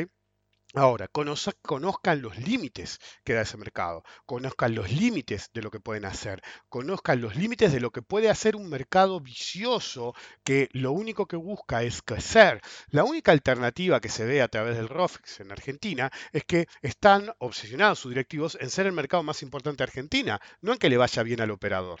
Ahora, 0.73 1.09
conozcan 1.09 2.21
los 2.21 2.37
límites 2.37 2.99
que 3.25 3.33
da 3.33 3.41
ese 3.41 3.57
mercado, 3.57 4.03
conozcan 4.25 4.73
los 4.73 4.89
límites 4.89 5.49
de 5.53 5.61
lo 5.61 5.69
que 5.69 5.81
pueden 5.81 6.05
hacer, 6.05 6.41
conozcan 6.69 7.19
los 7.19 7.35
límites 7.35 7.73
de 7.73 7.81
lo 7.81 7.91
que 7.91 8.01
puede 8.01 8.29
hacer 8.29 8.55
un 8.55 8.69
mercado 8.69 9.19
vicioso 9.19 10.13
que 10.45 10.69
lo 10.71 10.93
único 10.93 11.27
que 11.27 11.35
busca 11.35 11.83
es 11.83 12.01
crecer. 12.01 12.61
La 12.87 13.03
única 13.03 13.33
alternativa 13.33 13.99
que 13.99 14.07
se 14.07 14.23
ve 14.23 14.41
a 14.41 14.47
través 14.47 14.77
del 14.77 14.87
ROFEX 14.87 15.41
en 15.41 15.51
Argentina 15.51 16.09
es 16.31 16.45
que 16.45 16.67
están 16.81 17.33
obsesionados 17.39 17.99
sus 17.99 18.11
directivos 18.11 18.57
en 18.61 18.69
ser 18.69 18.85
el 18.85 18.93
mercado 18.93 19.23
más 19.23 19.43
importante 19.43 19.79
de 19.79 19.89
Argentina, 19.89 20.39
no 20.61 20.71
en 20.71 20.77
que 20.77 20.89
le 20.89 20.95
vaya 20.95 21.21
bien 21.23 21.41
al 21.41 21.51
operador. 21.51 21.99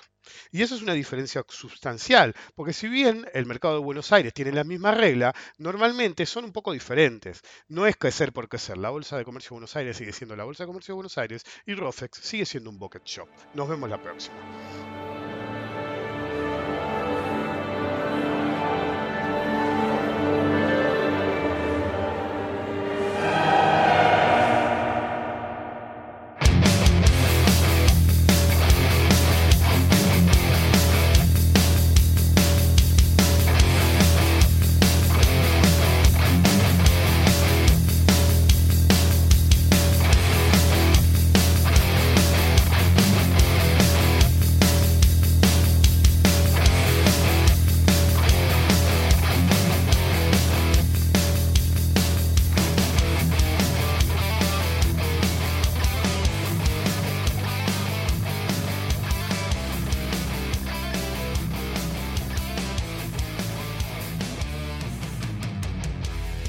Y 0.51 0.61
eso 0.61 0.75
es 0.75 0.81
una 0.81 0.93
diferencia 0.93 1.43
sustancial, 1.49 2.35
porque 2.55 2.73
si 2.73 2.87
bien 2.87 3.27
el 3.33 3.47
mercado 3.47 3.73
de 3.73 3.81
Buenos 3.81 4.13
Aires 4.13 4.33
tiene 4.33 4.53
la 4.53 4.63
misma 4.63 4.91
regla, 4.91 5.33
normalmente 5.57 6.25
son 6.25 6.45
un 6.45 6.53
poco 6.53 6.71
diferentes. 6.71 7.41
No 7.67 7.85
es 7.85 7.97
crecer 7.97 8.31
por 8.31 8.47
crecer. 8.47 8.60
La 8.69 8.91
Bolsa 8.91 9.17
de 9.17 9.25
Comercio 9.25 9.49
de 9.49 9.55
Buenos 9.55 9.75
Aires 9.75 9.97
sigue 9.97 10.13
siendo 10.13 10.35
la 10.35 10.43
Bolsa 10.43 10.63
de 10.63 10.67
Comercio 10.67 10.93
de 10.93 10.95
Buenos 10.97 11.17
Aires 11.17 11.43
y 11.65 11.73
Rofex 11.73 12.19
sigue 12.19 12.45
siendo 12.45 12.69
un 12.69 12.77
bucket 12.77 13.03
shop. 13.05 13.27
Nos 13.55 13.67
vemos 13.67 13.89
la 13.89 13.99
próxima. 13.99 14.35